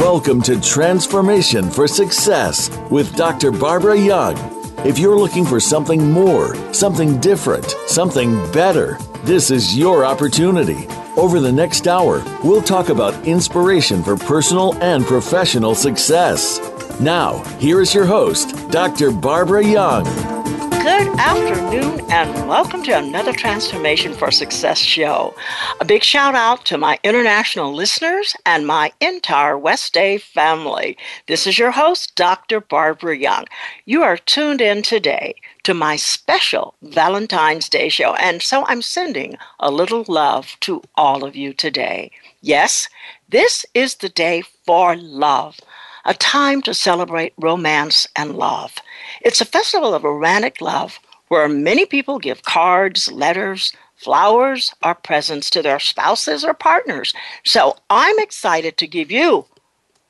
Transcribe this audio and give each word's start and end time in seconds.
Welcome 0.00 0.42
to 0.42 0.60
Transformation 0.60 1.70
for 1.70 1.88
Success 1.88 2.70
with 2.90 3.16
Dr. 3.16 3.50
Barbara 3.50 3.98
Young. 3.98 4.36
If 4.84 4.98
you're 4.98 5.18
looking 5.18 5.44
for 5.44 5.60
something 5.60 6.10
more, 6.10 6.54
something 6.72 7.20
different, 7.20 7.70
something 7.86 8.34
better, 8.52 8.98
this 9.24 9.50
is 9.50 9.76
your 9.76 10.04
opportunity. 10.04 10.86
Over 11.16 11.40
the 11.40 11.52
next 11.52 11.86
hour, 11.86 12.22
we'll 12.42 12.62
talk 12.62 12.88
about 12.88 13.26
inspiration 13.26 14.02
for 14.02 14.16
personal 14.16 14.74
and 14.82 15.04
professional 15.04 15.74
success. 15.74 16.58
Now, 17.00 17.38
here 17.58 17.80
is 17.80 17.94
your 17.94 18.06
host, 18.06 18.70
Dr. 18.70 19.10
Barbara 19.10 19.64
Young. 19.64 20.39
Good 20.82 21.08
afternoon, 21.18 22.00
and 22.10 22.48
welcome 22.48 22.82
to 22.84 22.96
another 22.96 23.34
Transformation 23.34 24.14
for 24.14 24.30
Success 24.30 24.78
show. 24.78 25.34
A 25.78 25.84
big 25.84 26.02
shout 26.02 26.34
out 26.34 26.64
to 26.64 26.78
my 26.78 26.98
international 27.04 27.74
listeners 27.74 28.34
and 28.46 28.66
my 28.66 28.90
entire 28.98 29.58
West 29.58 29.92
Day 29.92 30.16
family. 30.16 30.96
This 31.26 31.46
is 31.46 31.58
your 31.58 31.72
host, 31.72 32.14
Dr. 32.14 32.62
Barbara 32.62 33.18
Young. 33.18 33.44
You 33.84 34.02
are 34.02 34.16
tuned 34.16 34.62
in 34.62 34.80
today 34.80 35.34
to 35.64 35.74
my 35.74 35.96
special 35.96 36.74
Valentine's 36.80 37.68
Day 37.68 37.90
show, 37.90 38.14
and 38.14 38.40
so 38.40 38.64
I'm 38.66 38.80
sending 38.80 39.36
a 39.58 39.70
little 39.70 40.06
love 40.08 40.56
to 40.60 40.82
all 40.94 41.24
of 41.24 41.36
you 41.36 41.52
today. 41.52 42.10
Yes, 42.40 42.88
this 43.28 43.66
is 43.74 43.96
the 43.96 44.08
day 44.08 44.42
for 44.64 44.96
love 44.96 45.60
a 46.04 46.14
time 46.14 46.62
to 46.62 46.74
celebrate 46.74 47.34
romance 47.38 48.06
and 48.16 48.36
love. 48.36 48.76
It's 49.22 49.40
a 49.40 49.44
festival 49.44 49.94
of 49.94 50.04
romantic 50.04 50.60
love 50.60 50.98
where 51.28 51.48
many 51.48 51.86
people 51.86 52.18
give 52.18 52.42
cards, 52.42 53.10
letters, 53.10 53.72
flowers, 53.96 54.74
or 54.82 54.94
presents 54.94 55.50
to 55.50 55.62
their 55.62 55.78
spouses 55.78 56.44
or 56.44 56.54
partners. 56.54 57.14
So 57.44 57.76
I'm 57.88 58.18
excited 58.18 58.76
to 58.78 58.86
give 58.86 59.10
you 59.10 59.46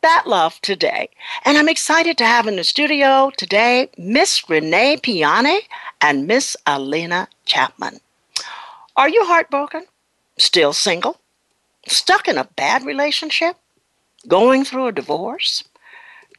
that 0.03 0.25
love 0.27 0.61
today. 0.63 1.11
And 1.45 1.59
I'm 1.59 1.69
excited 1.69 2.17
to 2.19 2.25
have 2.25 2.47
in 2.47 2.57
the 2.57 2.65
studio 2.65 3.31
today 3.37 3.91
Miss 3.99 4.49
Renee 4.49 4.99
Piane 5.03 5.61
and 6.01 6.27
Miss 6.27 6.57
Alena 6.67 7.27
Chapman. 7.45 8.01
Are 8.97 9.09
you 9.09 9.25
heartbroken? 9.25 9.87
Still 10.39 10.73
single? 10.73 11.21
Stuck 11.87 12.29
in 12.29 12.39
a 12.39 12.49
bad 12.57 12.85
relationship? 12.85 13.57
Going 14.27 14.65
through 14.65 14.87
a 14.87 14.93
divorce? 14.93 15.65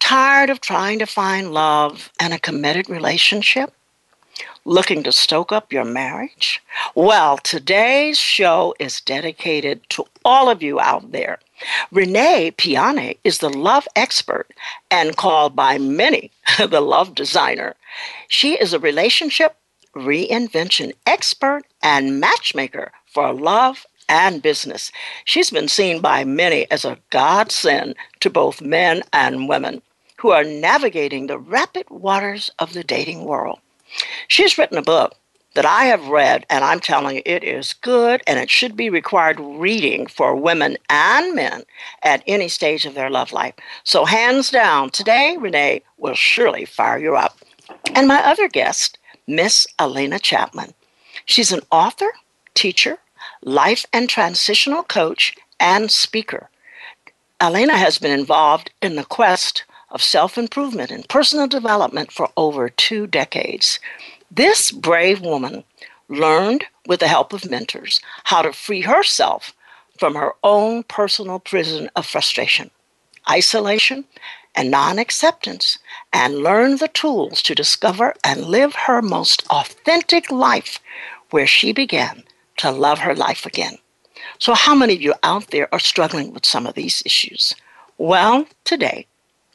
Tired 0.01 0.49
of 0.49 0.59
trying 0.59 0.99
to 0.99 1.05
find 1.05 1.53
love 1.53 2.11
and 2.19 2.33
a 2.33 2.39
committed 2.39 2.89
relationship? 2.89 3.71
Looking 4.65 5.03
to 5.03 5.11
stoke 5.11 5.53
up 5.53 5.71
your 5.71 5.85
marriage? 5.85 6.61
Well, 6.95 7.37
today's 7.37 8.17
show 8.17 8.75
is 8.77 8.99
dedicated 8.99 9.87
to 9.91 10.05
all 10.25 10.49
of 10.49 10.61
you 10.61 10.81
out 10.81 11.13
there. 11.13 11.39
Renee 11.91 12.51
Piane 12.57 13.15
is 13.23 13.37
the 13.37 13.49
love 13.49 13.87
expert 13.95 14.47
and 14.89 15.15
called 15.15 15.55
by 15.55 15.77
many 15.77 16.31
the 16.57 16.81
love 16.81 17.15
designer. 17.15 17.75
She 18.27 18.55
is 18.55 18.73
a 18.73 18.79
relationship 18.79 19.55
reinvention 19.95 20.93
expert 21.05 21.61
and 21.81 22.19
matchmaker 22.19 22.91
for 23.05 23.33
love 23.33 23.85
and 24.09 24.41
business. 24.41 24.91
She's 25.23 25.51
been 25.51 25.69
seen 25.69 26.01
by 26.01 26.25
many 26.25 26.69
as 26.69 26.83
a 26.83 26.97
godsend 27.11 27.95
to 28.19 28.29
both 28.29 28.61
men 28.61 29.03
and 29.13 29.47
women 29.47 29.81
who 30.21 30.29
are 30.29 30.43
navigating 30.43 31.25
the 31.25 31.39
rapid 31.39 31.89
waters 31.89 32.51
of 32.59 32.73
the 32.73 32.83
dating 32.83 33.25
world. 33.25 33.59
She's 34.27 34.55
written 34.55 34.77
a 34.77 34.83
book 34.83 35.15
that 35.55 35.65
I 35.65 35.85
have 35.85 36.09
read, 36.09 36.45
and 36.47 36.63
I'm 36.63 36.79
telling 36.79 37.15
you, 37.15 37.21
it 37.25 37.43
is 37.43 37.73
good 37.73 38.21
and 38.27 38.37
it 38.37 38.49
should 38.49 38.77
be 38.77 38.91
required 38.91 39.39
reading 39.39 40.05
for 40.05 40.35
women 40.35 40.77
and 40.91 41.35
men 41.35 41.63
at 42.03 42.23
any 42.27 42.49
stage 42.49 42.85
of 42.85 42.93
their 42.93 43.09
love 43.09 43.31
life. 43.33 43.55
So, 43.83 44.05
hands 44.05 44.51
down, 44.51 44.91
today, 44.91 45.37
Renee 45.39 45.81
will 45.97 46.13
surely 46.13 46.65
fire 46.65 46.99
you 46.99 47.15
up. 47.15 47.39
And 47.95 48.07
my 48.07 48.23
other 48.23 48.47
guest, 48.47 48.99
Miss 49.25 49.65
Alena 49.79 50.21
Chapman. 50.21 50.75
She's 51.25 51.51
an 51.51 51.61
author, 51.71 52.11
teacher, 52.53 52.99
life 53.41 53.87
and 53.91 54.07
transitional 54.07 54.83
coach, 54.83 55.35
and 55.59 55.89
speaker. 55.89 56.51
Alena 57.39 57.73
has 57.73 57.97
been 57.97 58.11
involved 58.11 58.69
in 58.83 58.97
the 58.97 59.03
quest 59.03 59.63
of 59.91 60.01
self 60.01 60.37
improvement 60.37 60.89
and 60.89 61.07
personal 61.07 61.47
development 61.47 62.11
for 62.11 62.29
over 62.35 62.69
two 62.69 63.05
decades. 63.07 63.79
This 64.31 64.71
brave 64.71 65.21
woman 65.21 65.63
learned, 66.07 66.65
with 66.87 66.99
the 66.99 67.07
help 67.07 67.33
of 67.33 67.49
mentors, 67.49 68.01
how 68.25 68.41
to 68.41 68.53
free 68.53 68.81
herself 68.81 69.53
from 69.97 70.15
her 70.15 70.33
own 70.43 70.83
personal 70.83 71.39
prison 71.39 71.89
of 71.95 72.05
frustration, 72.05 72.71
isolation, 73.29 74.05
and 74.55 74.71
non 74.71 74.97
acceptance, 74.97 75.77
and 76.11 76.39
learn 76.39 76.77
the 76.77 76.87
tools 76.87 77.41
to 77.43 77.55
discover 77.55 78.13
and 78.23 78.45
live 78.45 78.73
her 78.73 79.01
most 79.01 79.45
authentic 79.49 80.31
life 80.31 80.79
where 81.29 81.47
she 81.47 81.71
began 81.71 82.23
to 82.57 82.71
love 82.71 82.99
her 82.99 83.15
life 83.15 83.45
again. 83.45 83.77
So, 84.39 84.53
how 84.53 84.75
many 84.75 84.93
of 84.95 85.01
you 85.01 85.13
out 85.23 85.47
there 85.47 85.73
are 85.73 85.79
struggling 85.79 86.33
with 86.33 86.45
some 86.45 86.65
of 86.65 86.75
these 86.75 87.03
issues? 87.05 87.55
Well, 87.97 88.47
today 88.63 89.07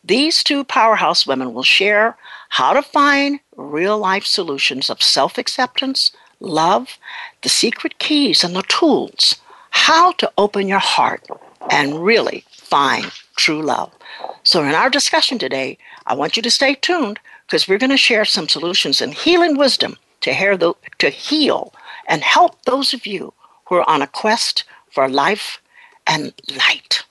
these 0.06 0.44
two 0.44 0.62
powerhouse 0.62 1.26
women 1.26 1.52
will 1.52 1.64
share 1.64 2.16
how 2.50 2.72
to 2.72 2.82
find 2.82 3.40
real 3.56 3.98
life 3.98 4.24
solutions 4.24 4.88
of 4.88 5.02
self 5.02 5.36
acceptance, 5.36 6.12
love, 6.38 6.98
the 7.42 7.48
secret 7.48 7.98
keys, 7.98 8.44
and 8.44 8.54
the 8.54 8.62
tools, 8.62 9.36
how 9.70 10.12
to 10.12 10.30
open 10.38 10.68
your 10.68 10.78
heart 10.78 11.26
and 11.70 12.04
really 12.04 12.44
find 12.52 13.10
true 13.36 13.62
love. 13.62 13.92
So, 14.44 14.62
in 14.62 14.74
our 14.74 14.90
discussion 14.90 15.38
today, 15.38 15.76
I 16.06 16.14
want 16.14 16.36
you 16.36 16.42
to 16.42 16.50
stay 16.50 16.74
tuned 16.76 17.18
because 17.46 17.66
we're 17.66 17.78
going 17.78 17.90
to 17.90 17.96
share 17.96 18.24
some 18.24 18.48
solutions 18.48 19.00
and 19.00 19.12
healing 19.12 19.56
wisdom 19.56 19.96
to, 20.20 20.32
hear 20.32 20.56
the, 20.56 20.74
to 20.98 21.10
heal 21.10 21.72
and 22.08 22.22
help 22.22 22.62
those 22.62 22.94
of 22.94 23.06
you 23.06 23.32
who 23.66 23.74
are 23.76 23.90
on 23.90 24.02
a 24.02 24.06
quest 24.06 24.64
for 24.90 25.08
life 25.08 25.60
and 26.06 26.32
light. 26.56 27.04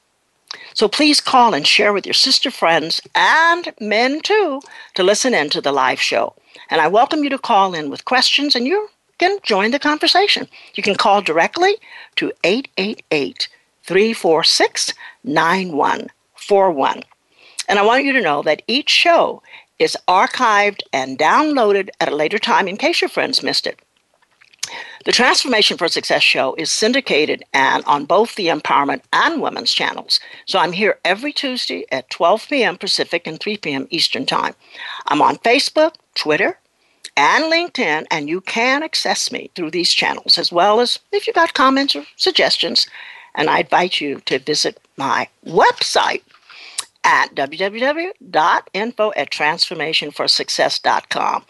So 0.75 0.89
please 0.89 1.21
call 1.21 1.53
and 1.53 1.65
share 1.65 1.93
with 1.93 2.05
your 2.05 2.13
sister 2.13 2.51
friends 2.51 3.01
and 3.15 3.73
men 3.79 4.19
too 4.19 4.61
to 4.95 5.03
listen 5.03 5.33
in 5.33 5.49
to 5.51 5.61
the 5.61 5.71
live 5.71 6.01
show. 6.01 6.35
And 6.69 6.81
I 6.81 6.89
welcome 6.89 7.23
you 7.23 7.29
to 7.29 7.37
call 7.37 7.73
in 7.73 7.89
with 7.89 8.03
questions 8.03 8.55
and 8.55 8.67
you 8.67 8.89
can 9.17 9.39
join 9.41 9.71
the 9.71 9.79
conversation. 9.79 10.49
You 10.73 10.83
can 10.83 10.95
call 10.95 11.21
directly 11.21 11.75
to 12.17 12.33
888 12.43 13.47
346 13.83 14.93
9141. 15.23 17.03
And 17.69 17.79
I 17.79 17.81
want 17.81 18.03
you 18.03 18.11
to 18.11 18.21
know 18.21 18.41
that 18.41 18.61
each 18.67 18.89
show 18.89 19.41
is 19.79 19.95
archived 20.09 20.81
and 20.91 21.17
downloaded 21.17 21.87
at 22.01 22.11
a 22.11 22.15
later 22.15 22.37
time 22.37 22.67
in 22.67 22.75
case 22.75 22.99
your 22.99 23.09
friends 23.09 23.41
missed 23.41 23.65
it. 23.65 23.79
The 25.05 25.11
Transformation 25.11 25.77
for 25.77 25.87
Success 25.87 26.23
show 26.23 26.55
is 26.55 26.71
syndicated 26.71 27.43
and 27.53 27.85
on 27.85 28.05
both 28.05 28.33
the 28.33 28.47
empowerment 28.47 29.01
and 29.13 29.39
women's 29.39 29.71
channels. 29.71 30.19
So 30.47 30.57
I'm 30.57 30.71
here 30.71 30.97
every 31.05 31.31
Tuesday 31.31 31.85
at 31.91 32.09
12 32.09 32.47
p.m. 32.49 32.75
Pacific 32.75 33.27
and 33.27 33.39
3 33.39 33.57
p.m. 33.57 33.87
Eastern 33.91 34.25
Time. 34.25 34.55
I'm 35.05 35.21
on 35.21 35.35
Facebook, 35.37 35.93
Twitter, 36.15 36.57
and 37.15 37.53
LinkedIn, 37.53 38.07
and 38.09 38.27
you 38.27 38.41
can 38.41 38.81
access 38.81 39.31
me 39.31 39.51
through 39.53 39.69
these 39.69 39.93
channels 39.93 40.39
as 40.39 40.51
well 40.51 40.79
as 40.79 40.97
if 41.11 41.27
you've 41.27 41.35
got 41.35 41.53
comments 41.53 41.95
or 41.95 42.03
suggestions. 42.15 42.87
And 43.35 43.47
I 43.47 43.59
invite 43.59 44.01
you 44.01 44.21
to 44.21 44.39
visit 44.39 44.79
my 44.97 45.27
website 45.45 46.23
at 47.03 47.35
www.info 47.35 49.13
at 49.15 49.29
transformationforsuccess.com. 49.29 51.45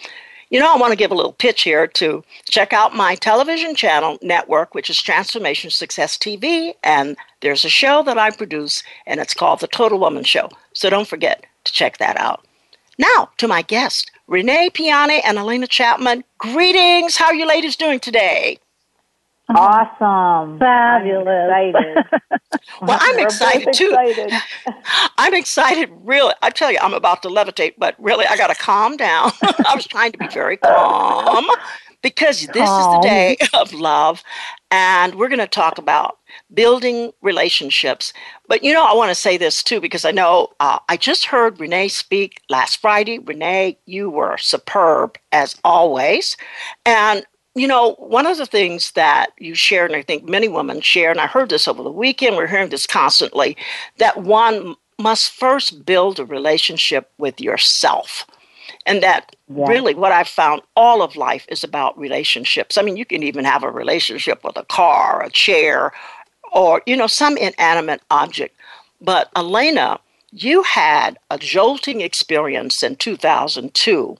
You 0.49 0.59
know, 0.59 0.71
I 0.71 0.77
want 0.77 0.91
to 0.91 0.97
give 0.97 1.11
a 1.11 1.15
little 1.15 1.33
pitch 1.33 1.63
here 1.63 1.87
to 1.87 2.23
check 2.47 2.71
out 2.71 2.95
my 2.95 3.15
television 3.15 3.75
channel 3.75 4.17
network, 4.21 4.75
which 4.75 4.89
is 4.89 5.01
Transformation 5.01 5.71
Success 5.71 6.17
TV. 6.17 6.73
And 6.83 7.17
there's 7.41 7.65
a 7.65 7.69
show 7.69 8.03
that 8.03 8.17
I 8.17 8.29
produce, 8.29 8.83
and 9.07 9.19
it's 9.19 9.33
called 9.33 9.59
The 9.59 9.67
Total 9.67 9.99
Woman 9.99 10.23
Show. 10.23 10.49
So 10.73 10.89
don't 10.89 11.07
forget 11.07 11.45
to 11.63 11.73
check 11.73 11.97
that 11.97 12.17
out. 12.17 12.45
Now, 12.97 13.29
to 13.37 13.47
my 13.47 13.61
guest, 13.61 14.11
Renee 14.27 14.69
Piane 14.69 15.21
and 15.25 15.37
Alena 15.37 15.67
Chapman. 15.67 16.23
Greetings. 16.37 17.17
How 17.17 17.25
are 17.25 17.35
you 17.35 17.47
ladies 17.47 17.75
doing 17.75 17.99
today? 17.99 18.59
Awesome. 19.49 20.57
Fabulous. 20.57 21.51
I'm 21.51 21.75
excited. 21.75 22.05
well, 22.81 22.97
I'm 22.99 23.19
excited 23.19 23.73
too. 23.73 23.89
Excited. 23.89 24.33
I'm 25.17 25.33
excited, 25.33 25.89
really. 26.03 26.33
I 26.41 26.49
tell 26.49 26.71
you, 26.71 26.79
I'm 26.81 26.93
about 26.93 27.21
to 27.23 27.29
levitate, 27.29 27.73
but 27.77 27.95
really, 27.99 28.25
I 28.25 28.37
got 28.37 28.47
to 28.47 28.55
calm 28.55 28.97
down. 28.97 29.31
I 29.41 29.75
was 29.75 29.85
trying 29.85 30.11
to 30.13 30.17
be 30.17 30.27
very 30.29 30.57
calm 30.57 31.45
because 32.01 32.47
this 32.47 32.67
calm. 32.67 32.79
is 32.79 32.95
the 32.95 33.07
day 33.07 33.37
of 33.53 33.71
love, 33.71 34.23
and 34.71 35.13
we're 35.13 35.29
going 35.29 35.39
to 35.39 35.47
talk 35.47 35.77
about 35.77 36.17
building 36.51 37.11
relationships. 37.21 38.13
But 38.47 38.63
you 38.63 38.73
know, 38.73 38.83
I 38.83 38.95
want 38.95 39.11
to 39.11 39.15
say 39.15 39.37
this 39.37 39.61
too 39.61 39.79
because 39.79 40.05
I 40.05 40.11
know 40.11 40.53
uh, 40.59 40.79
I 40.89 40.97
just 40.97 41.25
heard 41.25 41.59
Renee 41.59 41.89
speak 41.89 42.41
last 42.49 42.77
Friday. 42.77 43.19
Renee, 43.19 43.77
you 43.85 44.09
were 44.09 44.37
superb 44.37 45.19
as 45.31 45.55
always. 45.63 46.35
And 46.83 47.25
you 47.55 47.67
know, 47.67 47.93
one 47.93 48.27
of 48.27 48.37
the 48.37 48.45
things 48.45 48.91
that 48.91 49.27
you 49.39 49.55
share, 49.55 49.85
and 49.85 49.95
I 49.95 50.01
think 50.01 50.27
many 50.27 50.49
women 50.49 50.81
share, 50.81 51.09
and 51.09 51.21
I 51.21 51.27
heard 51.27 51.49
this 51.49 51.67
over 51.67 51.81
the 51.81 51.91
weekend, 51.91 52.35
we're 52.35 52.47
hearing 52.47 52.69
this 52.69 52.85
constantly, 52.85 53.55
that 53.97 54.23
one 54.23 54.75
must 54.99 55.31
first 55.31 55.85
build 55.85 56.19
a 56.19 56.25
relationship 56.25 57.09
with 57.17 57.39
yourself. 57.39 58.25
And 58.85 59.01
that 59.01 59.35
yeah. 59.47 59.67
really 59.67 59.95
what 59.95 60.11
I've 60.11 60.27
found 60.27 60.61
all 60.75 61.01
of 61.01 61.15
life 61.15 61.45
is 61.49 61.63
about 61.63 61.97
relationships. 61.97 62.77
I 62.77 62.81
mean, 62.81 62.97
you 62.97 63.05
can 63.05 63.23
even 63.23 63.45
have 63.45 63.63
a 63.63 63.71
relationship 63.71 64.43
with 64.43 64.57
a 64.57 64.65
car, 64.65 65.23
a 65.23 65.29
chair, 65.29 65.93
or, 66.51 66.81
you 66.85 66.95
know, 66.95 67.07
some 67.07 67.37
inanimate 67.37 68.01
object. 68.11 68.55
But 69.01 69.33
Alena, 69.33 69.99
you 70.31 70.63
had 70.63 71.17
a 71.31 71.37
jolting 71.37 72.01
experience 72.01 72.83
in 72.83 72.97
2002. 72.97 74.17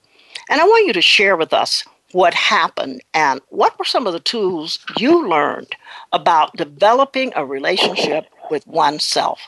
And 0.48 0.60
I 0.60 0.64
want 0.64 0.86
you 0.86 0.92
to 0.94 1.02
share 1.02 1.36
with 1.36 1.52
us 1.52 1.84
what 2.12 2.34
happened 2.34 3.02
and 3.12 3.40
what 3.48 3.78
were 3.78 3.84
some 3.84 4.06
of 4.06 4.12
the 4.12 4.20
tools 4.20 4.78
you 4.96 5.28
learned 5.28 5.74
about 6.12 6.56
developing 6.56 7.32
a 7.34 7.44
relationship 7.44 8.26
with 8.50 8.66
oneself? 8.66 9.40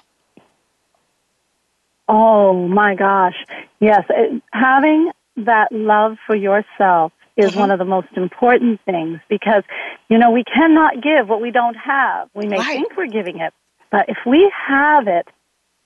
Oh 2.09 2.67
my 2.69 2.95
gosh. 2.95 3.37
Yes. 3.81 4.05
It, 4.09 4.43
having 4.53 5.11
that 5.37 5.71
love 5.71 6.17
for 6.27 6.35
yourself 6.35 7.13
is 7.37 7.53
mm-hmm. 7.53 7.61
one 7.61 7.71
of 7.71 7.79
the 7.79 7.85
most 7.85 8.09
important 8.17 8.81
things 8.85 9.21
because, 9.29 9.63
you 10.09 10.19
know, 10.19 10.31
we 10.31 10.43
cannot 10.43 11.03
give 11.03 11.29
what 11.29 11.41
we 11.41 11.51
don't 11.51 11.77
have. 11.77 12.29
We 12.35 12.47
may 12.47 12.57
right. 12.57 12.67
think 12.67 12.97
we're 12.97 13.07
giving 13.07 13.39
it, 13.39 13.53
but 13.91 14.09
if 14.09 14.19
we 14.27 14.53
have 14.67 15.07
it, 15.07 15.29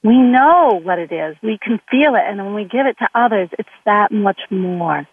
we 0.02 0.18
know 0.18 0.80
what 0.82 0.98
it 0.98 1.12
is. 1.12 1.36
We 1.42 1.58
can 1.62 1.80
feel 1.90 2.14
it. 2.14 2.22
And 2.26 2.38
when 2.38 2.54
we 2.54 2.64
give 2.64 2.86
it 2.86 2.96
to 2.98 3.08
others, 3.14 3.48
it's 3.58 3.68
that 3.84 4.10
much 4.10 4.40
more. 4.50 5.06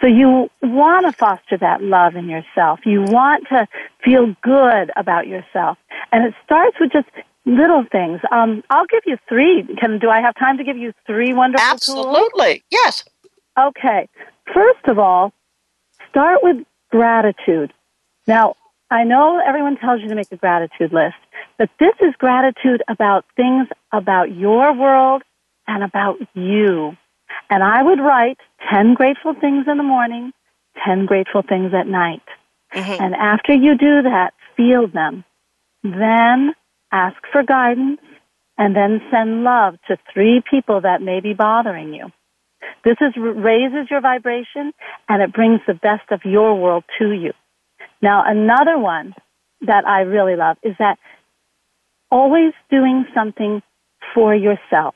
So 0.00 0.06
you 0.06 0.48
want 0.62 1.06
to 1.06 1.12
foster 1.12 1.58
that 1.58 1.82
love 1.82 2.14
in 2.14 2.28
yourself. 2.28 2.80
You 2.84 3.02
want 3.02 3.48
to 3.48 3.66
feel 4.04 4.34
good 4.42 4.90
about 4.96 5.26
yourself. 5.26 5.76
And 6.12 6.24
it 6.24 6.34
starts 6.44 6.76
with 6.80 6.92
just 6.92 7.08
little 7.44 7.84
things. 7.90 8.20
Um, 8.30 8.62
I'll 8.70 8.86
give 8.86 9.02
you 9.06 9.16
three. 9.28 9.66
Can 9.80 9.98
do 9.98 10.08
I 10.08 10.20
have 10.20 10.34
time 10.36 10.58
to 10.58 10.64
give 10.64 10.76
you 10.76 10.92
three 11.06 11.34
wonderful 11.34 11.66
Absolutely. 11.66 12.54
Tools? 12.54 12.62
Yes. 12.70 13.04
Okay. 13.58 14.08
First 14.54 14.86
of 14.86 14.98
all, 14.98 15.32
start 16.08 16.40
with 16.42 16.64
gratitude. 16.90 17.72
Now, 18.26 18.54
I 18.90 19.04
know 19.04 19.40
everyone 19.44 19.76
tells 19.76 20.00
you 20.00 20.08
to 20.08 20.14
make 20.14 20.32
a 20.32 20.36
gratitude 20.36 20.92
list, 20.92 21.16
but 21.58 21.70
this 21.80 21.94
is 22.00 22.14
gratitude 22.18 22.82
about 22.88 23.24
things 23.36 23.68
about 23.92 24.34
your 24.34 24.74
world 24.74 25.22
and 25.66 25.82
about 25.82 26.16
you. 26.34 26.96
And 27.50 27.62
I 27.62 27.82
would 27.82 28.00
write 28.00 28.38
10 28.72 28.94
grateful 28.94 29.34
things 29.34 29.66
in 29.70 29.76
the 29.76 29.82
morning, 29.82 30.32
10 30.84 31.06
grateful 31.06 31.42
things 31.42 31.72
at 31.74 31.86
night. 31.86 32.22
Mm-hmm. 32.74 33.02
And 33.02 33.14
after 33.14 33.52
you 33.52 33.76
do 33.76 34.02
that, 34.02 34.32
feel 34.56 34.86
them. 34.88 35.24
Then 35.82 36.54
ask 36.92 37.16
for 37.32 37.42
guidance 37.42 38.00
and 38.56 38.74
then 38.74 39.00
send 39.10 39.44
love 39.44 39.74
to 39.88 39.96
three 40.12 40.42
people 40.48 40.80
that 40.82 41.00
may 41.00 41.20
be 41.20 41.32
bothering 41.32 41.94
you. 41.94 42.10
This 42.84 42.96
is, 43.00 43.14
raises 43.16 43.90
your 43.90 44.00
vibration 44.00 44.72
and 45.08 45.22
it 45.22 45.32
brings 45.32 45.60
the 45.66 45.74
best 45.74 46.10
of 46.10 46.20
your 46.24 46.60
world 46.60 46.84
to 46.98 47.12
you. 47.12 47.32
Now, 48.02 48.24
another 48.26 48.78
one 48.78 49.14
that 49.62 49.86
I 49.86 50.00
really 50.00 50.36
love 50.36 50.56
is 50.62 50.74
that 50.78 50.98
always 52.10 52.52
doing 52.70 53.06
something 53.14 53.62
for 54.14 54.34
yourself. 54.34 54.94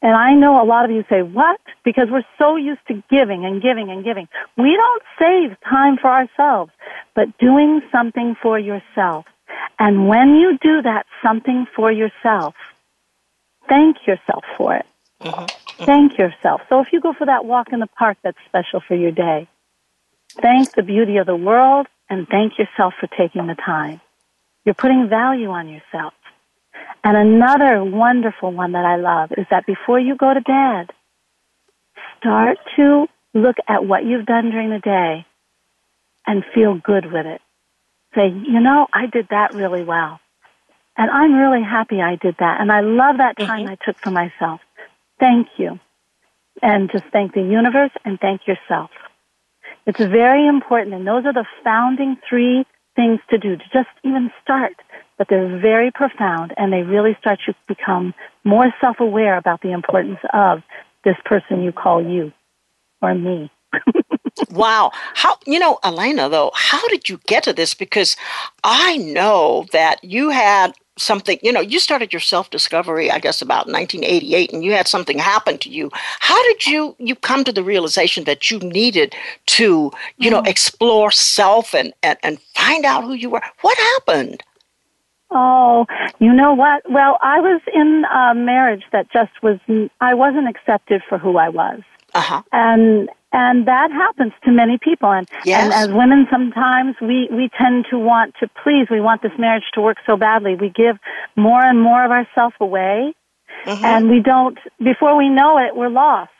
And 0.00 0.14
I 0.14 0.34
know 0.34 0.62
a 0.62 0.64
lot 0.64 0.84
of 0.84 0.92
you 0.92 1.04
say, 1.10 1.22
what? 1.22 1.60
Because 1.84 2.08
we're 2.10 2.24
so 2.38 2.56
used 2.56 2.80
to 2.88 3.02
giving 3.10 3.44
and 3.44 3.60
giving 3.60 3.90
and 3.90 4.04
giving. 4.04 4.28
We 4.56 4.76
don't 4.76 5.02
save 5.18 5.56
time 5.68 5.96
for 6.00 6.08
ourselves, 6.08 6.70
but 7.14 7.36
doing 7.38 7.82
something 7.90 8.36
for 8.40 8.58
yourself. 8.58 9.26
And 9.78 10.08
when 10.08 10.36
you 10.36 10.56
do 10.62 10.82
that 10.82 11.06
something 11.22 11.66
for 11.74 11.90
yourself, 11.90 12.54
thank 13.68 14.06
yourself 14.06 14.44
for 14.56 14.76
it. 14.76 14.86
Mm-hmm. 15.20 15.40
mm-hmm. 15.40 15.84
Thank 15.84 16.18
yourself. 16.18 16.60
So 16.68 16.80
if 16.80 16.92
you 16.92 17.00
go 17.00 17.12
for 17.12 17.26
that 17.26 17.44
walk 17.44 17.72
in 17.72 17.80
the 17.80 17.86
park 17.86 18.18
that's 18.22 18.38
special 18.46 18.80
for 18.86 18.94
your 18.94 19.12
day, 19.12 19.48
thank 20.40 20.74
the 20.74 20.82
beauty 20.82 21.16
of 21.16 21.26
the 21.26 21.36
world 21.36 21.86
and 22.08 22.26
thank 22.28 22.58
yourself 22.58 22.94
for 23.00 23.08
taking 23.08 23.46
the 23.48 23.54
time. 23.54 24.00
You're 24.64 24.74
putting 24.74 25.08
value 25.08 25.50
on 25.50 25.68
yourself. 25.68 26.12
And 27.04 27.16
another 27.16 27.84
wonderful 27.84 28.52
one 28.52 28.72
that 28.72 28.84
I 28.84 28.96
love 28.96 29.32
is 29.36 29.46
that 29.50 29.66
before 29.66 29.98
you 29.98 30.16
go 30.16 30.34
to 30.34 30.40
bed, 30.40 30.90
start 32.18 32.58
to 32.76 33.06
look 33.34 33.56
at 33.66 33.84
what 33.84 34.04
you've 34.04 34.26
done 34.26 34.50
during 34.50 34.70
the 34.70 34.80
day 34.80 35.26
and 36.26 36.44
feel 36.54 36.74
good 36.74 37.10
with 37.10 37.26
it. 37.26 37.40
Say, 38.14 38.28
you 38.28 38.60
know, 38.60 38.86
I 38.92 39.06
did 39.06 39.28
that 39.30 39.54
really 39.54 39.84
well. 39.84 40.20
And 40.96 41.10
I'm 41.10 41.34
really 41.34 41.62
happy 41.62 42.00
I 42.02 42.16
did 42.16 42.36
that. 42.40 42.60
And 42.60 42.72
I 42.72 42.80
love 42.80 43.18
that 43.18 43.38
time 43.38 43.66
mm-hmm. 43.66 43.72
I 43.72 43.78
took 43.84 43.98
for 43.98 44.10
myself. 44.10 44.60
Thank 45.20 45.48
you. 45.56 45.78
And 46.60 46.90
just 46.90 47.04
thank 47.12 47.34
the 47.34 47.42
universe 47.42 47.92
and 48.04 48.18
thank 48.18 48.46
yourself. 48.48 48.90
It's 49.86 49.98
very 49.98 50.46
important. 50.46 50.94
And 50.94 51.06
those 51.06 51.24
are 51.24 51.32
the 51.32 51.46
founding 51.62 52.16
three 52.28 52.66
things 52.96 53.20
to 53.30 53.38
do 53.38 53.56
to 53.56 53.64
just 53.72 53.88
even 54.02 54.30
start 54.42 54.74
but 55.18 55.26
they're 55.28 55.58
very 55.58 55.90
profound 55.90 56.54
and 56.56 56.72
they 56.72 56.82
really 56.82 57.16
start 57.20 57.40
you 57.46 57.52
to 57.52 57.58
become 57.74 58.14
more 58.44 58.72
self-aware 58.80 59.36
about 59.36 59.60
the 59.60 59.72
importance 59.72 60.20
of 60.32 60.62
this 61.04 61.16
person 61.24 61.62
you 61.62 61.72
call 61.72 62.02
you 62.02 62.32
or 63.02 63.14
me. 63.14 63.50
wow. 64.50 64.90
How, 65.14 65.36
you 65.46 65.58
know, 65.58 65.78
Alena, 65.84 66.30
though, 66.30 66.52
how 66.54 66.86
did 66.88 67.08
you 67.08 67.20
get 67.26 67.42
to 67.44 67.52
this? 67.52 67.74
Because 67.74 68.16
I 68.64 68.96
know 68.98 69.66
that 69.72 70.02
you 70.02 70.30
had 70.30 70.72
something, 70.96 71.38
you 71.42 71.52
know, 71.52 71.60
you 71.60 71.78
started 71.80 72.12
your 72.12 72.20
self 72.20 72.50
discovery, 72.50 73.10
I 73.10 73.18
guess, 73.18 73.42
about 73.42 73.66
1988, 73.66 74.52
and 74.52 74.64
you 74.64 74.72
had 74.72 74.88
something 74.88 75.18
happen 75.18 75.58
to 75.58 75.70
you. 75.70 75.90
How 76.20 76.42
did 76.44 76.66
you, 76.66 76.96
you 76.98 77.14
come 77.14 77.44
to 77.44 77.52
the 77.52 77.62
realization 77.62 78.24
that 78.24 78.50
you 78.50 78.58
needed 78.58 79.14
to, 79.46 79.90
you 80.16 80.30
know, 80.30 80.42
mm. 80.42 80.48
explore 80.48 81.10
self 81.10 81.74
and, 81.74 81.92
and, 82.02 82.18
and 82.22 82.40
find 82.54 82.84
out 82.84 83.04
who 83.04 83.14
you 83.14 83.30
were? 83.30 83.42
What 83.60 83.78
happened? 83.78 84.42
Oh, 85.30 85.86
you 86.18 86.32
know 86.32 86.54
what? 86.54 86.90
Well, 86.90 87.18
I 87.22 87.40
was 87.40 87.60
in 87.72 88.04
a 88.12 88.34
marriage 88.34 88.84
that 88.92 89.10
just 89.12 89.30
was, 89.42 89.58
I 90.00 90.14
wasn't 90.14 90.48
accepted 90.48 91.02
for 91.08 91.18
who 91.18 91.36
I 91.36 91.50
was. 91.50 91.80
Uh-huh. 92.14 92.42
And, 92.52 93.10
and 93.32 93.68
that 93.68 93.90
happens 93.90 94.32
to 94.44 94.50
many 94.50 94.78
people. 94.78 95.12
And, 95.12 95.28
yes. 95.44 95.64
and 95.64 95.72
as 95.72 95.94
women, 95.94 96.26
sometimes 96.30 96.96
we, 97.02 97.28
we 97.30 97.50
tend 97.58 97.86
to 97.90 97.98
want 97.98 98.34
to 98.40 98.48
please. 98.62 98.86
We 98.90 99.00
want 99.00 99.20
this 99.20 99.32
marriage 99.38 99.64
to 99.74 99.82
work 99.82 99.98
so 100.06 100.16
badly. 100.16 100.54
We 100.54 100.70
give 100.70 100.96
more 101.36 101.62
and 101.62 101.80
more 101.80 102.02
of 102.04 102.10
ourselves 102.10 102.56
away. 102.60 103.14
Mm-hmm. 103.66 103.84
And 103.84 104.08
we 104.08 104.20
don't, 104.20 104.58
before 104.82 105.16
we 105.16 105.28
know 105.28 105.58
it, 105.58 105.76
we're 105.76 105.90
lost 105.90 106.30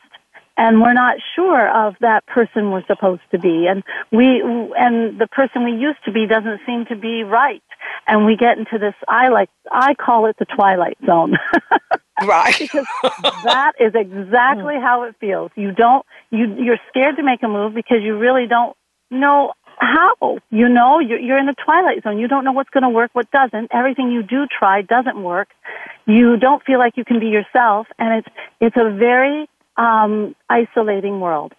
and 0.59 0.81
we're 0.81 0.93
not 0.93 1.15
sure 1.35 1.69
of 1.87 1.95
that 2.01 2.25
person 2.27 2.69
we're 2.69 2.85
supposed 2.85 3.21
to 3.31 3.39
be. 3.39 3.65
And 3.67 3.81
we 4.11 4.43
and 4.77 5.17
the 5.17 5.27
person 5.31 5.63
we 5.63 5.71
used 5.71 6.03
to 6.03 6.11
be 6.11 6.27
doesn't 6.27 6.59
seem 6.65 6.85
to 6.87 6.97
be 6.97 7.23
right. 7.23 7.63
And 8.05 8.25
we 8.25 8.35
get 8.35 8.57
into 8.57 8.77
this 8.77 8.93
i 9.07 9.29
like 9.29 9.49
i 9.71 9.93
call 9.95 10.25
it 10.27 10.35
the 10.37 10.45
twilight 10.45 10.97
zone. 11.05 11.37
Right. 12.21 12.59
Because 12.59 12.85
that 13.45 13.71
is 13.79 13.93
exactly 13.95 14.75
hmm. 14.75 14.81
how 14.81 15.03
it 15.03 15.15
feels. 15.21 15.51
You 15.55 15.71
don't 15.71 16.05
you 16.31 16.53
you're 16.61 16.79
scared 16.89 17.15
to 17.15 17.23
make 17.23 17.41
a 17.43 17.47
move 17.47 17.73
because 17.73 17.99
you 18.01 18.17
really 18.17 18.45
don't 18.45 18.75
know 19.09 19.53
how. 19.77 20.39
You 20.49 20.67
know 20.67 20.99
you're, 20.99 21.17
you're 21.17 21.37
in 21.37 21.45
the 21.45 21.55
twilight 21.63 22.03
zone. 22.03 22.19
You 22.19 22.27
don't 22.27 22.43
know 22.43 22.51
what's 22.51 22.71
going 22.71 22.83
to 22.83 22.89
work 22.89 23.11
what 23.13 23.31
doesn't. 23.31 23.69
Everything 23.73 24.11
you 24.11 24.21
do 24.21 24.47
try 24.47 24.81
doesn't 24.81 25.23
work. 25.23 25.47
You 26.05 26.35
don't 26.35 26.61
feel 26.65 26.77
like 26.77 26.97
you 26.97 27.05
can 27.05 27.21
be 27.21 27.27
yourself. 27.27 27.87
And 27.97 28.19
it's 28.19 28.35
it's 28.59 28.75
a 28.75 28.93
very 28.93 29.47
um, 29.79 30.35
isolating 30.49 31.19
world. 31.21 31.53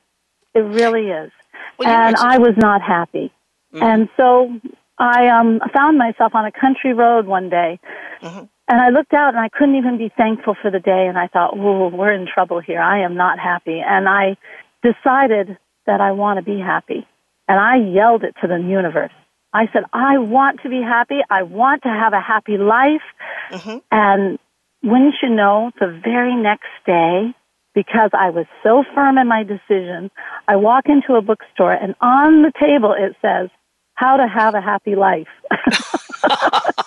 It 0.54 0.60
really 0.60 1.06
is. 1.06 1.32
Well, 1.78 1.88
and 1.88 2.16
I 2.16 2.38
was 2.38 2.54
not 2.56 2.82
happy. 2.82 3.32
Mm-hmm. 3.72 3.82
And 3.82 4.08
so 4.16 4.60
I 4.98 5.28
um, 5.28 5.60
found 5.72 5.96
myself 5.96 6.34
on 6.34 6.44
a 6.44 6.52
country 6.52 6.92
road 6.92 7.26
one 7.26 7.48
day. 7.48 7.80
Mm-hmm. 8.20 8.44
And 8.68 8.80
I 8.80 8.90
looked 8.90 9.14
out 9.14 9.34
and 9.34 9.38
I 9.38 9.48
couldn't 9.48 9.76
even 9.76 9.98
be 9.98 10.12
thankful 10.16 10.54
for 10.60 10.70
the 10.70 10.78
day. 10.78 11.06
And 11.08 11.18
I 11.18 11.26
thought, 11.26 11.54
oh, 11.56 11.88
we're 11.88 12.12
in 12.12 12.28
trouble 12.32 12.60
here. 12.60 12.80
I 12.80 13.04
am 13.04 13.16
not 13.16 13.38
happy. 13.38 13.80
And 13.84 14.08
I 14.08 14.36
decided 14.82 15.56
that 15.86 16.00
I 16.00 16.12
want 16.12 16.38
to 16.38 16.44
be 16.44 16.60
happy. 16.60 17.06
And 17.48 17.58
I 17.58 17.76
yelled 17.76 18.22
it 18.22 18.36
to 18.42 18.46
the 18.46 18.56
universe. 18.56 19.10
I 19.52 19.66
said, 19.72 19.82
I 19.92 20.18
want 20.18 20.60
to 20.62 20.68
be 20.68 20.80
happy. 20.80 21.18
I 21.28 21.42
want 21.42 21.82
to 21.82 21.88
have 21.88 22.12
a 22.12 22.20
happy 22.20 22.58
life. 22.58 23.02
Mm-hmm. 23.50 23.78
And 23.90 24.38
wouldn't 24.82 25.14
you 25.22 25.30
know, 25.30 25.72
the 25.80 26.00
very 26.04 26.36
next 26.36 26.70
day, 26.86 27.34
because 27.74 28.10
I 28.12 28.30
was 28.30 28.46
so 28.62 28.84
firm 28.94 29.18
in 29.18 29.28
my 29.28 29.42
decision. 29.42 30.10
I 30.48 30.56
walk 30.56 30.86
into 30.86 31.14
a 31.14 31.22
bookstore 31.22 31.72
and 31.72 31.94
on 32.00 32.42
the 32.42 32.52
table 32.58 32.94
it 32.96 33.16
says, 33.22 33.48
How 33.94 34.16
to 34.16 34.26
Have 34.26 34.54
a 34.54 34.60
Happy 34.60 34.94
Life. 34.94 35.28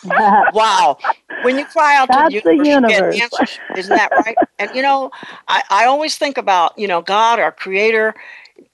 wow. 0.53 0.97
When 1.43 1.57
you 1.57 1.65
cry 1.65 1.95
out 1.97 2.09
That's 2.09 2.33
to 2.33 2.41
the 2.41 2.55
universe, 2.55 2.67
universe. 2.67 3.15
You 3.15 3.21
get 3.21 3.33
answers. 3.39 3.59
Isn't 3.77 3.95
that 3.95 4.11
right? 4.11 4.35
and 4.59 4.71
you 4.75 4.81
know, 4.81 5.11
I, 5.47 5.63
I 5.69 5.85
always 5.85 6.17
think 6.17 6.37
about, 6.37 6.77
you 6.77 6.87
know, 6.87 7.01
God, 7.01 7.39
our 7.39 7.51
creator, 7.51 8.13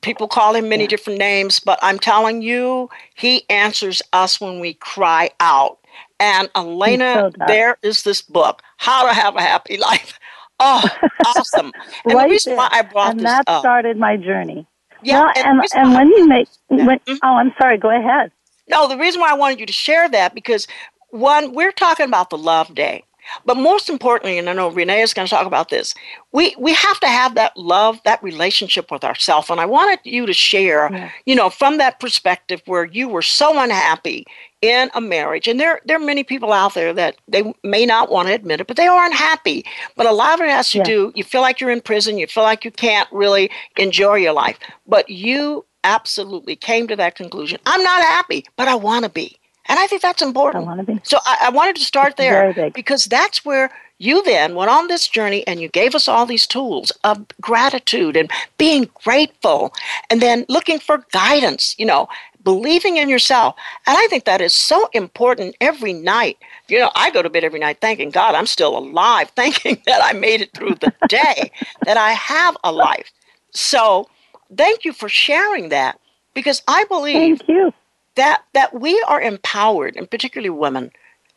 People 0.02 0.28
call 0.28 0.56
him 0.56 0.70
many 0.70 0.88
different 0.88 1.20
names, 1.20 1.60
but 1.60 1.80
I'm 1.82 2.00
telling 2.00 2.42
you, 2.42 2.90
he 3.16 3.44
answers 3.50 4.02
us 4.14 4.40
when 4.40 4.60
we 4.60 4.76
cry 4.76 5.30
out. 5.40 5.78
And 6.20 6.52
Alena, 6.54 7.34
so 7.34 7.46
there 7.48 7.78
is 7.82 8.04
this 8.04 8.22
book, 8.22 8.62
How 8.78 9.08
to 9.08 9.14
Have 9.14 9.36
a 9.36 9.42
Happy 9.42 9.78
Life. 9.90 10.19
Oh, 10.60 10.84
awesome. 11.26 11.72
And 12.06 12.14
right 12.14 12.28
the 12.28 12.32
reason 12.32 12.52
there. 12.52 12.58
why 12.58 12.70
I 12.72 12.82
brought 12.82 13.12
and 13.12 13.20
this 13.20 13.26
that 13.26 13.44
up, 13.48 13.62
started 13.62 13.98
my 13.98 14.18
journey. 14.18 14.68
Yeah, 15.02 15.24
well, 15.24 15.34
and, 15.36 15.60
and, 15.60 15.68
and 15.76 15.94
when 15.94 16.08
you 16.10 16.28
make, 16.28 16.48
when, 16.68 16.88
mm-hmm. 16.88 17.16
oh, 17.24 17.36
I'm 17.36 17.54
sorry, 17.60 17.78
go 17.78 17.90
ahead. 17.90 18.32
No, 18.70 18.88
the 18.88 18.98
reason 18.98 19.22
why 19.22 19.32
I 19.32 19.36
wanted 19.36 19.60
you 19.60 19.66
to 19.66 19.74
share 19.74 20.10
that 20.10 20.36
because 20.36 20.68
one, 21.10 21.54
we're 21.54 21.72
talking 21.72 22.06
about 22.06 22.30
the 22.30 22.38
love 22.38 22.74
day. 22.76 23.04
But 23.46 23.58
most 23.58 23.90
importantly, 23.90 24.38
and 24.38 24.50
I 24.50 24.54
know 24.54 24.70
Renee 24.70 25.02
is 25.02 25.14
going 25.14 25.28
to 25.28 25.30
talk 25.30 25.46
about 25.46 25.70
this, 25.70 25.94
we, 26.32 26.56
we 26.58 26.74
have 26.74 27.00
to 27.02 27.08
have 27.08 27.36
that 27.36 27.56
love, 27.56 28.00
that 28.04 28.22
relationship 28.24 28.92
with 28.92 29.04
ourselves. 29.04 29.50
And 29.50 29.60
I 29.60 29.66
wanted 29.66 30.00
you 30.04 30.26
to 30.26 30.34
share, 30.34 30.90
yeah. 30.92 31.12
you 31.26 31.36
know, 31.36 31.50
from 31.50 31.78
that 31.78 32.00
perspective 32.00 32.62
where 32.66 32.86
you 32.86 33.08
were 33.08 33.22
so 33.22 33.60
unhappy 33.60 34.26
in 34.62 34.90
a 34.94 35.02
marriage. 35.02 35.48
And 35.48 35.60
there, 35.60 35.80
there 35.86 35.98
are 35.98 36.06
many 36.06 36.24
people 36.24 36.52
out 36.52 36.74
there 36.74 36.94
that 36.94 37.16
they 37.28 37.54
may 37.64 37.86
not 37.86 38.12
want 38.12 38.28
to 38.28 38.34
admit 38.34 38.62
it, 38.62 38.68
but 38.68 38.78
they 38.78 38.88
aren't 38.88 39.16
happy. 39.16 39.66
But 39.96 40.06
a 40.06 40.12
lot 40.12 40.34
of 40.36 40.46
it 40.46 40.50
has 40.50 40.70
to 40.72 40.80
yeah. 40.80 40.84
do, 40.84 41.12
you 41.16 41.24
feel 41.24 41.42
like 41.42 41.62
you're 41.62 41.72
in 41.72 41.82
prison, 41.82 42.18
you 42.18 42.28
feel 42.28 42.44
like 42.44 42.66
you 42.66 42.72
can't 42.72 43.10
really 43.12 43.50
enjoy 43.78 44.16
your 44.16 44.34
life. 44.34 44.58
But 44.88 45.10
you 45.10 45.66
absolutely 45.84 46.56
came 46.56 46.88
to 46.88 46.96
that 46.98 47.16
conclusion. 47.16 47.60
I'm 47.66 47.84
not 47.84 48.02
happy, 48.02 48.46
but 48.58 48.68
I 48.68 48.76
want 48.76 49.06
to 49.06 49.10
be. 49.10 49.38
And 49.68 49.78
I 49.80 49.88
think 49.88 50.02
that's 50.02 50.22
important. 50.22 50.68
I 50.68 50.82
be. 50.82 51.00
So 51.04 51.20
I, 51.26 51.38
I 51.44 51.50
wanted 51.52 51.76
to 51.76 51.84
start 51.84 52.18
there 52.18 52.72
because 52.74 53.06
that's 53.06 53.46
where 53.46 53.70
you 54.00 54.24
then 54.24 54.56
went 54.56 54.72
on 54.72 54.88
this 54.88 55.08
journey 55.08 55.46
and 55.46 55.60
you 55.60 55.68
gave 55.68 55.94
us 55.94 56.08
all 56.08 56.26
these 56.26 56.48
tools 56.48 56.92
of 57.04 57.24
gratitude 57.40 58.16
and 58.18 58.32
being 58.58 58.90
grateful 59.04 59.74
and 60.10 60.22
then 60.22 60.46
looking 60.50 60.80
for 60.80 61.06
guidance, 61.12 61.76
you 61.78 61.86
know, 61.86 62.08
believing 62.44 62.98
in 62.98 63.10
yourself. 63.10 63.56
And 63.86 63.98
I 63.98 64.08
think 64.08 64.26
that 64.26 64.42
is 64.42 64.54
so 64.54 64.90
important 64.94 65.56
every 65.62 65.94
night. 65.94 66.38
You 66.68 66.80
know, 66.80 66.92
I 66.96 67.12
go 67.12 67.22
to 67.22 67.30
bed 67.30 67.44
every 67.44 67.60
night 67.60 67.80
thanking 67.82 68.10
God 68.10 68.36
I'm 68.36 68.46
still 68.48 68.78
alive, 68.78 69.30
thanking 69.36 69.82
that 69.86 70.02
I 70.04 70.14
made 70.14 70.42
it 70.42 70.54
through 70.54 70.76
the 70.76 70.94
day, 71.08 71.52
that 71.86 71.98
I 71.98 72.12
have 72.12 72.56
a 72.64 72.72
life. 72.72 73.12
So 73.52 74.08
thank 74.56 74.86
you 74.86 74.94
for 74.94 75.10
sharing 75.10 75.70
that 75.70 76.00
because 76.34 76.62
I 76.68 76.86
believe 76.86 77.42
that 78.16 78.44
that 78.54 78.74
we 78.80 79.02
are 79.08 79.22
empowered, 79.22 79.96
and 79.96 80.10
particularly 80.10 80.50
women 80.50 80.92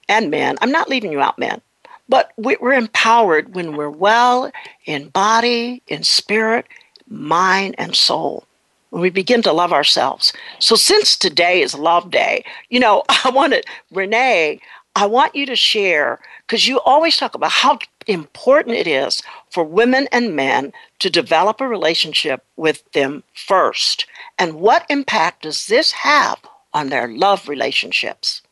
and 0.08 0.30
men. 0.30 0.56
I'm 0.60 0.72
not 0.72 0.88
leaving 0.88 1.12
you 1.12 1.20
out, 1.20 1.38
men, 1.38 1.60
but 2.08 2.32
we're 2.36 2.72
empowered 2.72 3.54
when 3.54 3.76
we're 3.76 3.88
well 3.90 4.50
in 4.86 5.08
body, 5.08 5.82
in 5.86 6.02
spirit, 6.02 6.66
mind, 7.08 7.74
and 7.78 7.94
soul. 7.94 8.44
We 8.92 9.10
begin 9.10 9.42
to 9.42 9.52
love 9.52 9.72
ourselves. 9.72 10.32
So, 10.58 10.76
since 10.76 11.16
today 11.16 11.62
is 11.62 11.74
Love 11.74 12.10
Day, 12.10 12.44
you 12.68 12.78
know, 12.78 13.02
I 13.24 13.30
want 13.30 13.54
to, 13.54 13.62
Renee. 13.90 14.60
I 14.94 15.06
want 15.06 15.34
you 15.34 15.46
to 15.46 15.56
share 15.56 16.20
because 16.46 16.68
you 16.68 16.78
always 16.80 17.16
talk 17.16 17.34
about 17.34 17.50
how 17.50 17.78
important 18.06 18.76
it 18.76 18.86
is 18.86 19.22
for 19.50 19.64
women 19.64 20.06
and 20.12 20.36
men 20.36 20.70
to 20.98 21.08
develop 21.08 21.62
a 21.62 21.66
relationship 21.66 22.44
with 22.56 22.84
them 22.92 23.22
first. 23.32 24.06
And 24.38 24.56
what 24.56 24.84
impact 24.90 25.44
does 25.44 25.66
this 25.66 25.92
have 25.92 26.38
on 26.74 26.90
their 26.90 27.08
love 27.08 27.48
relationships? 27.48 28.42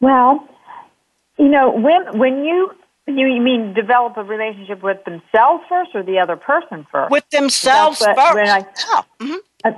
Well, 0.00 0.48
you 1.36 1.48
know, 1.48 1.70
when 1.70 2.18
when 2.18 2.44
you 2.44 2.72
you 3.16 3.40
mean 3.40 3.74
develop 3.74 4.16
a 4.16 4.22
relationship 4.22 4.82
with 4.82 5.04
themselves 5.04 5.64
first 5.68 5.90
or 5.94 6.02
the 6.02 6.18
other 6.18 6.36
person 6.36 6.86
first? 6.90 7.10
With 7.10 7.28
themselves 7.30 8.00
what, 8.00 8.16
first. 8.16 8.50
I, 8.50 8.58
yeah. 8.58 9.02
mm-hmm. 9.20 9.34
uh, 9.64 9.70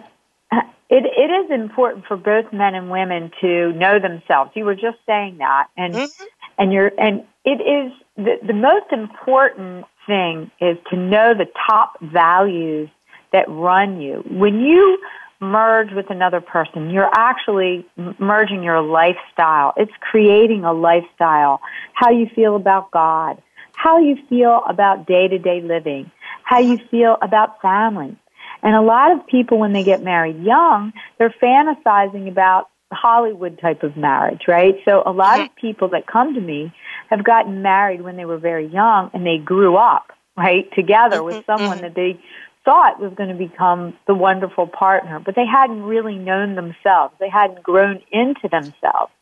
it, 0.91 1.05
it 1.07 1.31
is 1.31 1.51
important 1.51 2.05
for 2.07 2.17
both 2.17 2.53
men 2.53 2.75
and 2.75 2.91
women 2.91 3.31
to 3.41 3.73
know 3.73 3.99
themselves. 3.99 4.51
You 4.55 4.65
were 4.65 4.75
just 4.75 4.99
saying 5.07 5.39
that, 5.39 5.69
and 5.77 5.95
mm-hmm. 5.95 6.25
and 6.59 6.73
you're 6.73 6.93
and 6.99 7.25
it 7.45 7.61
is 7.61 7.93
the, 8.17 8.37
the 8.47 8.53
most 8.53 8.93
important 8.93 9.87
thing 10.07 10.51
is 10.61 10.77
to 10.91 10.97
know 10.97 11.35
the 11.35 11.47
top 11.67 11.95
values 12.01 12.89
that 13.33 13.49
run 13.49 14.01
you. 14.01 14.23
When 14.31 14.61
you 14.61 14.99
merge 15.43 15.93
with 15.93 16.09
another 16.09 16.41
person. 16.41 16.91
You're 16.91 17.11
actually 17.13 17.85
merging 18.19 18.63
your 18.63 18.81
lifestyle. 18.81 19.75
It's 19.77 19.93
creating 20.01 20.65
a 20.65 20.73
lifestyle. 20.73 21.61
How 21.95 22.11
you 22.11 22.29
feel 22.35 22.57
about 22.57 22.91
God, 22.93 23.43
how 23.75 23.99
you 23.99 24.17
feel 24.29 24.63
about 24.69 25.07
day 25.07 25.29
to 25.29 25.39
day 25.39 25.61
living, 25.61 26.11
how 26.45 26.61
you 26.61 26.79
feel 26.91 27.17
about 27.21 27.61
family. 27.61 28.17
And 28.63 28.77
a 28.77 28.81
lot 28.81 29.11
of 29.11 29.27
people, 29.27 29.59
when 29.59 29.73
they 29.73 29.83
get 29.83 30.03
married 30.03 30.41
young, 30.43 30.93
they're 31.19 31.35
fantasizing 31.43 32.29
about 32.29 32.69
Hollywood 32.93 33.59
type 33.59 33.83
of 33.83 33.97
marriage, 33.97 34.43
right? 34.47 34.77
So 34.85 35.03
a 35.05 35.13
lot 35.13 35.41
of 35.41 35.49
people 35.57 35.89
that 35.89 36.07
come 36.07 36.35
to 36.35 36.41
me 36.41 36.73
have 37.11 37.25
gotten 37.25 37.63
married 37.63 38.03
when 38.03 38.17
they 38.17 38.25
were 38.25 38.39
very 38.39 38.67
young 38.67 39.11
and 39.13 39.27
they 39.27 39.39
grew 39.39 39.77
up, 39.77 40.13
right, 40.37 40.71
together 40.75 41.23
with 41.23 41.37
mm-hmm, 41.37 41.53
someone 41.53 41.79
mm-hmm. 41.79 41.87
that 41.87 41.95
they 41.95 42.21
thought 42.65 43.01
was 43.01 43.13
going 43.15 43.29
to 43.29 43.35
become 43.35 43.97
the 44.07 44.15
wonderful 44.15 44.67
partner, 44.67 45.21
but 45.21 45.35
they 45.35 45.47
hadn't 45.47 45.83
really 45.83 46.17
known 46.17 46.55
themselves. 46.55 47.15
They 47.19 47.29
hadn't 47.29 47.63
grown 47.63 48.01
into 48.13 48.49
themselves. 48.51 49.13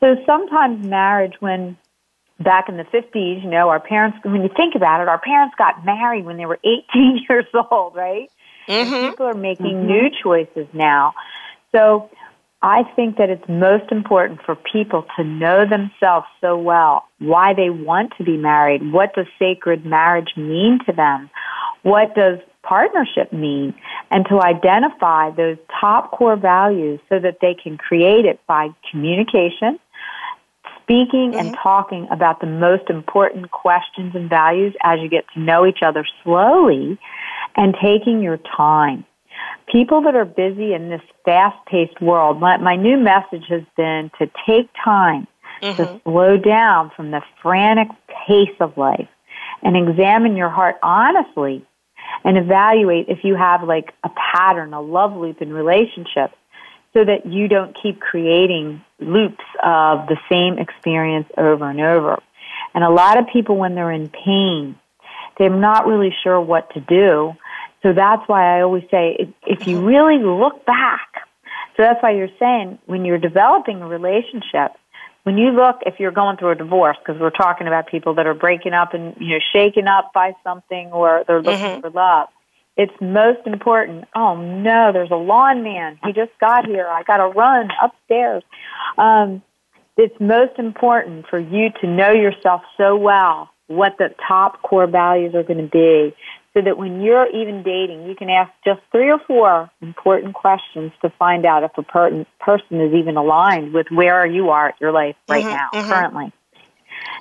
So 0.00 0.16
sometimes 0.26 0.86
marriage, 0.86 1.34
when 1.40 1.76
back 2.38 2.68
in 2.68 2.76
the 2.76 2.84
50s, 2.84 3.42
you 3.42 3.50
know, 3.50 3.68
our 3.68 3.80
parents, 3.80 4.18
when 4.22 4.42
you 4.42 4.50
think 4.56 4.74
about 4.74 5.00
it, 5.00 5.08
our 5.08 5.20
parents 5.20 5.54
got 5.56 5.84
married 5.84 6.24
when 6.24 6.36
they 6.36 6.46
were 6.46 6.58
18 6.64 7.26
years 7.28 7.46
old, 7.70 7.94
right? 7.94 8.30
Mm-hmm. 8.68 9.10
people 9.10 9.26
are 9.26 9.34
making 9.34 9.76
mm-hmm. 9.76 9.86
new 9.86 10.10
choices 10.22 10.66
now. 10.72 11.14
So 11.70 12.10
I 12.62 12.82
think 12.96 13.18
that 13.18 13.30
it's 13.30 13.48
most 13.48 13.92
important 13.92 14.40
for 14.44 14.56
people 14.56 15.04
to 15.16 15.24
know 15.24 15.64
themselves 15.68 16.26
so 16.40 16.58
well, 16.58 17.04
why 17.20 17.54
they 17.54 17.70
want 17.70 18.14
to 18.18 18.24
be 18.24 18.36
married, 18.36 18.92
what 18.92 19.14
does 19.14 19.26
sacred 19.38 19.86
marriage 19.86 20.32
mean 20.36 20.80
to 20.86 20.92
them, 20.92 21.30
what 21.82 22.14
does 22.16 22.38
partnership 22.66 23.32
mean 23.32 23.74
and 24.10 24.26
to 24.26 24.40
identify 24.40 25.30
those 25.30 25.56
top 25.80 26.10
core 26.10 26.36
values 26.36 27.00
so 27.08 27.18
that 27.18 27.38
they 27.40 27.54
can 27.54 27.76
create 27.76 28.24
it 28.24 28.40
by 28.46 28.68
communication, 28.90 29.78
speaking 30.82 31.32
mm-hmm. 31.32 31.38
and 31.38 31.56
talking 31.62 32.08
about 32.10 32.40
the 32.40 32.46
most 32.46 32.90
important 32.90 33.50
questions 33.50 34.14
and 34.14 34.28
values 34.28 34.74
as 34.82 34.98
you 35.00 35.08
get 35.08 35.24
to 35.34 35.40
know 35.40 35.66
each 35.66 35.80
other 35.82 36.04
slowly 36.22 36.98
and 37.56 37.74
taking 37.82 38.22
your 38.22 38.38
time. 38.56 39.04
People 39.70 40.02
that 40.02 40.14
are 40.14 40.24
busy 40.24 40.72
in 40.72 40.88
this 40.88 41.02
fast 41.24 41.56
paced 41.66 42.00
world, 42.00 42.40
my, 42.40 42.56
my, 42.56 42.76
new 42.76 42.96
message 42.96 43.44
has 43.48 43.62
been 43.76 44.10
to 44.18 44.30
take 44.46 44.70
time 44.82 45.26
mm-hmm. 45.60 45.76
to 45.76 46.00
slow 46.04 46.36
down 46.36 46.90
from 46.96 47.10
the 47.10 47.20
frantic 47.42 47.88
pace 48.26 48.56
of 48.60 48.76
life 48.76 49.08
and 49.62 49.76
examine 49.76 50.36
your 50.36 50.48
heart 50.48 50.76
honestly 50.82 51.65
and 52.24 52.36
evaluate 52.38 53.08
if 53.08 53.24
you 53.24 53.34
have 53.34 53.62
like 53.62 53.92
a 54.04 54.10
pattern, 54.10 54.74
a 54.74 54.80
love 54.80 55.16
loop 55.16 55.42
in 55.42 55.52
relationships 55.52 56.34
so 56.92 57.04
that 57.04 57.26
you 57.26 57.46
don't 57.46 57.76
keep 57.80 58.00
creating 58.00 58.82
loops 58.98 59.44
of 59.62 60.06
the 60.08 60.16
same 60.30 60.58
experience 60.58 61.28
over 61.36 61.68
and 61.68 61.80
over. 61.80 62.22
And 62.74 62.82
a 62.82 62.90
lot 62.90 63.18
of 63.18 63.26
people, 63.32 63.56
when 63.56 63.74
they're 63.74 63.92
in 63.92 64.08
pain, 64.08 64.78
they're 65.38 65.50
not 65.50 65.86
really 65.86 66.14
sure 66.22 66.40
what 66.40 66.72
to 66.74 66.80
do. 66.80 67.34
So 67.82 67.92
that's 67.92 68.26
why 68.28 68.56
I 68.56 68.62
always 68.62 68.84
say 68.90 69.32
if 69.46 69.66
you 69.66 69.76
mm-hmm. 69.76 69.86
really 69.86 70.18
look 70.18 70.64
back, 70.64 71.08
so 71.76 71.82
that's 71.82 72.02
why 72.02 72.12
you're 72.12 72.28
saying 72.38 72.78
when 72.86 73.04
you're 73.04 73.18
developing 73.18 73.82
a 73.82 73.86
relationship, 73.86 74.72
when 75.26 75.38
you 75.38 75.50
look, 75.50 75.80
if 75.84 75.98
you're 75.98 76.12
going 76.12 76.36
through 76.36 76.52
a 76.52 76.54
divorce, 76.54 76.96
because 77.04 77.20
we're 77.20 77.30
talking 77.30 77.66
about 77.66 77.88
people 77.88 78.14
that 78.14 78.28
are 78.28 78.34
breaking 78.34 78.74
up 78.74 78.94
and 78.94 79.16
you 79.18 79.30
know 79.30 79.40
shaken 79.52 79.88
up 79.88 80.12
by 80.14 80.34
something, 80.44 80.92
or 80.92 81.24
they're 81.26 81.42
looking 81.42 81.66
mm-hmm. 81.66 81.80
for 81.80 81.90
love, 81.90 82.28
it's 82.76 82.92
most 83.00 83.44
important. 83.44 84.04
Oh 84.14 84.36
no, 84.36 84.92
there's 84.92 85.10
a 85.10 85.16
lawn 85.16 85.64
man. 85.64 85.98
He 86.04 86.12
just 86.12 86.30
got 86.40 86.64
here. 86.64 86.86
I 86.86 87.02
got 87.02 87.16
to 87.16 87.26
run 87.26 87.70
upstairs. 87.82 88.44
Um, 88.98 89.42
it's 89.96 90.14
most 90.20 90.60
important 90.60 91.26
for 91.26 91.40
you 91.40 91.70
to 91.80 91.88
know 91.88 92.12
yourself 92.12 92.62
so 92.76 92.96
well 92.96 93.50
what 93.66 93.96
the 93.98 94.14
top 94.28 94.62
core 94.62 94.86
values 94.86 95.34
are 95.34 95.42
going 95.42 95.58
to 95.58 95.68
be 95.68 96.14
so 96.56 96.62
that 96.62 96.78
when 96.78 97.02
you're 97.02 97.28
even 97.28 97.62
dating, 97.62 98.06
you 98.06 98.14
can 98.16 98.30
ask 98.30 98.50
just 98.64 98.80
three 98.90 99.10
or 99.10 99.18
four 99.26 99.70
important 99.82 100.32
questions 100.32 100.90
to 101.02 101.10
find 101.18 101.44
out 101.44 101.62
if 101.64 101.72
a 101.76 101.82
per- 101.82 102.24
person 102.40 102.80
is 102.80 102.94
even 102.94 103.18
aligned 103.18 103.74
with 103.74 103.88
where 103.90 104.26
you 104.26 104.48
are 104.48 104.70
at 104.70 104.80
your 104.80 104.90
life 104.90 105.16
right 105.28 105.44
mm-hmm, 105.44 105.54
now, 105.54 105.68
mm-hmm. 105.74 105.90
currently. 105.90 106.32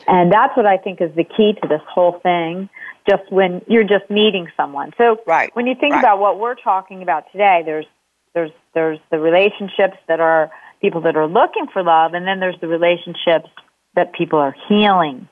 And 0.08 0.32
that's 0.32 0.56
what 0.56 0.66
I 0.66 0.78
think 0.78 1.02
is 1.02 1.14
the 1.18 1.26
key 1.26 1.54
to 1.62 1.68
this 1.68 1.82
whole 1.86 2.20
thing, 2.24 2.70
just 3.10 3.30
when 3.30 3.62
you're 3.68 3.84
just 3.84 4.10
meeting 4.10 4.48
someone. 4.56 4.94
So 4.98 5.18
right, 5.28 5.54
when 5.54 5.68
you 5.68 5.76
think 5.76 5.96
right. 5.96 6.00
about 6.00 6.20
what 6.20 6.40
we're 6.40 6.56
talking 6.56 7.04
about 7.04 7.30
today, 7.34 7.62
there's 7.66 7.86
there's 8.34 8.52
there's 8.74 9.00
the 9.12 9.20
relationships 9.20 9.98
that 10.08 10.22
are 10.22 10.50
people 10.80 11.02
that 11.02 11.18
are 11.18 11.28
looking 11.28 11.68
for 11.74 11.84
love 11.84 12.14
and 12.14 12.26
then 12.26 12.40
there's 12.40 12.60
the 12.62 12.68
relationships 12.68 13.50
that 13.96 14.14
people 14.14 14.40
are 14.40 14.56
healing 14.70 15.28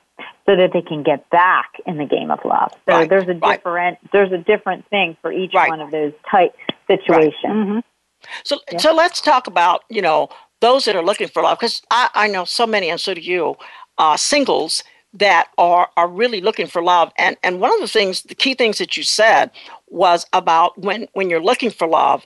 so 0.46 0.56
that 0.56 0.70
they 0.72 0.82
can 0.82 1.02
get 1.02 1.28
back 1.30 1.72
in 1.86 1.96
the 1.98 2.04
game 2.04 2.30
of 2.30 2.38
love. 2.44 2.70
So 2.86 2.92
Right, 2.92 3.08
there's 3.08 3.28
a 3.28 3.34
right. 3.34 3.58
different 3.58 3.98
there's 4.12 4.32
a 4.32 4.38
different 4.38 4.88
thing 4.88 5.16
for 5.22 5.32
each 5.32 5.52
Right. 5.54 5.68
one 5.68 5.80
of 5.80 5.90
those 5.90 6.12
type 6.30 6.54
situations. 6.86 7.34
hmm 7.42 7.78
So, 8.44 8.58
so 8.78 8.94
let's 8.94 9.20
talk 9.20 9.46
about 9.46 9.82
you 9.88 10.02
know 10.02 10.28
those 10.60 10.84
that 10.86 10.96
are 10.96 11.04
looking 11.04 11.28
for 11.28 11.42
love 11.42 11.58
because 11.58 11.82
I, 11.90 12.10
I 12.14 12.28
know 12.28 12.44
so 12.44 12.66
many, 12.66 12.88
and 12.90 13.00
so 13.00 13.14
do 13.14 13.20
you, 13.20 13.56
uh, 13.98 14.16
singles 14.16 14.82
that 15.14 15.48
are 15.58 15.88
are 15.96 16.08
really 16.08 16.40
looking 16.40 16.66
for 16.66 16.82
love. 16.82 17.12
And 17.16 17.36
and 17.42 17.60
one 17.60 17.72
of 17.72 17.80
the 17.80 17.88
things, 17.88 18.22
the 18.22 18.34
key 18.34 18.54
things 18.54 18.78
that 18.78 18.96
you 18.96 19.02
said 19.02 19.50
was 19.88 20.26
about 20.32 20.78
when 20.78 21.08
when 21.12 21.30
you're 21.30 21.42
looking 21.42 21.70
for 21.70 21.86
love, 21.86 22.24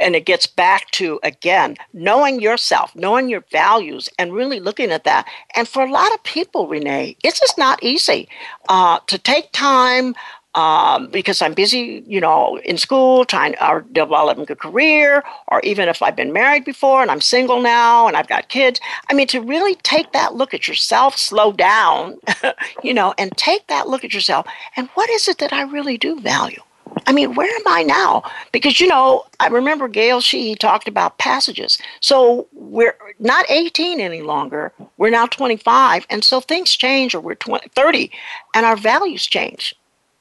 and 0.00 0.16
it 0.16 0.24
gets 0.26 0.46
back 0.46 0.90
to 0.92 1.20
again 1.22 1.76
knowing 1.92 2.40
yourself, 2.40 2.94
knowing 2.94 3.28
your 3.28 3.44
values, 3.52 4.08
and 4.18 4.32
really 4.32 4.60
looking 4.60 4.90
at 4.90 5.04
that. 5.04 5.26
And 5.54 5.68
for 5.68 5.84
a 5.84 5.90
lot 5.90 6.12
of 6.14 6.22
people, 6.22 6.68
Renee, 6.68 7.16
it's 7.22 7.40
just 7.40 7.58
not 7.58 7.82
easy 7.82 8.28
uh, 8.68 8.98
to 9.06 9.18
take 9.18 9.52
time 9.52 10.14
um, 10.56 11.08
because 11.08 11.42
I'm 11.42 11.52
busy, 11.52 12.02
you 12.06 12.18
know, 12.18 12.58
in 12.64 12.78
school, 12.78 13.26
trying 13.26 13.54
or 13.60 13.82
developing 13.92 14.46
a 14.48 14.56
career, 14.56 15.22
or 15.48 15.60
even 15.60 15.88
if 15.88 16.02
I've 16.02 16.16
been 16.16 16.32
married 16.32 16.64
before 16.64 17.02
and 17.02 17.10
I'm 17.10 17.20
single 17.20 17.60
now 17.60 18.08
and 18.08 18.16
I've 18.16 18.26
got 18.26 18.48
kids. 18.48 18.80
I 19.10 19.14
mean, 19.14 19.26
to 19.28 19.40
really 19.40 19.74
take 19.76 20.12
that 20.12 20.34
look 20.34 20.54
at 20.54 20.66
yourself, 20.66 21.16
slow 21.18 21.52
down, 21.52 22.18
you 22.82 22.94
know, 22.94 23.14
and 23.18 23.36
take 23.36 23.66
that 23.66 23.88
look 23.88 24.02
at 24.02 24.14
yourself. 24.14 24.46
And 24.76 24.88
what 24.94 25.10
is 25.10 25.28
it 25.28 25.38
that 25.38 25.52
I 25.52 25.62
really 25.62 25.98
do 25.98 26.18
value? 26.18 26.62
I 27.06 27.12
mean, 27.12 27.34
where 27.34 27.54
am 27.54 27.62
I 27.66 27.82
now? 27.82 28.22
Because, 28.52 28.80
you 28.80 28.86
know, 28.86 29.26
I 29.38 29.48
remember 29.48 29.86
Gail 29.86 30.20
Sheehy 30.20 30.54
talked 30.54 30.88
about 30.88 31.18
passages. 31.18 31.78
So 32.00 32.48
we're 32.52 32.96
not 33.18 33.44
18 33.50 34.00
any 34.00 34.22
longer. 34.22 34.72
We're 34.96 35.10
now 35.10 35.26
25. 35.26 36.06
And 36.08 36.24
so 36.24 36.40
things 36.40 36.74
change, 36.74 37.14
or 37.14 37.20
we're 37.20 37.34
20, 37.34 37.68
30, 37.74 38.10
and 38.54 38.64
our 38.64 38.76
values 38.76 39.26
change. 39.26 39.74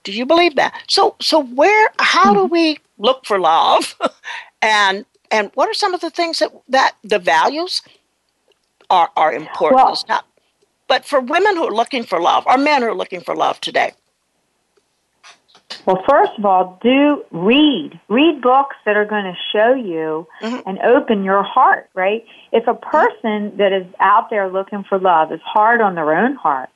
Do 0.04 0.12
you 0.12 0.26
believe 0.26 0.56
that? 0.56 0.76
So, 0.88 1.16
so 1.22 1.44
where, 1.44 1.92
how 2.00 2.34
do 2.34 2.42
mm-hmm. 2.42 2.54
we 2.54 2.78
look 2.98 3.26
for 3.26 3.40
love? 3.40 3.96
and, 4.62 5.06
and 5.32 5.52
what 5.54 5.70
are 5.70 5.74
some 5.74 5.94
of 5.94 6.02
the 6.02 6.10
things 6.10 6.40
that, 6.40 6.52
that 6.70 6.96
the 7.04 7.20
values 7.20 7.82
are, 8.90 9.10
are 9.16 9.34
important? 9.34 9.82
Well- 9.82 10.04
not- 10.10 10.26
but 10.88 11.04
for 11.04 11.20
women 11.20 11.56
who 11.56 11.66
are 11.66 11.74
looking 11.74 12.04
for 12.04 12.22
love, 12.22 12.44
or 12.46 12.60
men 12.60 12.84
who 12.84 12.90
are 12.90 12.96
looking 12.96 13.22
for 13.22 13.36
love 13.36 13.60
today, 13.60 13.94
Well, 15.86 16.04
first 16.10 16.32
of 16.38 16.46
all, 16.46 16.80
do 16.82 17.24
read. 17.32 18.00
Read 18.10 18.42
books 18.42 18.76
that 18.86 18.98
are 18.98 19.06
going 19.06 19.26
to 19.26 19.36
show 19.52 19.74
you 19.74 20.28
Mhm. 20.42 20.64
and 20.66 20.80
open 20.80 21.24
your 21.24 21.44
heart, 21.44 21.90
right? 21.94 22.26
If 22.52 22.68
a 22.68 22.74
person 22.74 23.56
that 23.58 23.72
is 23.72 23.86
out 24.00 24.30
there 24.30 24.50
looking 24.50 24.84
for 24.84 24.98
love 24.98 25.32
is 25.32 25.42
hard 25.42 25.82
on 25.82 25.94
their 25.96 26.16
own 26.16 26.36
heart, 26.36 26.70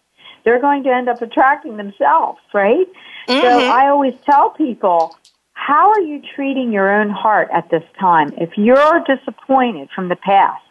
they're 0.43 0.61
going 0.61 0.83
to 0.83 0.93
end 0.93 1.09
up 1.09 1.21
attracting 1.21 1.77
themselves, 1.77 2.39
right? 2.53 2.87
So 3.27 3.33
Mhm. 3.33 3.69
I 3.69 3.87
always 3.89 4.13
tell 4.25 4.51
people, 4.51 5.15
how 5.53 5.89
are 5.89 5.99
you 6.01 6.21
treating 6.35 6.71
your 6.71 6.89
own 6.89 7.09
heart 7.09 7.49
at 7.51 7.69
this 7.69 7.83
time? 7.99 8.33
If 8.37 8.57
you're 8.57 8.99
disappointed 9.01 9.89
from 9.91 10.09
the 10.09 10.15
past, 10.15 10.63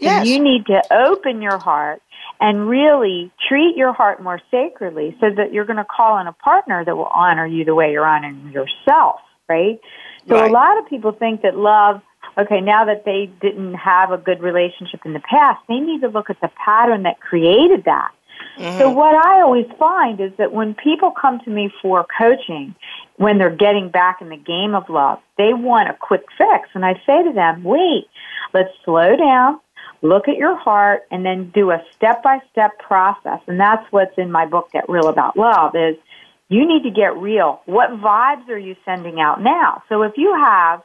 then 0.00 0.16
Yes. 0.16 0.26
you 0.26 0.40
need 0.40 0.66
to 0.66 0.82
open 0.92 1.40
your 1.40 1.58
heart 1.58 2.02
and 2.44 2.68
really 2.68 3.32
treat 3.48 3.74
your 3.74 3.94
heart 3.94 4.22
more 4.22 4.38
sacredly 4.50 5.16
so 5.18 5.30
that 5.34 5.54
you're 5.54 5.64
going 5.64 5.78
to 5.78 5.86
call 5.86 6.18
in 6.18 6.26
a 6.26 6.32
partner 6.34 6.84
that 6.84 6.94
will 6.94 7.06
honor 7.14 7.46
you 7.46 7.64
the 7.64 7.74
way 7.74 7.90
you're 7.90 8.04
honoring 8.04 8.52
yourself, 8.52 9.16
right? 9.48 9.80
So 10.28 10.36
Right. 10.36 10.50
a 10.50 10.52
lot 10.52 10.78
of 10.78 10.86
people 10.86 11.12
think 11.12 11.40
that 11.40 11.56
love, 11.56 12.02
okay, 12.36 12.60
now 12.60 12.84
that 12.84 13.06
they 13.06 13.30
didn't 13.40 13.72
have 13.72 14.10
a 14.10 14.18
good 14.18 14.42
relationship 14.42 15.00
in 15.06 15.14
the 15.14 15.20
past, 15.20 15.62
they 15.70 15.80
need 15.80 16.02
to 16.02 16.08
look 16.08 16.28
at 16.28 16.38
the 16.42 16.50
pattern 16.62 17.04
that 17.04 17.18
created 17.18 17.84
that. 17.84 18.10
So 18.76 18.90
Mhm. 18.90 18.94
what 18.94 19.14
I 19.26 19.40
always 19.40 19.66
find 19.78 20.20
is 20.20 20.32
that 20.36 20.52
when 20.52 20.74
people 20.74 21.12
come 21.12 21.40
to 21.46 21.50
me 21.50 21.72
for 21.80 22.04
coaching, 22.18 22.74
when 23.16 23.38
they're 23.38 23.56
getting 23.56 23.88
back 23.88 24.20
in 24.20 24.28
the 24.28 24.36
game 24.36 24.74
of 24.74 24.90
love, 24.90 25.18
they 25.38 25.54
want 25.54 25.88
a 25.88 25.94
quick 25.94 26.24
fix. 26.36 26.68
And 26.74 26.84
I 26.84 27.00
say 27.06 27.22
to 27.22 27.32
them, 27.32 27.64
wait, 27.64 28.04
let's 28.52 28.70
slow 28.84 29.16
down, 29.16 29.60
look 30.04 30.28
at 30.28 30.36
your 30.36 30.56
heart, 30.56 31.02
and 31.10 31.26
then 31.26 31.50
do 31.50 31.70
a 31.72 31.82
step-by-step 31.96 32.78
process. 32.78 33.40
And 33.48 33.58
that's 33.58 33.84
what's 33.90 34.16
in 34.18 34.30
my 34.30 34.46
book, 34.46 34.70
Get 34.70 34.88
Real 34.88 35.08
About 35.08 35.36
Love, 35.36 35.74
is 35.74 35.96
you 36.48 36.68
need 36.68 36.82
to 36.84 36.90
get 36.90 37.16
real. 37.16 37.62
What 37.64 37.90
vibes 37.90 38.48
are 38.50 38.58
you 38.58 38.76
sending 38.84 39.18
out 39.18 39.42
now? 39.42 39.82
So 39.88 40.02
if 40.02 40.12
you 40.16 40.32
have, 40.38 40.82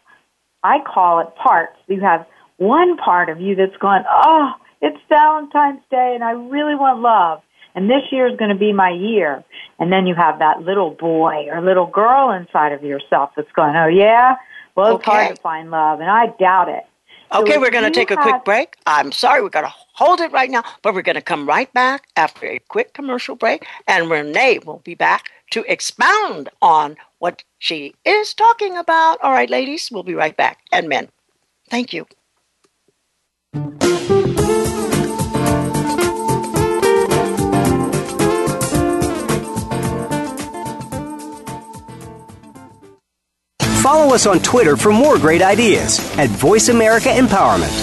I 0.63 0.77
call 0.79 1.19
it 1.19 1.35
parts, 1.35 1.77
you 1.87 2.01
have 2.01 2.25
one 2.57 2.97
part 2.97 3.29
of 3.29 3.39
you 3.39 3.55
that's 3.55 3.75
going, 3.77 4.03
oh, 4.09 4.53
it's 4.81 4.97
Valentine's 5.09 5.81
Day 5.91 6.13
and 6.15 6.23
I 6.23 6.31
really 6.31 6.75
want 6.75 7.01
love. 7.01 7.41
And 7.75 7.89
this 7.89 8.03
year 8.11 8.27
is 8.27 8.37
going 8.37 8.51
to 8.51 8.57
be 8.57 8.73
my 8.73 8.89
year. 8.89 9.43
And 9.77 9.91
then 9.91 10.07
you 10.07 10.15
have 10.15 10.39
that 10.39 10.61
little 10.61 10.91
boy 10.91 11.47
or 11.51 11.61
little 11.61 11.85
girl 11.85 12.31
inside 12.31 12.71
of 12.71 12.83
yourself 12.83 13.31
that's 13.35 13.51
going, 13.51 13.75
oh, 13.75 13.87
yeah? 13.87 14.37
Well, 14.75 14.95
it's 14.95 15.07
Okay. 15.07 15.11
hard 15.11 15.35
to 15.35 15.41
find 15.41 15.71
love, 15.71 15.99
and 15.99 16.09
I 16.09 16.27
doubt 16.39 16.69
it. 16.69 16.85
So 17.31 17.41
Okay, 17.41 17.55
if 17.55 17.61
we're 17.61 17.69
going 17.69 17.83
to 17.83 17.91
take 17.91 18.11
a 18.11 18.17
quick 18.17 18.43
break. 18.43 18.75
I'm 18.87 19.11
sorry, 19.11 19.41
we're 19.41 19.49
going 19.49 19.65
to 19.65 19.73
hold 19.93 20.19
it 20.19 20.31
right 20.31 20.49
now, 20.49 20.63
but 20.81 20.93
we're 20.93 21.03
going 21.03 21.15
to 21.15 21.21
come 21.21 21.47
right 21.47 21.71
back 21.73 22.07
after 22.15 22.47
a 22.47 22.59
quick 22.69 22.93
commercial 22.93 23.35
break, 23.35 23.65
and 23.87 24.09
Renee 24.09 24.59
will 24.65 24.79
be 24.83 24.95
back 24.95 25.29
to 25.51 25.63
expound 25.67 26.49
on 26.61 26.95
what 27.19 27.43
she 27.59 27.93
is 28.05 28.33
talking 28.33 28.77
about. 28.77 29.19
All 29.21 29.31
right, 29.33 29.49
ladies, 29.49 29.89
we'll 29.91 30.03
be 30.03 30.15
right 30.15 30.35
back, 30.35 30.59
and 30.71 30.89
men. 30.89 31.09
Thank 31.69 31.93
you. 31.93 32.07
Follow 43.89 44.13
us 44.13 44.27
on 44.27 44.37
Twitter 44.37 44.77
for 44.77 44.91
more 44.91 45.17
great 45.17 45.41
ideas 45.41 45.97
at 46.19 46.29
Voice 46.29 46.69
America 46.69 47.09
Empowerment. 47.09 47.73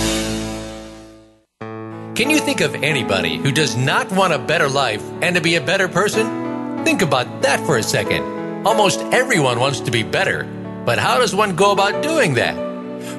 Can 2.14 2.30
you 2.30 2.38
think 2.38 2.60
of 2.60 2.76
anybody 2.76 3.38
who 3.38 3.50
does 3.50 3.74
not 3.74 4.12
want 4.12 4.32
a 4.32 4.38
better 4.38 4.68
life 4.68 5.02
and 5.20 5.34
to 5.34 5.42
be 5.42 5.56
a 5.56 5.60
better 5.60 5.88
person? 5.88 6.84
Think 6.84 7.02
about 7.02 7.42
that 7.42 7.58
for 7.66 7.76
a 7.76 7.82
second. 7.82 8.22
Almost 8.64 9.00
everyone 9.12 9.58
wants 9.58 9.80
to 9.80 9.90
be 9.90 10.04
better, 10.04 10.44
but 10.84 11.00
how 11.00 11.18
does 11.18 11.34
one 11.34 11.56
go 11.56 11.72
about 11.72 12.04
doing 12.04 12.34
that? 12.34 12.54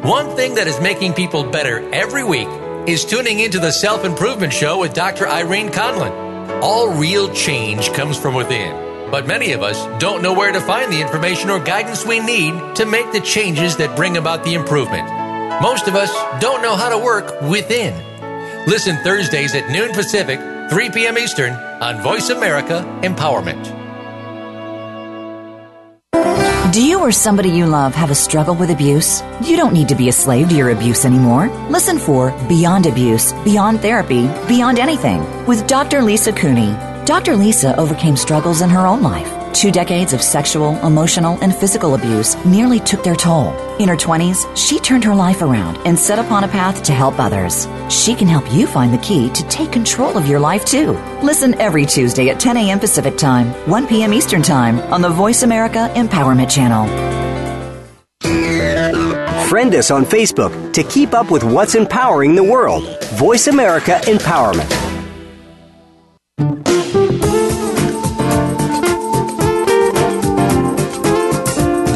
One 0.06 0.34
thing 0.38 0.56
that 0.56 0.67
is 0.67 0.80
making 0.80 1.12
people 1.12 1.43
better 1.43 1.93
every 1.93 2.23
week 2.23 2.47
is 2.88 3.04
tuning 3.04 3.41
into 3.41 3.60
the 3.60 3.71
Self 3.71 4.06
Improvement 4.06 4.54
Show 4.54 4.80
with 4.80 4.93
Dr. 4.93 5.28
Irene 5.28 5.71
Conlon. 5.71 6.62
All 6.62 6.93
real 6.93 7.28
change 7.34 7.91
comes 7.91 8.17
from 8.17 8.34
within, 8.34 8.71
but 9.12 9.28
many 9.28 9.54
of 9.54 9.63
us 9.63 9.78
don't 10.00 10.22
know 10.22 10.34
where 10.34 10.52
to 10.52 10.62
find 10.62 10.91
the 10.91 11.02
information 11.02 11.50
or 11.50 11.60
guidance 11.60 12.06
we 12.06 12.20
need 12.20 12.54
to 12.76 12.86
make 12.86 13.12
the 13.12 13.22
changes 13.22 13.78
that 13.78 13.96
bring 13.96 14.17
about 14.17 14.43
the 14.43 14.54
improvement. 14.54 15.08
Most 15.62 15.88
of 15.88 15.96
us 15.96 16.12
don't 16.39 16.62
know 16.62 16.76
how 16.76 16.89
to 16.89 16.98
work 16.98 17.41
within. 17.41 17.93
Listen 18.67 18.98
Thursdays 18.98 19.56
at 19.56 19.72
noon 19.72 19.91
Pacific, 19.93 20.39
3 20.70 20.89
p.m. 20.89 21.17
Eastern 21.17 21.54
on 21.54 22.02
Voice 22.02 22.30
America 22.30 22.84
Empowerment. 23.02 23.78
Do 26.74 26.84
you 26.84 27.00
or 27.00 27.12
somebody 27.12 27.50
you 27.50 27.65
love 27.65 27.96
have 27.96 28.12
a 28.12 28.15
struggle 28.15 28.54
with 28.54 28.70
abuse? 28.70 29.24
You 29.41 29.56
don't 29.58 29.74
need 29.74 29.88
to 29.88 29.96
be 29.96 30.10
a 30.10 30.12
slave 30.12 30.50
to 30.50 30.56
your 30.56 30.70
abuse 30.70 31.06
anymore. 31.06 31.48
Listen 31.70 31.98
for 31.98 32.32
Beyond 32.48 32.86
Abuse, 32.86 33.34
Beyond 33.43 33.80
Therapy, 33.80 34.28
Beyond 34.48 34.78
Anything 34.78 35.46
with 35.48 35.65
Dr. 35.65 36.04
Lisa 36.04 36.34
Cooney. 36.34 36.96
Dr. 37.08 37.38
Lisa 37.38 37.74
overcame 37.80 38.17
struggles 38.17 38.62
in 38.62 38.70
her 38.70 38.86
own 38.86 39.02
life. 39.02 39.34
Two 39.54 39.72
decades 39.72 40.12
of 40.12 40.22
sexual, 40.22 40.76
emotional, 40.86 41.39
and 41.41 41.56
physical 41.56 41.96
abuse 41.96 42.36
nearly 42.43 42.82
took 42.82 43.02
their 43.02 43.15
toll. 43.15 43.56
In 43.78 43.88
her 43.88 43.96
20s, 43.96 44.46
she 44.58 44.78
turned 44.78 45.06
her 45.06 45.15
life 45.15 45.41
around 45.41 45.78
and 45.88 45.98
set 45.98 46.20
upon 46.20 46.43
a 46.43 46.50
path 46.50 46.84
to 46.84 46.91
help 46.91 47.17
others. 47.17 47.65
She 47.89 48.13
can 48.13 48.28
help 48.28 48.52
you 48.52 48.67
find 48.67 48.93
the 48.93 48.98
key 48.98 49.30
to 49.30 49.48
take 49.48 49.72
control 49.72 50.17
of 50.17 50.28
your 50.28 50.41
life 50.41 50.65
too. 50.65 51.00
Listen 51.24 51.54
every 51.62 51.86
Tuesday 51.86 52.28
at 52.30 52.41
10 52.41 52.58
a.m. 52.58 52.78
Pacific 52.78 53.17
Time, 53.17 53.54
1 53.70 53.88
p.m. 53.88 54.13
Eastern 54.13 54.41
Time 54.41 54.78
on 54.91 55.02
the 55.02 55.10
Voice 55.10 55.43
America 55.43 55.89
Empowerment 55.96 56.52
Channel. 56.52 56.88
Friend 59.48 59.74
us 59.76 59.91
on 59.91 60.04
Facebook 60.04 60.74
to 60.74 60.84
keep 60.84 61.13
up 61.13 61.32
with 61.32 61.46
what's 61.46 61.76
empowering 61.76 62.36
the 62.36 62.43
world. 62.43 62.84
Voice 63.13 63.48
America 63.48 63.98
Empowerment. 64.04 64.87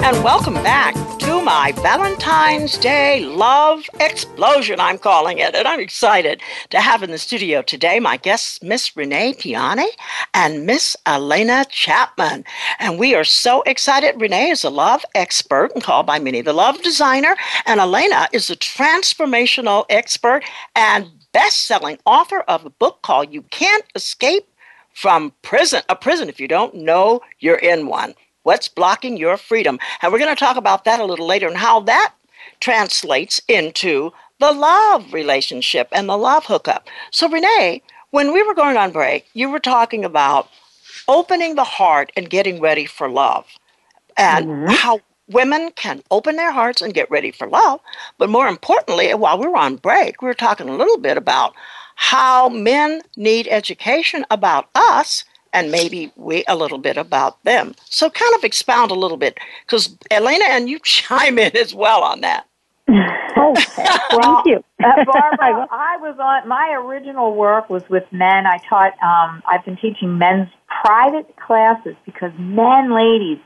And 0.00 0.22
welcome 0.22 0.54
back 0.54 0.94
to 1.18 1.42
my 1.42 1.72
Valentine's 1.72 2.78
Day 2.78 3.24
Love 3.24 3.90
Explosion, 3.98 4.78
I'm 4.78 4.96
calling 4.96 5.38
it. 5.38 5.54
And 5.54 5.66
I'm 5.66 5.80
excited 5.80 6.40
to 6.70 6.80
have 6.80 7.02
in 7.02 7.10
the 7.10 7.18
studio 7.18 7.62
today 7.62 7.98
my 7.98 8.16
guests, 8.16 8.62
Miss 8.62 8.96
Renee 8.96 9.34
Piane 9.34 9.88
and 10.32 10.64
Miss 10.64 10.96
Alena 11.04 11.68
Chapman. 11.68 12.44
And 12.78 12.98
we 12.98 13.14
are 13.16 13.24
so 13.24 13.62
excited. 13.62 14.20
Renee 14.20 14.50
is 14.50 14.62
a 14.64 14.70
love 14.70 15.04
expert 15.14 15.72
and 15.74 15.82
called 15.82 16.06
by 16.06 16.18
many 16.18 16.42
the 16.42 16.52
love 16.52 16.80
designer. 16.82 17.36
And 17.66 17.80
Alena 17.80 18.28
is 18.32 18.48
a 18.48 18.56
transformational 18.56 19.84
expert 19.90 20.44
and 20.76 21.10
best 21.32 21.66
selling 21.66 21.98
author 22.06 22.40
of 22.40 22.64
a 22.64 22.70
book 22.70 23.02
called 23.02 23.32
You 23.32 23.42
Can't 23.42 23.84
Escape 23.94 24.48
from 24.94 25.32
Prison. 25.42 25.82
A 25.88 25.96
prison, 25.96 26.28
if 26.28 26.40
you 26.40 26.48
don't 26.48 26.74
know, 26.74 27.20
you're 27.40 27.56
in 27.56 27.88
one. 27.88 28.14
What's 28.48 28.66
blocking 28.66 29.18
your 29.18 29.36
freedom? 29.36 29.78
And 30.00 30.10
we're 30.10 30.18
going 30.18 30.34
to 30.34 30.44
talk 30.44 30.56
about 30.56 30.86
that 30.86 31.00
a 31.00 31.04
little 31.04 31.26
later 31.26 31.46
and 31.46 31.58
how 31.58 31.80
that 31.80 32.14
translates 32.60 33.42
into 33.46 34.10
the 34.40 34.52
love 34.52 35.12
relationship 35.12 35.86
and 35.92 36.08
the 36.08 36.16
love 36.16 36.46
hookup. 36.46 36.88
So, 37.10 37.28
Renee, 37.28 37.82
when 38.08 38.32
we 38.32 38.42
were 38.42 38.54
going 38.54 38.78
on 38.78 38.90
break, 38.90 39.26
you 39.34 39.50
were 39.50 39.58
talking 39.58 40.02
about 40.02 40.48
opening 41.08 41.56
the 41.56 41.64
heart 41.64 42.10
and 42.16 42.30
getting 42.30 42.58
ready 42.58 42.86
for 42.86 43.10
love 43.10 43.44
and 44.16 44.46
mm-hmm. 44.46 44.70
how 44.70 45.00
women 45.28 45.70
can 45.72 46.02
open 46.10 46.36
their 46.36 46.52
hearts 46.52 46.80
and 46.80 46.94
get 46.94 47.10
ready 47.10 47.30
for 47.30 47.46
love. 47.46 47.80
But 48.16 48.30
more 48.30 48.48
importantly, 48.48 49.12
while 49.12 49.38
we 49.38 49.46
were 49.46 49.58
on 49.58 49.76
break, 49.76 50.22
we 50.22 50.26
were 50.26 50.32
talking 50.32 50.70
a 50.70 50.74
little 50.74 50.96
bit 50.96 51.18
about 51.18 51.52
how 51.96 52.48
men 52.48 53.02
need 53.14 53.46
education 53.50 54.24
about 54.30 54.70
us 54.74 55.24
and 55.52 55.70
maybe 55.70 56.12
we 56.16 56.44
a 56.48 56.56
little 56.56 56.78
bit 56.78 56.96
about 56.96 57.42
them. 57.44 57.74
So 57.84 58.10
kind 58.10 58.34
of 58.34 58.44
expound 58.44 58.90
a 58.90 58.94
little 58.94 59.16
bit 59.16 59.38
because 59.64 59.88
Alena 60.10 60.48
and 60.48 60.68
you 60.68 60.78
chime 60.84 61.38
in 61.38 61.56
as 61.56 61.74
well 61.74 62.02
on 62.02 62.20
that. 62.22 62.46
oh, 62.88 63.54
thank 63.58 64.46
you. 64.46 64.64
uh, 64.82 65.04
Barbara, 65.04 65.68
I 65.70 65.96
was 66.00 66.16
on 66.18 66.48
my 66.48 66.72
original 66.72 67.34
work 67.34 67.68
was 67.68 67.82
with 67.88 68.04
men. 68.12 68.46
I 68.46 68.58
taught 68.68 68.94
um, 69.02 69.42
I've 69.46 69.64
been 69.64 69.76
teaching 69.76 70.18
men's 70.18 70.48
private 70.82 71.34
classes 71.36 71.94
because 72.04 72.32
men, 72.38 72.94
ladies, 72.94 73.38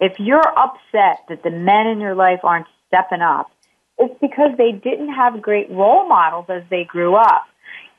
if 0.00 0.18
you're 0.18 0.58
upset 0.58 1.24
that 1.28 1.42
the 1.42 1.50
men 1.50 1.86
in 1.86 2.00
your 2.00 2.14
life 2.14 2.40
aren't 2.42 2.66
stepping 2.88 3.20
up, 3.20 3.50
it's 3.98 4.14
because 4.20 4.56
they 4.56 4.72
didn't 4.72 5.12
have 5.12 5.42
great 5.42 5.70
role 5.70 6.08
models 6.08 6.46
as 6.48 6.62
they 6.70 6.84
grew 6.84 7.16
up 7.16 7.46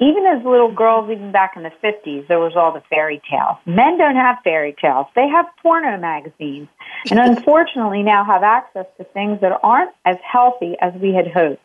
even 0.02 0.26
as 0.26 0.44
little 0.46 0.72
girls, 0.72 1.10
even 1.12 1.32
back 1.32 1.54
in 1.58 1.64
the 1.64 1.72
50s, 1.84 2.28
there 2.28 2.40
was 2.40 2.54
all 2.56 2.72
the 2.72 2.82
fairy 2.90 3.22
tales. 3.30 3.58
Men 3.66 3.98
don't 3.98 4.16
have 4.16 4.38
fairy 4.44 4.76
tales. 4.80 5.08
They 5.16 5.28
have 5.28 5.46
porno 5.62 5.98
magazines. 5.98 6.70
And 7.12 7.20
unfortunately 7.38 8.04
now 8.04 8.24
have 8.24 8.44
access 8.44 8.86
to 8.98 9.04
things 9.04 9.42
that 9.42 9.60
aren't 9.62 9.92
as 10.06 10.16
healthy 10.24 10.76
as 10.82 10.94
we 11.02 11.14
had 11.14 11.28
hoped. 11.32 11.62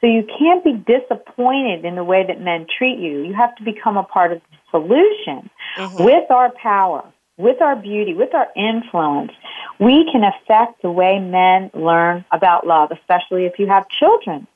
So 0.00 0.06
you 0.06 0.24
can't 0.38 0.64
be 0.64 0.72
disappointed 0.72 1.84
in 1.84 1.96
the 1.96 2.04
way 2.04 2.24
that 2.26 2.40
men 2.40 2.66
treat 2.78 2.98
you. 2.98 3.24
You 3.24 3.34
have 3.34 3.54
to 3.56 3.64
become 3.64 3.96
a 3.96 4.04
part 4.04 4.32
of 4.32 4.40
the 4.50 4.56
solution 4.70 5.50
mm-hmm. 5.76 6.04
with 6.04 6.30
our 6.30 6.52
power, 6.62 7.04
with 7.36 7.60
our 7.60 7.76
beauty, 7.76 8.14
with 8.14 8.32
our 8.32 8.46
influence. 8.56 9.32
We 9.80 10.08
can 10.10 10.22
affect 10.22 10.82
the 10.82 10.90
way 10.90 11.18
men 11.18 11.70
learn 11.74 12.24
about 12.32 12.66
love, 12.66 12.92
especially 12.92 13.44
if 13.44 13.58
you 13.58 13.66
have 13.66 13.86
children. 13.88 14.46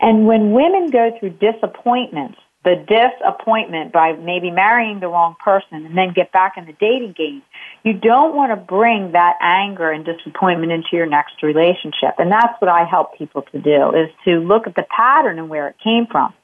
And 0.00 0.26
when 0.26 0.52
women 0.52 0.90
go 0.90 1.10
through 1.18 1.30
disappointments, 1.30 2.38
the 2.64 2.74
disappointment 2.86 3.92
by 3.92 4.12
maybe 4.12 4.50
marrying 4.50 5.00
the 5.00 5.08
wrong 5.08 5.36
person 5.42 5.86
and 5.86 5.96
then 5.96 6.12
get 6.12 6.32
back 6.32 6.54
in 6.56 6.66
the 6.66 6.72
dating 6.72 7.14
game, 7.16 7.42
you 7.84 7.94
don't 7.94 8.34
want 8.34 8.50
to 8.50 8.56
bring 8.56 9.12
that 9.12 9.36
anger 9.40 9.90
and 9.90 10.04
disappointment 10.04 10.72
into 10.72 10.88
your 10.92 11.06
next 11.06 11.42
relationship. 11.42 12.14
And 12.18 12.30
that's 12.30 12.60
what 12.60 12.68
I 12.68 12.84
help 12.84 13.16
people 13.16 13.42
to 13.52 13.60
do 13.60 13.92
is 13.94 14.10
to 14.24 14.40
look 14.40 14.66
at 14.66 14.74
the 14.74 14.84
pattern 14.94 15.38
and 15.38 15.48
where 15.48 15.68
it 15.68 15.76
came 15.82 16.06
from. 16.10 16.34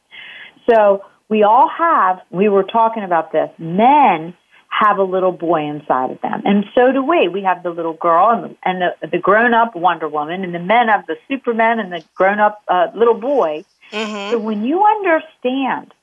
So 0.71 1.05
we 1.29 1.43
all 1.43 1.69
have, 1.69 2.21
we 2.31 2.49
were 2.49 2.64
talking 2.64 3.03
about 3.03 3.33
this, 3.33 3.51
men 3.59 4.35
have 4.81 4.99
a 4.99 5.03
little 5.03 5.33
boy 5.33 5.63
inside 5.69 6.11
of 6.11 6.21
them. 6.21 6.43
And 6.45 6.65
so 6.75 6.91
do 6.93 7.03
we. 7.03 7.29
We 7.29 7.43
have 7.43 7.63
the 7.63 7.71
little 7.71 7.93
girl 7.93 8.31
and 8.31 8.45
the, 8.45 8.57
and 8.65 8.83
the, 8.83 9.07
the 9.09 9.19
grown 9.19 9.55
up 9.55 9.77
Wonder 9.77 10.09
Woman, 10.09 10.43
and 10.43 10.55
the 10.55 10.59
men 10.59 10.89
have 10.89 11.07
the 11.07 11.17
Superman 11.29 11.79
and 11.79 11.93
the 11.93 12.03
grown 12.15 12.41
up 12.41 12.63
uh, 12.69 12.87
little 12.95 13.15
boy. 13.15 13.65
Mm-hmm. 13.93 14.33
So 14.33 14.39
when 14.39 14.65
you 14.65 14.85
understand 14.85 15.95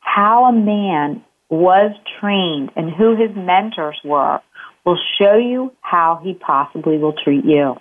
how 0.00 0.46
a 0.46 0.52
man 0.52 1.24
was 1.48 1.92
trained 2.20 2.70
and 2.76 2.90
who 2.92 3.16
his 3.16 3.34
mentors 3.34 3.98
were, 4.04 4.40
will 4.84 4.98
show 5.18 5.36
you 5.36 5.72
how 5.80 6.20
he 6.22 6.34
possibly 6.34 6.98
will 6.98 7.14
treat 7.14 7.44
you. 7.44 7.76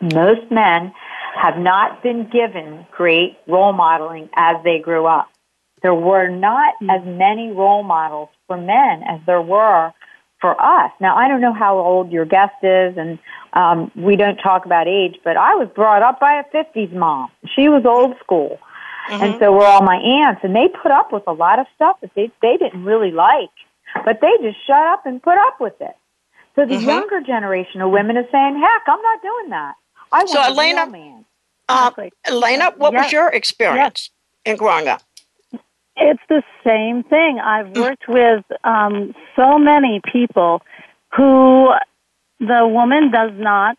Most 0.00 0.50
men 0.50 0.92
have 1.34 1.58
not 1.58 2.02
been 2.02 2.28
given 2.30 2.86
great 2.90 3.38
role 3.46 3.72
modeling 3.72 4.28
as 4.34 4.56
they 4.64 4.78
grew 4.78 5.06
up. 5.06 5.28
There 5.82 5.94
were 5.94 6.28
not 6.28 6.74
hmm. 6.78 6.90
as 6.90 7.02
many 7.04 7.50
role 7.50 7.82
models 7.82 8.28
for 8.46 8.56
men 8.56 9.02
as 9.08 9.20
there 9.26 9.42
were 9.42 9.92
for 10.40 10.60
us. 10.60 10.90
Now, 11.00 11.16
I 11.16 11.28
don't 11.28 11.40
know 11.40 11.54
how 11.54 11.78
old 11.78 12.10
your 12.10 12.24
guest 12.24 12.56
is, 12.62 12.96
and 12.98 13.18
um, 13.52 13.90
we 13.94 14.16
don't 14.16 14.36
talk 14.36 14.66
about 14.66 14.88
age, 14.88 15.18
but 15.24 15.36
I 15.36 15.54
was 15.54 15.68
brought 15.74 16.02
up 16.02 16.18
by 16.20 16.34
a 16.34 16.44
50s 16.54 16.92
mom. 16.92 17.30
She 17.54 17.68
was 17.68 17.84
old 17.86 18.18
school. 18.18 18.58
Mm-hmm. 19.08 19.24
And 19.24 19.40
so 19.40 19.52
were 19.52 19.64
all 19.64 19.82
my 19.82 19.96
aunts, 19.96 20.42
and 20.44 20.54
they 20.54 20.68
put 20.68 20.92
up 20.92 21.12
with 21.12 21.24
a 21.26 21.32
lot 21.32 21.58
of 21.58 21.66
stuff 21.74 21.96
that 22.02 22.10
they, 22.14 22.30
they 22.40 22.56
didn't 22.56 22.84
really 22.84 23.10
like, 23.10 23.50
but 24.04 24.20
they 24.20 24.30
just 24.42 24.58
shut 24.66 24.76
up 24.76 25.06
and 25.06 25.22
put 25.22 25.38
up 25.38 25.60
with 25.60 25.74
it. 25.80 25.96
So 26.54 26.66
the 26.66 26.74
mm-hmm. 26.74 26.86
younger 26.88 27.20
generation 27.20 27.80
of 27.80 27.90
women 27.90 28.16
is 28.16 28.26
saying, 28.30 28.60
heck, 28.60 28.82
I'm 28.86 29.02
not 29.02 29.22
doing 29.22 29.50
that. 29.50 29.74
I 30.12 30.18
want 30.18 30.30
so, 30.30 30.40
Alena, 30.40 30.90
man. 30.90 31.24
Uh, 31.68 31.90
Alena, 32.26 32.76
what 32.76 32.92
yes. 32.92 33.04
was 33.04 33.12
your 33.12 33.28
experience 33.30 34.10
yes. 34.44 34.52
in 34.52 34.56
growing 34.56 34.86
up? 34.86 35.02
It's 35.96 36.22
the 36.28 36.42
same 36.64 37.02
thing. 37.02 37.38
I've 37.38 37.66
mm. 37.66 37.80
worked 37.80 38.08
with 38.08 38.44
um, 38.64 39.14
so 39.36 39.58
many 39.58 40.00
people 40.12 40.62
who 41.16 41.68
the 42.40 42.66
woman 42.66 43.10
does 43.10 43.32
not 43.34 43.76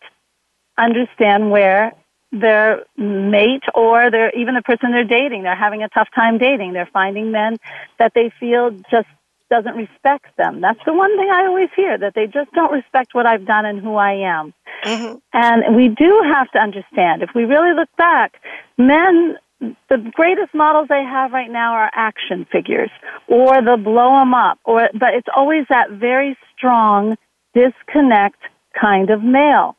understand 0.78 1.50
where 1.50 1.92
their 2.32 2.84
mate 2.96 3.62
or 3.74 4.10
their 4.10 4.30
even 4.36 4.54
the 4.54 4.62
person 4.62 4.90
they're 4.90 5.04
dating 5.04 5.44
they're 5.44 5.54
having 5.54 5.82
a 5.82 5.88
tough 5.90 6.08
time 6.14 6.36
dating 6.36 6.72
they're 6.72 6.88
finding 6.92 7.30
men 7.30 7.56
that 7.98 8.12
they 8.14 8.32
feel 8.40 8.70
just 8.90 9.06
doesn't 9.50 9.76
respect 9.76 10.26
them 10.36 10.60
that's 10.60 10.80
the 10.84 10.92
one 10.92 11.16
thing 11.16 11.30
i 11.30 11.46
always 11.46 11.68
hear 11.76 11.96
that 11.96 12.12
they 12.14 12.26
just 12.26 12.50
don't 12.52 12.72
respect 12.72 13.14
what 13.14 13.24
i've 13.24 13.46
done 13.46 13.64
and 13.64 13.78
who 13.78 13.94
i 13.94 14.14
am 14.14 14.52
mm-hmm. 14.82 15.16
and 15.32 15.76
we 15.76 15.88
do 15.88 16.22
have 16.24 16.50
to 16.50 16.58
understand 16.58 17.22
if 17.22 17.30
we 17.36 17.44
really 17.44 17.72
look 17.72 17.88
back 17.96 18.40
men 18.78 19.36
the 19.60 20.12
greatest 20.12 20.54
models 20.54 20.88
they 20.88 21.02
have 21.02 21.32
right 21.32 21.50
now 21.50 21.74
are 21.74 21.90
action 21.94 22.46
figures 22.50 22.90
or 23.28 23.62
the 23.62 23.76
blow 23.82 24.18
them 24.18 24.34
up 24.34 24.58
or 24.64 24.88
but 24.92 25.14
it's 25.14 25.28
always 25.34 25.64
that 25.68 25.90
very 25.90 26.36
strong 26.56 27.16
disconnect 27.54 28.40
kind 28.78 29.10
of 29.10 29.22
male. 29.22 29.76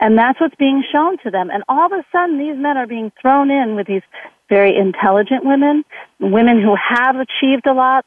And 0.00 0.18
that's 0.18 0.40
what's 0.40 0.54
being 0.56 0.82
shown 0.90 1.18
to 1.18 1.30
them. 1.30 1.50
And 1.50 1.62
all 1.68 1.86
of 1.86 1.92
a 1.92 2.04
sudden 2.10 2.38
these 2.38 2.56
men 2.56 2.76
are 2.76 2.86
being 2.86 3.12
thrown 3.20 3.50
in 3.50 3.76
with 3.76 3.86
these 3.86 4.02
very 4.48 4.76
intelligent 4.76 5.44
women 5.44 5.84
women 6.18 6.60
who 6.60 6.74
have 6.76 7.16
achieved 7.16 7.66
a 7.66 7.72
lot 7.72 8.04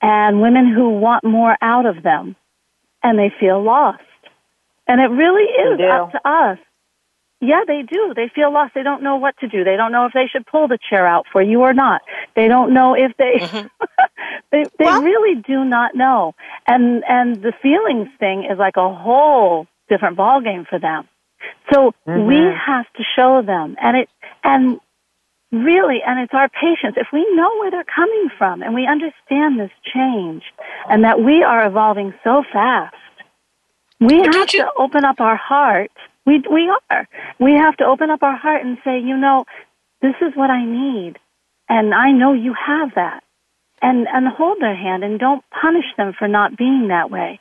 and 0.00 0.42
women 0.42 0.72
who 0.72 0.98
want 0.98 1.24
more 1.24 1.56
out 1.62 1.86
of 1.86 2.02
them. 2.02 2.36
And 3.04 3.18
they 3.18 3.32
feel 3.40 3.62
lost. 3.62 4.02
And 4.86 5.00
it 5.00 5.08
really 5.08 5.44
is 5.44 5.80
up 5.90 6.12
to 6.12 6.28
us 6.28 6.58
yeah, 7.42 7.62
they 7.66 7.82
do. 7.82 8.12
They 8.14 8.30
feel 8.32 8.52
lost. 8.52 8.72
They 8.72 8.84
don't 8.84 9.02
know 9.02 9.16
what 9.16 9.36
to 9.38 9.48
do. 9.48 9.64
They 9.64 9.76
don't 9.76 9.90
know 9.90 10.06
if 10.06 10.12
they 10.12 10.28
should 10.30 10.46
pull 10.46 10.68
the 10.68 10.78
chair 10.88 11.04
out 11.04 11.26
for 11.32 11.42
you 11.42 11.62
or 11.62 11.74
not. 11.74 12.00
They 12.36 12.46
don't 12.46 12.72
know 12.72 12.94
if 12.94 13.16
they 13.18 13.40
mm-hmm. 13.40 13.66
they 14.52 14.62
they 14.78 14.84
well, 14.84 15.02
really 15.02 15.42
do 15.42 15.64
not 15.64 15.96
know. 15.96 16.36
And 16.68 17.02
and 17.08 17.42
the 17.42 17.52
feelings 17.60 18.08
thing 18.20 18.44
is 18.48 18.58
like 18.58 18.76
a 18.76 18.94
whole 18.94 19.66
different 19.88 20.16
ball 20.16 20.40
game 20.40 20.66
for 20.70 20.78
them. 20.78 21.08
So 21.72 21.92
mm-hmm. 22.06 22.26
we 22.26 22.36
have 22.36 22.86
to 22.96 23.02
show 23.16 23.42
them 23.42 23.76
and 23.82 23.96
it 23.96 24.08
and 24.44 24.78
really 25.50 25.98
and 26.06 26.20
it's 26.20 26.32
our 26.32 26.48
patience. 26.48 26.94
If 26.96 27.08
we 27.12 27.26
know 27.34 27.58
where 27.58 27.72
they're 27.72 27.82
coming 27.82 28.28
from 28.38 28.62
and 28.62 28.72
we 28.72 28.86
understand 28.86 29.58
this 29.58 29.72
change 29.92 30.44
and 30.88 31.02
that 31.02 31.20
we 31.20 31.42
are 31.42 31.66
evolving 31.66 32.14
so 32.22 32.44
fast, 32.52 32.94
we 33.98 34.18
have 34.18 34.46
to 34.46 34.70
open 34.78 35.04
up 35.04 35.20
our 35.20 35.36
heart 35.36 35.90
we 36.26 36.42
we 36.50 36.72
are. 36.90 37.08
We 37.38 37.52
have 37.54 37.76
to 37.78 37.84
open 37.84 38.10
up 38.10 38.22
our 38.22 38.36
heart 38.36 38.64
and 38.64 38.78
say, 38.84 39.00
you 39.00 39.16
know, 39.16 39.44
this 40.00 40.14
is 40.20 40.34
what 40.34 40.50
I 40.50 40.64
need, 40.64 41.18
and 41.68 41.94
I 41.94 42.10
know 42.12 42.32
you 42.32 42.54
have 42.54 42.94
that, 42.94 43.24
and 43.80 44.06
and 44.08 44.28
hold 44.28 44.58
their 44.60 44.76
hand 44.76 45.04
and 45.04 45.18
don't 45.18 45.44
punish 45.50 45.86
them 45.96 46.12
for 46.18 46.28
not 46.28 46.56
being 46.56 46.88
that 46.88 47.10
way. 47.10 47.40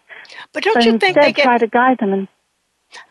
But 0.53 0.63
don't 0.63 0.75
but 0.75 0.85
you 0.85 0.97
think 0.97 1.15
they 1.15 1.33
get 1.33 1.43
try 1.43 1.57
to 1.57 1.67
guide 1.67 1.99
them? 1.99 2.13
And 2.13 2.27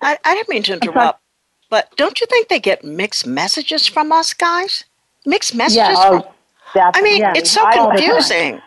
I, 0.00 0.18
I 0.24 0.34
didn't 0.34 0.48
mean 0.48 0.62
to 0.64 0.74
interrupt, 0.74 1.20
but 1.68 1.94
don't 1.96 2.20
you 2.20 2.26
think 2.28 2.48
they 2.48 2.60
get 2.60 2.84
mixed 2.84 3.26
messages 3.26 3.86
from 3.86 4.12
us 4.12 4.34
guys? 4.34 4.84
Mixed 5.26 5.54
messages. 5.54 5.76
Yes. 5.76 5.98
Oh, 6.00 6.20
from, 6.72 6.82
oh, 6.82 6.90
I 6.94 7.02
mean, 7.02 7.22
it's 7.34 7.50
so 7.50 7.68
confusing. 7.70 8.60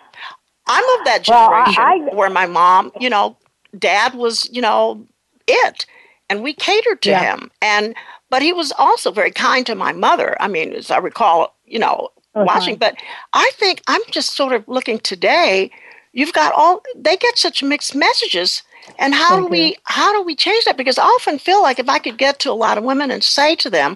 I'm 0.68 1.00
of 1.00 1.06
that 1.06 1.24
generation 1.24 1.76
well, 1.78 1.86
I, 1.86 2.10
I, 2.12 2.16
where 2.16 2.30
my 2.30 2.46
mom, 2.46 2.92
you 3.00 3.10
know, 3.10 3.36
dad 3.78 4.16
was, 4.16 4.50
you 4.52 4.62
know, 4.62 5.06
it, 5.48 5.86
and 6.34 6.42
we 6.42 6.54
catered 6.54 7.02
to 7.04 7.12
yeah. 7.12 7.36
him. 7.36 7.52
And 7.62 7.96
but 8.32 8.42
he 8.42 8.54
was 8.54 8.74
also 8.80 9.12
very 9.12 9.30
kind 9.30 9.66
to 9.68 9.76
my 9.76 9.94
mother. 9.94 10.36
I 10.42 10.48
mean, 10.48 10.74
as 10.74 10.90
I 10.90 10.98
recall, 10.98 11.56
you 11.68 11.78
know, 11.78 12.10
uh-huh. 12.34 12.46
watching. 12.48 12.76
But 12.78 12.96
I 13.34 13.52
think 13.54 13.84
I'm 13.88 14.02
just 14.10 14.36
sort 14.36 14.54
of 14.54 14.68
looking 14.68 14.98
today. 14.98 15.70
You've 16.12 16.34
got 16.34 16.52
all 16.56 16.82
they 16.96 17.18
get 17.18 17.38
such 17.38 17.62
mixed 17.62 17.94
messages. 17.94 18.64
And 18.98 19.14
how 19.14 19.36
Thank 19.36 19.46
do 19.46 19.52
we 19.52 19.66
you. 19.66 19.76
how 19.84 20.12
do 20.12 20.24
we 20.24 20.36
change 20.36 20.66
that? 20.66 20.76
Because 20.76 20.98
I 20.98 21.04
often 21.04 21.38
feel 21.38 21.62
like 21.62 21.78
if 21.78 21.88
I 21.88 22.00
could 22.00 22.18
get 22.18 22.40
to 22.40 22.52
a 22.52 22.54
lot 22.54 22.78
of 22.78 22.84
women 22.84 23.12
and 23.12 23.24
say 23.24 23.56
to 23.58 23.70
them 23.70 23.96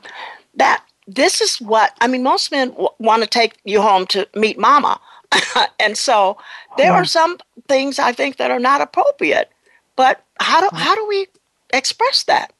that 0.55 0.83
this 1.07 1.41
is 1.41 1.57
what 1.57 1.93
I 1.99 2.07
mean. 2.07 2.21
Most 2.21 2.51
men 2.51 2.69
w- 2.69 2.89
want 2.99 3.23
to 3.23 3.27
take 3.27 3.57
you 3.63 3.81
home 3.81 4.05
to 4.07 4.27
meet 4.35 4.59
mama, 4.59 4.99
and 5.79 5.97
so 5.97 6.37
there 6.77 6.91
yeah. 6.91 6.97
are 6.97 7.05
some 7.05 7.37
things 7.67 7.97
I 7.97 8.11
think 8.11 8.37
that 8.37 8.51
are 8.51 8.59
not 8.59 8.81
appropriate. 8.81 9.49
But 9.95 10.23
how 10.39 10.61
do 10.61 10.69
how 10.75 10.95
do 10.95 11.05
we 11.07 11.27
express 11.73 12.23
that? 12.23 12.53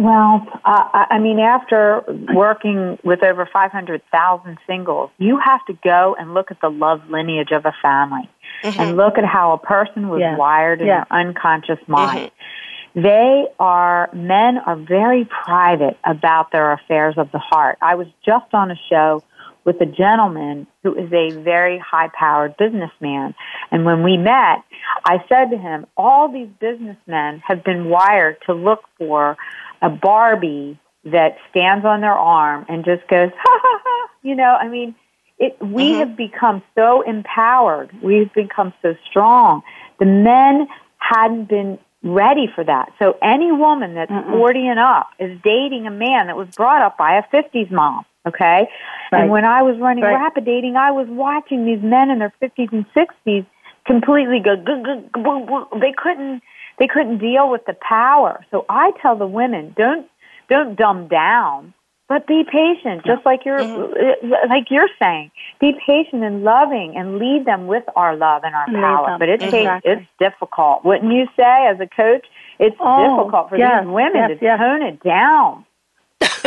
Well, 0.00 0.46
uh, 0.64 1.04
I 1.10 1.18
mean, 1.18 1.38
after 1.38 2.02
working 2.32 2.98
with 3.04 3.22
over 3.22 3.46
500,000 3.52 4.58
singles, 4.66 5.10
you 5.18 5.38
have 5.38 5.60
to 5.66 5.74
go 5.84 6.16
and 6.18 6.32
look 6.32 6.50
at 6.50 6.58
the 6.62 6.70
love 6.70 7.02
lineage 7.10 7.50
of 7.52 7.66
a 7.66 7.74
family 7.82 8.26
mm-hmm. 8.62 8.80
and 8.80 8.96
look 8.96 9.18
at 9.18 9.26
how 9.26 9.52
a 9.52 9.58
person 9.58 10.08
was 10.08 10.20
yeah. 10.20 10.38
wired 10.38 10.80
in 10.80 10.86
yeah. 10.86 11.04
an 11.10 11.28
unconscious 11.28 11.78
mind. 11.86 12.30
Mm-hmm. 12.30 13.02
They 13.02 13.44
are, 13.58 14.08
men 14.14 14.56
are 14.64 14.76
very 14.76 15.26
private 15.26 15.98
about 16.02 16.50
their 16.50 16.72
affairs 16.72 17.16
of 17.18 17.30
the 17.30 17.38
heart. 17.38 17.76
I 17.82 17.94
was 17.94 18.06
just 18.24 18.54
on 18.54 18.70
a 18.70 18.76
show 18.88 19.22
with 19.64 19.80
a 19.80 19.86
gentleman 19.86 20.66
who 20.82 20.94
is 20.94 21.12
a 21.12 21.40
very 21.42 21.78
high 21.78 22.08
powered 22.18 22.56
businessman. 22.56 23.34
And 23.70 23.84
when 23.84 24.02
we 24.02 24.16
met, 24.16 24.64
I 25.04 25.24
said 25.28 25.50
to 25.50 25.58
him, 25.58 25.86
all 25.96 26.32
these 26.32 26.48
businessmen 26.60 27.42
have 27.46 27.64
been 27.64 27.88
wired 27.88 28.38
to 28.46 28.54
look 28.54 28.80
for 28.98 29.36
a 29.82 29.90
Barbie 29.90 30.78
that 31.04 31.36
stands 31.50 31.84
on 31.84 32.00
their 32.00 32.14
arm 32.14 32.66
and 32.68 32.84
just 32.84 33.06
goes, 33.08 33.30
ha 33.36 33.60
ha 33.62 33.80
ha. 33.84 34.10
You 34.22 34.34
know, 34.34 34.56
I 34.60 34.68
mean, 34.68 34.94
it, 35.38 35.56
we 35.60 35.90
mm-hmm. 35.90 36.00
have 36.00 36.16
become 36.16 36.62
so 36.74 37.02
empowered. 37.02 37.90
We've 38.02 38.32
become 38.34 38.74
so 38.82 38.94
strong. 39.08 39.62
The 39.98 40.04
men 40.04 40.68
hadn't 40.98 41.48
been 41.48 41.78
ready 42.02 42.46
for 42.54 42.64
that. 42.64 42.92
So 42.98 43.18
any 43.22 43.52
woman 43.52 43.94
that's 43.94 44.10
Mm-mm. 44.10 44.32
40 44.32 44.68
and 44.68 44.78
up 44.78 45.10
is 45.18 45.38
dating 45.42 45.86
a 45.86 45.90
man 45.90 46.26
that 46.26 46.36
was 46.36 46.48
brought 46.56 46.82
up 46.82 46.96
by 46.96 47.18
a 47.18 47.22
50s 47.34 47.70
mom. 47.70 48.04
Okay. 48.26 48.68
Right. 49.12 49.22
And 49.22 49.30
when 49.30 49.44
I 49.44 49.62
was 49.62 49.78
running 49.78 50.04
right. 50.04 50.14
rapid 50.14 50.44
dating, 50.44 50.76
I 50.76 50.90
was 50.90 51.06
watching 51.08 51.64
these 51.64 51.82
men 51.82 52.10
in 52.10 52.18
their 52.18 52.32
50s 52.42 52.72
and 52.72 52.86
60s 52.94 53.46
completely 53.86 54.40
go, 54.40 54.56
they 54.56 55.94
couldn't, 55.96 56.42
they 56.78 56.86
couldn't 56.86 57.18
deal 57.18 57.50
with 57.50 57.64
the 57.66 57.74
power. 57.86 58.44
So 58.50 58.64
I 58.68 58.92
tell 59.02 59.16
the 59.16 59.26
women, 59.26 59.74
don't, 59.76 60.06
don't 60.48 60.76
dumb 60.76 61.08
down, 61.08 61.74
but 62.10 62.26
be 62.26 62.42
patient, 62.42 63.06
just 63.06 63.24
like 63.24 63.44
you're, 63.44 63.60
mm-hmm. 63.60 64.32
Uh, 64.32 64.36
like 64.48 64.64
you're 64.68 64.88
saying. 65.00 65.30
Be 65.60 65.72
patient 65.86 66.24
and 66.24 66.42
loving 66.42 66.96
and 66.96 67.18
lead 67.18 67.44
them 67.46 67.68
with 67.68 67.84
our 67.94 68.16
love 68.16 68.42
and 68.42 68.52
our 68.52 68.66
power. 68.66 69.16
But 69.16 69.28
it's, 69.28 69.44
exactly. 69.44 69.92
it's 69.92 70.06
difficult. 70.18 70.84
Wouldn't 70.84 71.12
you 71.12 71.26
say 71.36 71.68
as 71.68 71.78
a 71.78 71.86
coach? 71.86 72.26
It's 72.58 72.76
oh, 72.80 73.16
difficult 73.16 73.48
for 73.48 73.56
yes, 73.56 73.84
these 73.84 73.92
women 73.92 74.28
yes, 74.28 74.38
to 74.40 74.44
yes. 74.44 74.58
tone 74.58 74.82
it 74.82 75.02
down 75.04 75.64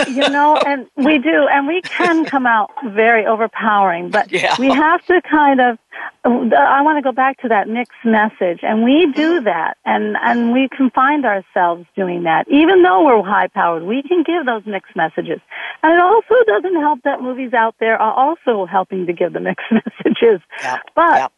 you 0.08 0.30
know, 0.30 0.58
and 0.58 0.88
we 0.96 1.18
do, 1.20 1.48
and 1.52 1.68
we 1.68 1.82
can 1.82 2.26
come 2.26 2.46
out 2.46 2.72
very 2.94 3.26
overpowering, 3.26 4.10
but 4.10 4.32
yeah. 4.32 4.56
we 4.60 4.70
have 4.70 5.04
to 5.06 5.22
kind 5.30 5.62
of. 5.62 5.78
I 6.26 6.82
want 6.82 6.98
to 6.98 7.02
go 7.02 7.12
back 7.12 7.42
to 7.42 7.50
that 7.50 7.68
mixed 7.68 8.04
message, 8.04 8.60
and 8.64 8.84
we 8.84 9.12
do 9.14 9.36
mm-hmm. 9.36 9.46
that, 9.46 9.78
and 9.86 10.16
and 10.22 10.52
we 10.52 10.70
can 10.70 10.90
find 10.90 11.26
ourselves 11.26 11.86
doing 11.96 12.24
that, 12.24 12.48
even 12.50 12.82
though 12.82 13.06
we're 13.06 13.22
high 13.24 13.48
powered. 13.48 13.84
We 13.84 14.02
can 14.04 14.24
give 14.24 14.46
those 14.46 14.66
mixed 14.66 14.96
messages, 14.96 15.40
and 15.84 15.94
it 15.94 16.00
also 16.00 16.36
doesn't 16.48 16.76
help 16.80 17.02
that 17.04 17.22
movies 17.22 17.54
out 17.54 17.76
there 17.80 18.02
are 18.02 18.14
also 18.14 18.66
helping 18.66 19.06
to 19.08 19.14
give 19.14 19.34
the 19.34 19.40
mixed 19.40 19.66
messages. 19.72 20.42
Yeah. 20.62 20.80
But 20.96 21.32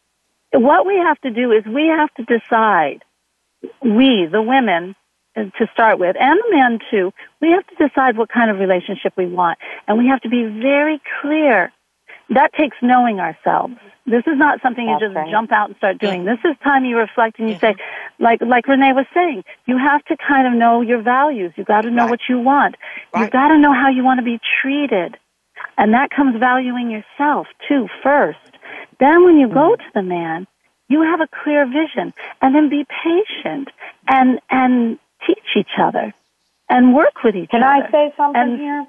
yeah. 0.52 0.58
what 0.58 0.86
we 0.86 0.96
have 0.96 1.20
to 1.22 1.30
do 1.30 1.52
is 1.52 1.64
we 1.66 1.86
have 1.86 2.12
to 2.14 2.24
decide. 2.24 3.02
We, 3.82 4.28
the 4.30 4.42
women, 4.42 4.94
to 5.36 5.66
start 5.72 5.98
with, 5.98 6.16
and 6.18 6.38
the 6.38 6.56
men 6.56 6.78
too, 6.90 7.12
we 7.40 7.50
have 7.50 7.66
to 7.66 7.88
decide 7.88 8.16
what 8.16 8.28
kind 8.28 8.50
of 8.50 8.58
relationship 8.58 9.12
we 9.16 9.26
want. 9.26 9.58
And 9.86 9.98
we 9.98 10.08
have 10.08 10.20
to 10.22 10.28
be 10.28 10.44
very 10.44 11.00
clear. 11.20 11.72
That 12.30 12.52
takes 12.54 12.76
knowing 12.82 13.20
ourselves. 13.20 13.74
This 14.06 14.22
is 14.26 14.36
not 14.36 14.60
something 14.60 14.86
That's 14.86 15.00
you 15.00 15.08
just 15.08 15.16
right. 15.16 15.30
jump 15.30 15.52
out 15.52 15.68
and 15.68 15.76
start 15.76 15.98
doing. 15.98 16.24
This 16.24 16.38
is 16.44 16.56
time 16.64 16.84
you 16.84 16.96
reflect 16.96 17.38
and 17.38 17.48
you 17.48 17.58
say, 17.58 17.76
like 18.18 18.40
like 18.40 18.66
Renee 18.66 18.92
was 18.92 19.06
saying, 19.14 19.44
you 19.66 19.78
have 19.78 20.04
to 20.06 20.16
kind 20.16 20.46
of 20.46 20.54
know 20.54 20.80
your 20.80 21.02
values. 21.02 21.52
You've 21.56 21.66
got 21.66 21.82
to 21.82 21.90
know 21.90 22.04
right. 22.04 22.10
what 22.10 22.20
you 22.28 22.40
want. 22.40 22.76
Right. 23.12 23.22
You've 23.22 23.30
got 23.30 23.48
to 23.48 23.58
know 23.58 23.72
how 23.72 23.90
you 23.90 24.02
want 24.02 24.18
to 24.18 24.24
be 24.24 24.40
treated. 24.60 25.16
And 25.78 25.94
that 25.94 26.10
comes 26.10 26.38
valuing 26.38 26.90
yourself 26.90 27.46
too 27.68 27.88
first. 28.02 28.38
Then 28.98 29.24
when 29.24 29.38
you 29.38 29.48
go 29.48 29.74
mm-hmm. 29.74 29.82
to 29.82 29.90
the 29.94 30.02
man, 30.02 30.46
you 30.88 31.02
have 31.02 31.20
a 31.20 31.28
clear 31.42 31.66
vision 31.66 32.14
and 32.40 32.54
then 32.54 32.68
be 32.68 32.86
patient 33.04 33.68
and 34.08 34.40
and 34.50 34.98
teach 35.26 35.56
each 35.56 35.78
other 35.80 36.14
and 36.68 36.94
work 36.94 37.22
with 37.24 37.36
each 37.36 37.50
Can 37.50 37.62
other. 37.62 37.82
Can 37.82 37.94
I 37.94 38.08
say 38.08 38.14
something 38.16 38.42
and, 38.42 38.58
here? 38.58 38.86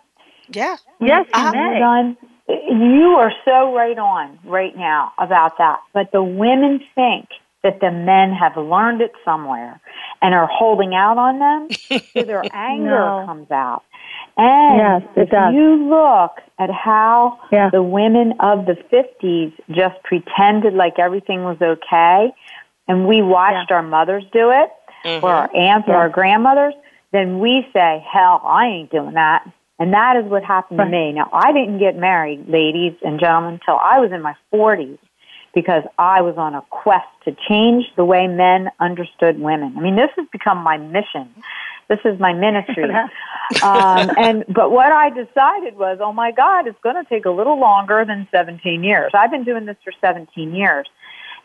Yeah. 0.50 0.78
Yes, 1.00 1.26
you 1.34 1.42
uh, 1.42 1.52
may. 1.52 1.80
Done. 1.80 2.18
You 2.48 3.18
are 3.20 3.34
so 3.44 3.76
right 3.76 3.98
on 3.98 4.40
right 4.46 4.76
now 4.76 5.12
about 5.18 5.58
that. 5.58 5.80
But 5.94 6.12
the 6.12 6.24
women 6.24 6.82
think 6.96 7.28
that 7.64 7.82
the 7.82 7.92
men 7.92 8.32
have 8.32 8.56
learned 8.56 9.02
it 9.02 9.12
somewhere 9.26 9.82
and 10.22 10.34
are 10.34 10.48
holding 10.48 10.94
out 10.94 11.18
on 11.18 11.40
them, 11.40 12.02
so 12.14 12.24
their 12.24 12.44
anger 12.54 12.90
no. 12.90 13.24
comes 13.26 13.52
out. 13.52 13.84
And 14.38 15.04
yes, 15.04 15.12
if 15.16 15.30
does. 15.30 15.54
you 15.54 15.90
look 15.90 16.38
at 16.60 16.70
how 16.70 17.40
yeah. 17.52 17.70
the 17.72 17.82
women 17.82 18.34
of 18.40 18.66
the 18.66 18.78
50s 18.92 19.54
just 19.70 20.02
pretended 20.04 20.74
like 20.74 21.00
everything 21.00 21.44
was 21.44 21.58
okay, 21.60 22.34
and 22.88 23.08
we 23.08 23.22
watched 23.22 23.70
yeah. 23.70 23.78
our 23.78 23.84
mothers 23.84 24.24
do 24.32 24.52
it, 24.52 24.70
mm-hmm. 25.08 25.26
or 25.26 25.32
our 25.32 25.56
aunts 25.56 25.88
or 25.88 25.96
our 25.96 26.10
grandmothers, 26.10 26.74
then 27.12 27.40
we 27.40 27.66
say, 27.74 28.06
hell, 28.12 28.42
I 28.44 28.66
ain't 28.68 28.92
doing 28.92 29.14
that. 29.14 29.50
And 29.80 29.94
that 29.94 30.16
is 30.18 30.30
what 30.30 30.44
happened 30.44 30.80
right. 30.80 30.86
to 30.86 30.92
me. 30.92 31.14
Now, 31.14 31.30
I 31.32 31.54
didn't 31.54 31.80
get 31.80 31.96
married, 31.96 32.50
ladies 32.50 32.94
and 33.04 33.20
gentlemen, 33.20 33.54
until 33.56 33.78
I 33.78 34.00
was 34.00 34.12
in 34.12 34.22
my 34.22 34.36
40s 34.54 34.98
because 35.54 35.84
I 35.98 36.22
was 36.22 36.36
on 36.38 36.54
a 36.54 36.62
quest 36.70 37.08
to 37.26 37.36
change 37.48 37.86
the 37.96 38.06
way 38.06 38.28
men 38.28 38.70
understood 38.80 39.40
women. 39.40 39.74
I 39.78 39.82
mean, 39.82 39.96
this 39.96 40.10
has 40.18 40.28
become 40.32 40.60
my 40.60 40.78
mission. 40.78 41.30
This 41.90 42.00
is 42.06 42.20
my 42.20 42.34
ministry. 42.34 42.84
um, 43.64 44.10
and 44.18 44.46
but 44.50 44.72
what 44.72 44.92
I 44.92 45.10
decided 45.10 45.78
was, 45.78 46.00
oh 46.02 46.14
my 46.14 46.32
God, 46.32 46.68
it's 46.68 46.78
going 46.84 47.02
to 47.02 47.10
take 47.10 47.26
a 47.26 47.32
little 47.32 47.60
longer 47.60 48.04
than 48.06 48.28
17 48.32 48.84
years. 48.84 49.12
I've 49.14 49.32
been 49.32 49.46
doing 49.46 49.66
this 49.66 49.78
for 49.84 49.94
17 50.02 50.54
years. 50.54 50.88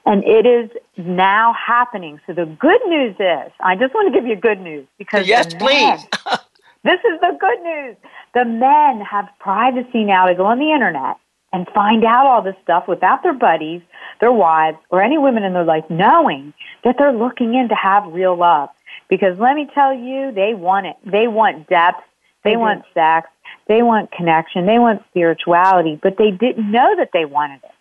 And 0.04 0.24
it 0.24 0.46
is 0.46 0.70
now 0.96 1.54
happening. 1.54 2.20
So 2.26 2.32
the 2.32 2.46
good 2.46 2.80
news 2.86 3.14
is, 3.18 3.52
I 3.60 3.76
just 3.76 3.94
want 3.94 4.12
to 4.12 4.20
give 4.20 4.28
you 4.28 4.36
good 4.36 4.60
news 4.60 4.86
because 4.98 5.28
yes, 5.28 5.54
please. 5.54 6.00
this 6.84 7.00
is 7.00 7.20
the 7.20 7.36
good 7.38 7.62
news. 7.62 7.96
The 8.34 8.44
men 8.44 9.00
have 9.00 9.28
privacy 9.38 10.04
now 10.04 10.26
to 10.26 10.34
go 10.34 10.46
on 10.46 10.58
the 10.58 10.72
internet 10.72 11.16
and 11.52 11.68
find 11.74 12.04
out 12.04 12.26
all 12.26 12.42
this 12.42 12.56
stuff 12.62 12.88
without 12.88 13.22
their 13.22 13.34
buddies, 13.34 13.82
their 14.20 14.32
wives, 14.32 14.78
or 14.90 15.02
any 15.02 15.18
women 15.18 15.44
in 15.44 15.52
their 15.52 15.64
life 15.64 15.84
knowing 15.90 16.52
that 16.82 16.96
they're 16.98 17.12
looking 17.12 17.54
in 17.54 17.68
to 17.68 17.74
have 17.74 18.04
real 18.12 18.36
love. 18.36 18.70
Because 19.08 19.38
let 19.38 19.54
me 19.54 19.68
tell 19.74 19.94
you, 19.94 20.32
they 20.32 20.54
want 20.54 20.86
it. 20.86 20.96
They 21.04 21.28
want 21.28 21.68
depth. 21.68 22.00
They, 22.42 22.52
they 22.52 22.56
want 22.56 22.84
sex. 22.94 23.28
They 23.68 23.82
want 23.82 24.10
connection. 24.10 24.66
They 24.66 24.78
want 24.78 25.02
spirituality, 25.10 26.00
but 26.02 26.16
they 26.16 26.30
didn't 26.30 26.70
know 26.70 26.96
that 26.96 27.10
they 27.12 27.26
wanted 27.26 27.60
it. 27.62 27.71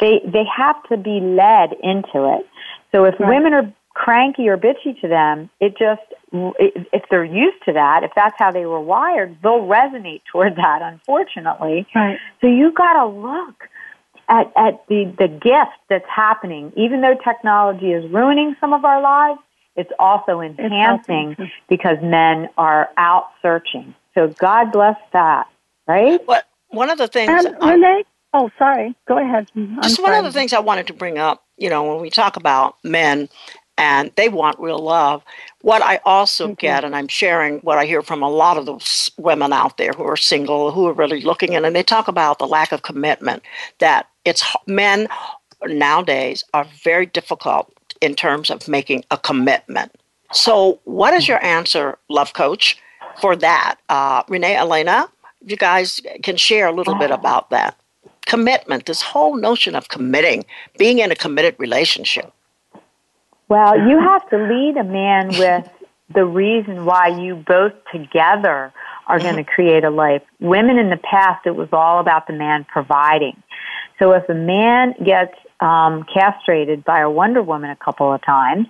They 0.00 0.20
they 0.24 0.44
have 0.56 0.82
to 0.90 0.96
be 0.96 1.20
led 1.20 1.72
into 1.82 2.36
it. 2.36 2.46
So 2.92 3.04
if 3.04 3.18
right. 3.18 3.28
women 3.28 3.54
are 3.54 3.72
cranky 3.94 4.48
or 4.48 4.58
bitchy 4.58 5.00
to 5.00 5.08
them, 5.08 5.48
it 5.60 5.76
just 5.78 6.02
if 6.32 7.02
they're 7.10 7.24
used 7.24 7.64
to 7.64 7.72
that, 7.72 8.02
if 8.02 8.10
that's 8.14 8.34
how 8.38 8.50
they 8.52 8.66
were 8.66 8.80
wired, 8.80 9.36
they'll 9.42 9.62
resonate 9.62 10.22
toward 10.30 10.56
that. 10.56 10.82
Unfortunately, 10.82 11.86
right. 11.94 12.18
So 12.40 12.46
you 12.46 12.72
got 12.72 12.94
to 12.94 13.06
look 13.06 13.68
at 14.28 14.52
at 14.56 14.86
the 14.88 15.12
the 15.18 15.28
gift 15.28 15.78
that's 15.88 16.08
happening. 16.08 16.72
Even 16.76 17.00
though 17.00 17.16
technology 17.24 17.92
is 17.92 18.10
ruining 18.10 18.56
some 18.60 18.72
of 18.72 18.84
our 18.84 19.00
lives, 19.00 19.40
it's 19.76 19.92
also 19.98 20.40
enhancing 20.40 21.36
it's 21.38 21.52
because 21.68 21.98
men 22.02 22.48
are 22.58 22.90
out 22.96 23.30
searching. 23.42 23.94
So 24.14 24.28
God 24.28 24.72
bless 24.72 24.96
that, 25.12 25.46
right? 25.86 26.26
What 26.26 26.46
one 26.68 26.90
of 26.90 26.98
the 26.98 27.08
things 27.08 27.30
and 27.30 27.56
Renee, 27.62 28.04
Oh, 28.38 28.50
sorry. 28.58 28.94
Go 29.08 29.16
ahead. 29.16 29.50
I'm 29.56 29.80
Just 29.80 30.02
one 30.02 30.12
of 30.12 30.22
the 30.22 30.30
things 30.30 30.52
I 30.52 30.58
wanted 30.58 30.86
to 30.88 30.92
bring 30.92 31.16
up, 31.16 31.42
you 31.56 31.70
know, 31.70 31.84
when 31.84 32.02
we 32.02 32.10
talk 32.10 32.36
about 32.36 32.76
men 32.84 33.30
and 33.78 34.12
they 34.16 34.28
want 34.28 34.60
real 34.60 34.78
love, 34.78 35.22
what 35.62 35.80
I 35.80 36.00
also 36.04 36.44
mm-hmm. 36.44 36.54
get, 36.54 36.84
and 36.84 36.94
I'm 36.94 37.08
sharing 37.08 37.60
what 37.60 37.78
I 37.78 37.86
hear 37.86 38.02
from 38.02 38.22
a 38.22 38.28
lot 38.28 38.58
of 38.58 38.66
those 38.66 39.10
women 39.16 39.54
out 39.54 39.78
there 39.78 39.92
who 39.92 40.04
are 40.04 40.18
single, 40.18 40.70
who 40.70 40.86
are 40.86 40.92
really 40.92 41.22
looking 41.22 41.54
in, 41.54 41.64
and 41.64 41.74
they 41.74 41.82
talk 41.82 42.08
about 42.08 42.38
the 42.38 42.46
lack 42.46 42.72
of 42.72 42.82
commitment, 42.82 43.42
that 43.78 44.06
it's 44.26 44.44
men 44.66 45.08
nowadays 45.64 46.44
are 46.52 46.66
very 46.84 47.06
difficult 47.06 47.72
in 48.02 48.14
terms 48.14 48.50
of 48.50 48.68
making 48.68 49.02
a 49.10 49.16
commitment. 49.16 49.92
So, 50.32 50.78
what 50.84 51.14
is 51.14 51.26
your 51.26 51.42
answer, 51.42 51.96
love 52.10 52.34
coach, 52.34 52.76
for 53.18 53.34
that? 53.36 53.76
Uh, 53.88 54.24
Renee, 54.28 54.56
Alena, 54.56 55.08
you 55.40 55.56
guys 55.56 56.02
can 56.22 56.36
share 56.36 56.66
a 56.66 56.72
little 56.72 56.96
bit 56.96 57.10
about 57.10 57.48
that. 57.48 57.78
Commitment, 58.26 58.86
this 58.86 59.02
whole 59.02 59.36
notion 59.36 59.74
of 59.74 59.88
committing, 59.88 60.44
being 60.78 60.98
in 60.98 61.10
a 61.10 61.16
committed 61.16 61.56
relationship. 61.58 62.32
Well, 63.48 63.78
you 63.88 63.98
have 63.98 64.28
to 64.30 64.36
lead 64.36 64.76
a 64.76 64.84
man 64.84 65.28
with 65.28 65.68
the 66.14 66.24
reason 66.24 66.84
why 66.84 67.08
you 67.08 67.36
both 67.36 67.72
together 67.92 68.72
are 69.06 69.18
going 69.18 69.36
to 69.36 69.42
mm-hmm. 69.42 69.54
create 69.54 69.84
a 69.84 69.90
life. 69.90 70.22
Women 70.40 70.78
in 70.78 70.90
the 70.90 70.96
past, 70.96 71.46
it 71.46 71.54
was 71.54 71.68
all 71.72 72.00
about 72.00 72.26
the 72.26 72.32
man 72.32 72.64
providing. 72.64 73.40
So 73.98 74.12
if 74.12 74.28
a 74.28 74.34
man 74.34 74.94
gets 75.04 75.34
um, 75.60 76.04
castrated 76.12 76.84
by 76.84 77.00
a 77.00 77.10
Wonder 77.10 77.42
Woman 77.42 77.70
a 77.70 77.76
couple 77.76 78.12
of 78.12 78.22
times 78.24 78.66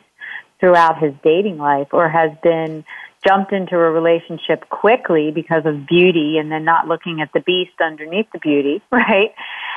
throughout 0.60 1.02
his 1.02 1.12
dating 1.22 1.58
life, 1.58 1.88
or 1.92 2.08
has 2.08 2.30
been 2.42 2.84
jumped 3.26 3.52
into 3.52 3.74
a 3.74 3.90
relationship 3.90 4.68
quickly 4.68 5.30
because 5.34 5.62
of 5.64 5.86
beauty 5.86 6.36
and 6.38 6.50
then 6.50 6.64
not 6.64 6.86
looking 6.86 7.20
at 7.20 7.30
the 7.32 7.40
beast 7.40 7.80
underneath 7.80 8.26
the 8.32 8.38
beauty, 8.38 8.82
right? 8.90 9.34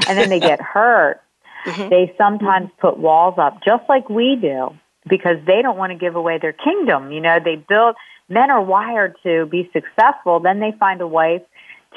And 0.08 0.18
then 0.18 0.30
they 0.30 0.40
get 0.40 0.62
hurt. 0.62 1.22
Mm-hmm. 1.66 1.90
They 1.90 2.14
sometimes 2.18 2.70
put 2.80 2.98
walls 2.98 3.36
up, 3.38 3.60
just 3.66 3.84
like 3.90 4.10
we 4.10 4.38
do, 4.42 4.70
because 5.10 5.38
they 5.46 5.62
don't 5.62 5.78
want 5.78 5.92
to 5.92 5.98
give 5.98 6.16
away 6.16 6.40
their 6.42 6.54
kingdom. 6.54 7.12
You 7.12 7.22
know, 7.22 7.40
they 7.44 7.56
build, 7.56 7.96
men 8.30 8.50
are 8.50 8.64
wired 8.64 9.16
to 9.24 9.46
be 9.48 9.70
successful, 9.74 10.40
then 10.40 10.60
they 10.60 10.74
find 10.80 11.02
a 11.02 11.08
wife 11.08 11.42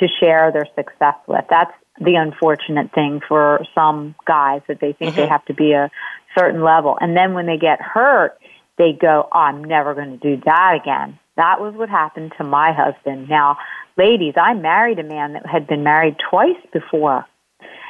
to 0.01 0.09
share 0.21 0.51
their 0.53 0.67
success 0.75 1.15
with. 1.29 1.45
That's 1.49 1.73
the 2.01 2.15
unfortunate 2.17 2.93
thing 2.93 3.21
for 3.29 3.65
some 3.75 4.15
guys 4.27 4.63
that 4.67 4.81
they 4.81 4.93
think 4.93 5.13
mm-hmm. 5.13 5.21
they 5.21 5.27
have 5.29 5.45
to 5.45 5.55
be 5.55 5.73
a 5.73 5.91
certain 6.37 6.63
level. 6.63 6.97
And 7.01 7.17
then 7.17 7.35
when 7.35 7.47
they 7.47 7.59
get 7.59 7.81
hurt, 7.81 8.39
they 8.79 8.93
go, 8.99 9.29
oh, 9.31 9.39
I'm 9.39 9.63
never 9.63 9.95
going 9.95 10.19
to 10.19 10.37
do 10.37 10.43
that 10.45 10.79
again. 10.81 11.19
That 11.37 11.61
was 11.61 11.75
what 11.75 11.89
happened 11.89 12.33
to 12.39 12.45
my 12.45 12.73
husband. 12.73 13.29
Now, 13.29 13.57
ladies, 13.97 14.35
I 14.37 14.55
married 14.55 14.99
a 14.99 15.05
man 15.05 15.35
that 15.35 15.47
had 15.47 15.67
been 15.67 15.83
married 15.83 16.17
twice 16.31 16.61
before. 16.73 17.25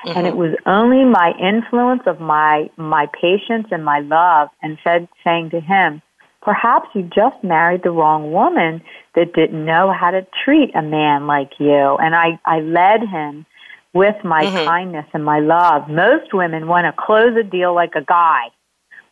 Mm-hmm. 0.05 0.19
And 0.19 0.27
it 0.27 0.37
was 0.37 0.55
only 0.67 1.05
my 1.05 1.33
influence 1.41 2.03
of 2.07 2.21
my 2.21 2.71
my 2.77 3.07
patience 3.21 3.69
and 3.71 3.85
my 3.85 4.01
love 4.01 4.49
and 4.61 4.79
said 4.83 5.09
saying 5.25 5.51
to 5.51 5.61
him, 5.61 6.03
Perhaps 6.43 6.89
you 6.95 7.03
just 7.03 7.43
married 7.45 7.83
the 7.85 7.93
wrong 7.93 8.33
woman 8.33 8.83
that 9.15 9.33
didn't 9.33 9.65
know 9.65 9.93
how 9.93 10.11
to 10.11 10.27
treat 10.45 10.75
a 10.75 10.83
man 10.83 11.29
like 11.29 11.53
you. 11.61 11.97
And 12.01 12.17
I, 12.17 12.41
I 12.45 12.61
led 12.61 13.03
him 13.09 13.47
with 13.95 14.17
my 14.25 14.45
mm-hmm. 14.45 14.67
kindness 14.67 15.07
and 15.15 15.25
my 15.25 15.39
love. 15.39 15.89
Most 15.89 16.35
women 16.35 16.67
want 16.67 16.87
to 16.87 16.93
close 17.01 17.37
a 17.39 17.45
deal 17.45 17.73
like 17.73 17.95
a 17.95 18.05
guy. 18.05 18.47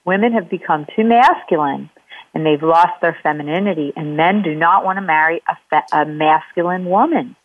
Women 0.04 0.32
have 0.32 0.50
become 0.50 0.86
too 0.96 1.04
masculine 1.04 1.88
and 2.34 2.46
they've 2.46 2.62
lost 2.62 3.00
their 3.00 3.16
femininity 3.22 3.92
and 3.96 4.16
men 4.16 4.42
do 4.42 4.54
not 4.54 4.84
want 4.84 4.96
to 4.98 5.02
marry 5.02 5.40
a, 5.48 5.56
fe- 5.70 5.86
a 5.92 6.04
masculine 6.06 6.86
woman 6.86 7.36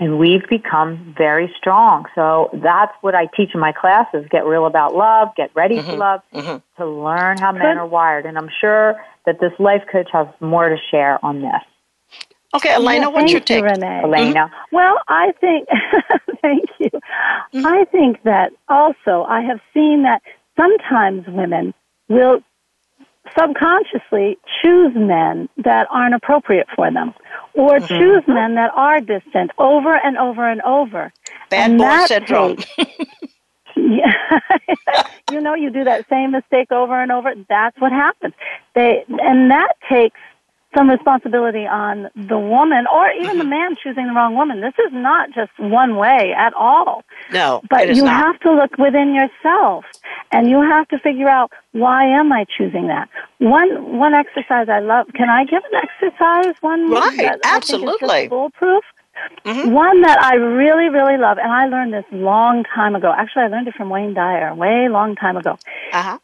and 0.00 0.18
we've 0.18 0.48
become 0.48 1.14
very 1.16 1.52
strong. 1.58 2.06
So 2.14 2.48
that's 2.54 2.92
what 3.02 3.14
I 3.14 3.26
teach 3.36 3.50
in 3.54 3.60
my 3.60 3.72
classes: 3.72 4.24
get 4.30 4.46
real 4.46 4.66
about 4.66 4.94
love, 4.94 5.28
get 5.36 5.50
ready 5.54 5.76
mm-hmm. 5.76 5.90
for 5.90 5.96
love, 5.96 6.20
mm-hmm. 6.34 6.82
to 6.82 6.88
learn 6.88 7.38
how 7.38 7.52
men 7.52 7.76
are 7.76 7.86
wired. 7.86 8.24
And 8.24 8.38
I'm 8.38 8.48
sure 8.60 8.94
that 9.26 9.38
this 9.40 9.52
life 9.58 9.82
coach 9.92 10.08
has 10.12 10.26
more 10.40 10.70
to 10.70 10.76
share 10.90 11.22
on 11.24 11.42
this. 11.42 11.62
Okay, 12.52 12.70
Alena, 12.70 13.02
yeah, 13.02 13.06
what's 13.08 13.30
your 13.30 13.40
take? 13.40 13.62
You, 13.62 13.68
Renee. 13.68 14.02
Alena. 14.04 14.34
Mm-hmm. 14.34 14.76
Well, 14.76 14.98
I 15.06 15.32
think, 15.40 15.68
thank 16.42 16.64
you. 16.80 16.90
Mm-hmm. 16.90 17.66
I 17.66 17.84
think 17.92 18.22
that 18.24 18.52
also 18.68 19.24
I 19.28 19.42
have 19.42 19.60
seen 19.72 20.02
that 20.02 20.22
sometimes 20.56 21.26
women 21.28 21.74
will 22.08 22.40
subconsciously 23.38 24.38
choose 24.62 24.92
men 24.94 25.48
that 25.58 25.86
aren't 25.90 26.14
appropriate 26.14 26.66
for 26.74 26.90
them 26.90 27.14
or 27.54 27.78
mm-hmm. 27.78 27.86
choose 27.86 28.22
men 28.26 28.54
that 28.54 28.70
are 28.74 29.00
distant 29.00 29.50
over 29.58 29.94
and 29.94 30.16
over 30.16 30.48
and 30.48 30.60
over. 30.62 31.12
Bad 31.48 31.70
and 31.70 31.78
boy 31.78 32.06
syndrome. 32.06 32.58
yeah, 33.76 34.40
you 35.30 35.40
know, 35.40 35.54
you 35.54 35.70
do 35.70 35.84
that 35.84 36.08
same 36.08 36.32
mistake 36.32 36.70
over 36.72 37.00
and 37.00 37.12
over. 37.12 37.34
That's 37.48 37.78
what 37.80 37.92
happens. 37.92 38.34
They 38.74 39.04
and 39.08 39.50
that 39.50 39.74
takes 39.88 40.18
some 40.76 40.88
responsibility 40.88 41.66
on 41.66 42.08
the 42.14 42.38
woman 42.38 42.86
or 42.92 43.10
even 43.10 43.38
the 43.38 43.44
mm-hmm. 43.44 43.50
man 43.50 43.76
choosing 43.82 44.06
the 44.06 44.12
wrong 44.12 44.36
woman. 44.36 44.60
This 44.60 44.74
is 44.86 44.92
not 44.92 45.30
just 45.34 45.50
one 45.58 45.96
way 45.96 46.32
at 46.36 46.54
all. 46.54 47.02
No, 47.32 47.62
but 47.68 47.94
you 47.94 48.04
not. 48.04 48.16
have 48.16 48.40
to 48.40 48.52
look 48.52 48.78
within 48.78 49.14
yourself 49.14 49.84
and 50.30 50.48
you 50.48 50.60
have 50.60 50.86
to 50.88 50.98
figure 50.98 51.28
out 51.28 51.52
why 51.72 52.04
am 52.04 52.32
I 52.32 52.46
choosing 52.56 52.86
that. 52.86 53.08
One 53.38 53.98
one 53.98 54.14
exercise 54.14 54.68
I 54.68 54.80
love. 54.80 55.06
Can 55.14 55.28
I 55.28 55.44
give 55.44 55.62
an 55.72 55.80
exercise? 55.82 56.54
One 56.60 56.90
right, 56.90 57.38
absolutely 57.44 58.28
foolproof. 58.28 58.84
Mm-hmm. 59.44 59.72
One 59.72 60.02
that 60.02 60.22
I 60.22 60.36
really, 60.36 60.88
really 60.88 61.18
love, 61.18 61.38
and 61.38 61.52
I 61.52 61.66
learned 61.66 61.92
this 61.92 62.04
long 62.12 62.64
time 62.64 62.94
ago. 62.94 63.12
Actually, 63.14 63.42
I 63.42 63.48
learned 63.48 63.68
it 63.68 63.74
from 63.74 63.90
Wayne 63.90 64.14
Dyer, 64.14 64.54
way 64.54 64.88
long 64.88 65.14
time 65.14 65.36
ago. 65.36 65.58
Uh 65.92 66.02
huh. 66.02 66.18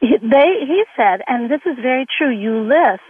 He, 0.00 0.16
they, 0.20 0.60
he 0.66 0.84
said, 0.96 1.22
and 1.26 1.50
this 1.50 1.62
is 1.64 1.76
very 1.80 2.06
true. 2.18 2.30
You 2.30 2.60
list 2.68 3.00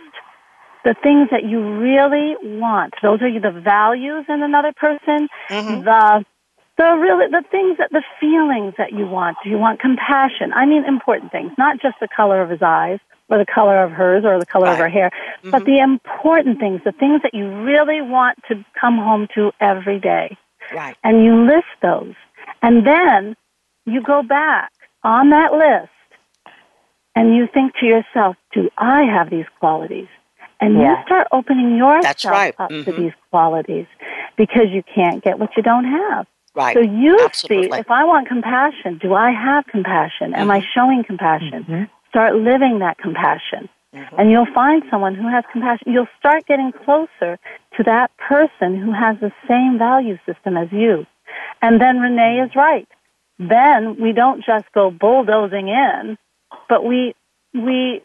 the 0.86 0.94
things 1.02 1.28
that 1.32 1.42
you 1.42 1.58
really 1.58 2.36
want. 2.60 2.94
Those 3.02 3.20
are 3.20 3.40
the 3.40 3.50
values 3.50 4.24
in 4.28 4.40
another 4.40 4.72
person, 4.72 5.28
mm-hmm. 5.50 5.82
the 5.82 6.24
the 6.78 6.94
really 6.94 7.26
the 7.26 7.42
things 7.50 7.78
that 7.78 7.90
the 7.90 8.04
feelings 8.20 8.74
that 8.78 8.92
you 8.92 9.04
want. 9.04 9.36
Do 9.42 9.50
you 9.50 9.58
want 9.58 9.80
compassion? 9.80 10.52
I 10.54 10.64
mean 10.64 10.84
important 10.84 11.32
things, 11.32 11.50
not 11.58 11.82
just 11.82 11.96
the 12.00 12.06
color 12.06 12.40
of 12.40 12.50
his 12.50 12.62
eyes 12.62 13.00
or 13.28 13.38
the 13.38 13.46
color 13.52 13.82
of 13.82 13.90
hers 13.90 14.24
or 14.24 14.38
the 14.38 14.46
color 14.46 14.66
right. 14.66 14.74
of 14.74 14.78
her 14.78 14.88
hair, 14.88 15.10
mm-hmm. 15.10 15.50
but 15.50 15.64
the 15.64 15.78
important 15.78 16.60
things, 16.60 16.80
the 16.84 16.92
things 16.92 17.20
that 17.22 17.34
you 17.34 17.48
really 17.64 18.00
want 18.00 18.38
to 18.48 18.64
come 18.80 18.96
home 18.96 19.26
to 19.34 19.50
every 19.58 19.98
day. 19.98 20.36
Right. 20.72 20.96
And 21.02 21.24
you 21.24 21.46
list 21.46 21.74
those. 21.82 22.14
And 22.62 22.86
then 22.86 23.34
you 23.86 24.02
go 24.02 24.22
back 24.22 24.70
on 25.02 25.30
that 25.30 25.52
list 25.52 25.90
and 27.16 27.34
you 27.34 27.48
think 27.52 27.74
to 27.80 27.86
yourself, 27.86 28.36
do 28.52 28.70
I 28.78 29.02
have 29.02 29.30
these 29.30 29.46
qualities? 29.58 30.08
And 30.60 30.74
you 30.74 30.96
start 31.04 31.28
opening 31.32 31.76
yourself 31.76 32.24
right. 32.24 32.54
up 32.58 32.70
mm-hmm. 32.70 32.90
to 32.90 32.96
these 32.96 33.12
qualities 33.30 33.86
because 34.36 34.66
you 34.70 34.82
can't 34.82 35.22
get 35.22 35.38
what 35.38 35.50
you 35.56 35.62
don't 35.62 35.84
have. 35.84 36.26
Right. 36.54 36.74
So 36.74 36.80
you 36.80 37.18
Absolutely. 37.22 37.70
see, 37.70 37.78
if 37.78 37.90
I 37.90 38.04
want 38.04 38.28
compassion, 38.28 38.98
do 38.98 39.12
I 39.12 39.30
have 39.30 39.66
compassion? 39.66 40.32
Am 40.34 40.48
mm-hmm. 40.48 40.50
I 40.50 40.66
showing 40.74 41.04
compassion? 41.04 41.64
Mm-hmm. 41.64 41.84
Start 42.08 42.36
living 42.36 42.78
that 42.78 42.96
compassion. 42.96 43.68
Mm-hmm. 43.94 44.18
And 44.18 44.30
you'll 44.30 44.52
find 44.54 44.82
someone 44.90 45.14
who 45.14 45.28
has 45.28 45.44
compassion. 45.52 45.92
You'll 45.92 46.08
start 46.18 46.46
getting 46.46 46.72
closer 46.72 47.38
to 47.76 47.82
that 47.84 48.10
person 48.16 48.80
who 48.80 48.92
has 48.92 49.16
the 49.20 49.32
same 49.46 49.78
value 49.78 50.18
system 50.24 50.56
as 50.56 50.68
you. 50.72 51.06
And 51.60 51.80
then 51.80 51.98
Renee 51.98 52.40
is 52.40 52.56
right. 52.56 52.88
Then 53.38 54.00
we 54.00 54.12
don't 54.12 54.42
just 54.44 54.64
go 54.72 54.90
bulldozing 54.90 55.68
in, 55.68 56.16
but 56.70 56.84
we, 56.84 57.14
we 57.52 58.02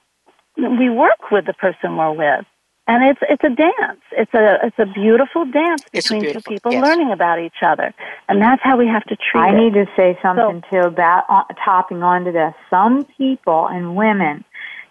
we 0.57 0.89
work 0.89 1.31
with 1.31 1.45
the 1.45 1.53
person 1.53 1.97
we're 1.97 2.11
with. 2.11 2.45
And 2.87 3.03
it's 3.09 3.19
it's 3.29 3.43
a 3.43 3.49
dance. 3.49 4.01
It's 4.11 4.33
a 4.33 4.57
it's 4.63 4.79
a 4.79 4.85
beautiful 4.85 5.45
dance 5.45 5.83
between 5.93 6.21
beautiful, 6.21 6.41
two 6.41 6.55
people 6.55 6.71
yes. 6.73 6.83
learning 6.83 7.11
about 7.11 7.39
each 7.39 7.61
other, 7.61 7.93
and 8.27 8.41
that's 8.41 8.61
how 8.63 8.75
we 8.75 8.87
have 8.87 9.03
to 9.05 9.15
treat 9.15 9.39
I 9.39 9.53
it. 9.53 9.57
need 9.57 9.73
to 9.75 9.85
say 9.95 10.17
something 10.21 10.63
so, 10.69 10.81
too 10.81 10.87
about 10.87 11.25
uh, 11.29 11.43
topping 11.63 12.01
onto 12.01 12.31
this. 12.31 12.53
Some 12.69 13.05
people 13.17 13.67
and 13.67 13.95
women 13.95 14.43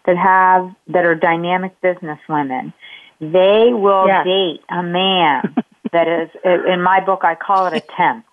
that 0.07 0.17
have 0.17 0.75
that 0.87 1.05
are 1.05 1.17
dynamic 1.17 1.79
business 1.83 2.21
women, 2.29 2.73
they 3.21 3.73
will 3.73 4.07
yes. 4.07 4.25
date 4.25 4.61
a 4.71 4.83
man 4.83 5.55
that 5.93 6.07
is 6.07 6.31
in 6.45 6.81
my 6.83 7.05
book 7.05 7.21
I 7.25 7.35
call 7.35 7.67
it 7.67 7.75
a 7.75 7.81
temp. 7.97 8.25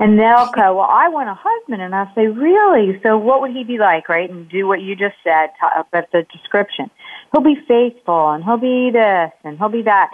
And 0.00 0.18
they'll 0.18 0.50
go, 0.52 0.76
well, 0.76 0.88
I 0.88 1.08
want 1.08 1.28
a 1.28 1.34
husband. 1.36 1.82
And 1.82 1.94
I'll 1.94 2.12
say, 2.14 2.26
really? 2.26 3.00
So 3.02 3.18
what 3.18 3.40
would 3.40 3.50
he 3.50 3.64
be 3.64 3.78
like, 3.78 4.08
right? 4.08 4.30
And 4.30 4.48
do 4.48 4.66
what 4.66 4.80
you 4.80 4.94
just 4.94 5.16
said 5.24 5.50
about 5.60 6.04
uh, 6.04 6.06
the 6.12 6.26
description. 6.32 6.90
He'll 7.32 7.42
be 7.42 7.56
faithful 7.66 8.30
and 8.30 8.44
he'll 8.44 8.58
be 8.58 8.90
this 8.92 9.32
and 9.44 9.58
he'll 9.58 9.68
be 9.68 9.82
that. 9.82 10.10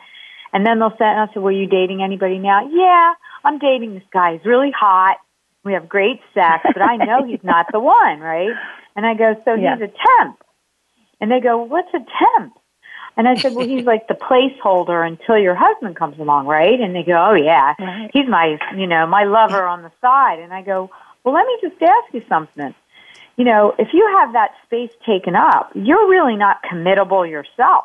And 0.52 0.64
then 0.64 0.78
they'll 0.78 0.96
say, 0.98 1.04
and 1.04 1.20
I'll 1.20 1.32
say, 1.34 1.40
well, 1.40 1.52
you 1.52 1.66
dating 1.66 2.02
anybody 2.02 2.38
now? 2.38 2.66
Yeah, 2.68 3.12
I'm 3.44 3.58
dating 3.58 3.94
this 3.94 4.08
guy. 4.12 4.36
He's 4.36 4.46
really 4.46 4.70
hot. 4.70 5.18
We 5.64 5.72
have 5.72 5.88
great 5.88 6.20
sex, 6.32 6.64
but 6.64 6.82
I 6.82 6.96
know 6.96 7.26
he's 7.26 7.42
not 7.42 7.66
the 7.72 7.80
one, 7.80 8.20
right? 8.20 8.52
And 8.96 9.04
I 9.04 9.14
go, 9.14 9.34
so 9.44 9.54
yeah. 9.54 9.76
he's 9.76 9.88
a 9.88 10.22
temp. 10.22 10.38
And 11.20 11.30
they 11.30 11.40
go, 11.40 11.62
what's 11.62 11.88
a 11.94 11.98
temp? 11.98 12.54
And 13.16 13.28
I 13.28 13.36
said, 13.36 13.54
well, 13.54 13.66
he's 13.66 13.84
like 13.84 14.08
the 14.08 14.14
placeholder 14.14 15.06
until 15.06 15.38
your 15.38 15.54
husband 15.54 15.94
comes 15.96 16.18
along, 16.18 16.46
right? 16.46 16.80
And 16.80 16.94
they 16.94 17.04
go, 17.04 17.12
oh 17.12 17.34
yeah, 17.34 17.74
right. 17.78 18.10
he's 18.12 18.28
my, 18.28 18.58
you 18.76 18.86
know, 18.86 19.06
my 19.06 19.24
lover 19.24 19.64
on 19.64 19.82
the 19.82 19.92
side. 20.00 20.40
And 20.40 20.52
I 20.52 20.62
go, 20.62 20.90
well, 21.22 21.34
let 21.34 21.46
me 21.46 21.58
just 21.62 21.80
ask 21.80 22.12
you 22.12 22.22
something. 22.28 22.74
You 23.36 23.44
know, 23.44 23.74
if 23.78 23.88
you 23.92 24.08
have 24.18 24.32
that 24.32 24.52
space 24.64 24.90
taken 25.06 25.36
up, 25.36 25.70
you're 25.74 26.08
really 26.08 26.36
not 26.36 26.62
committable 26.64 27.28
yourself. 27.28 27.84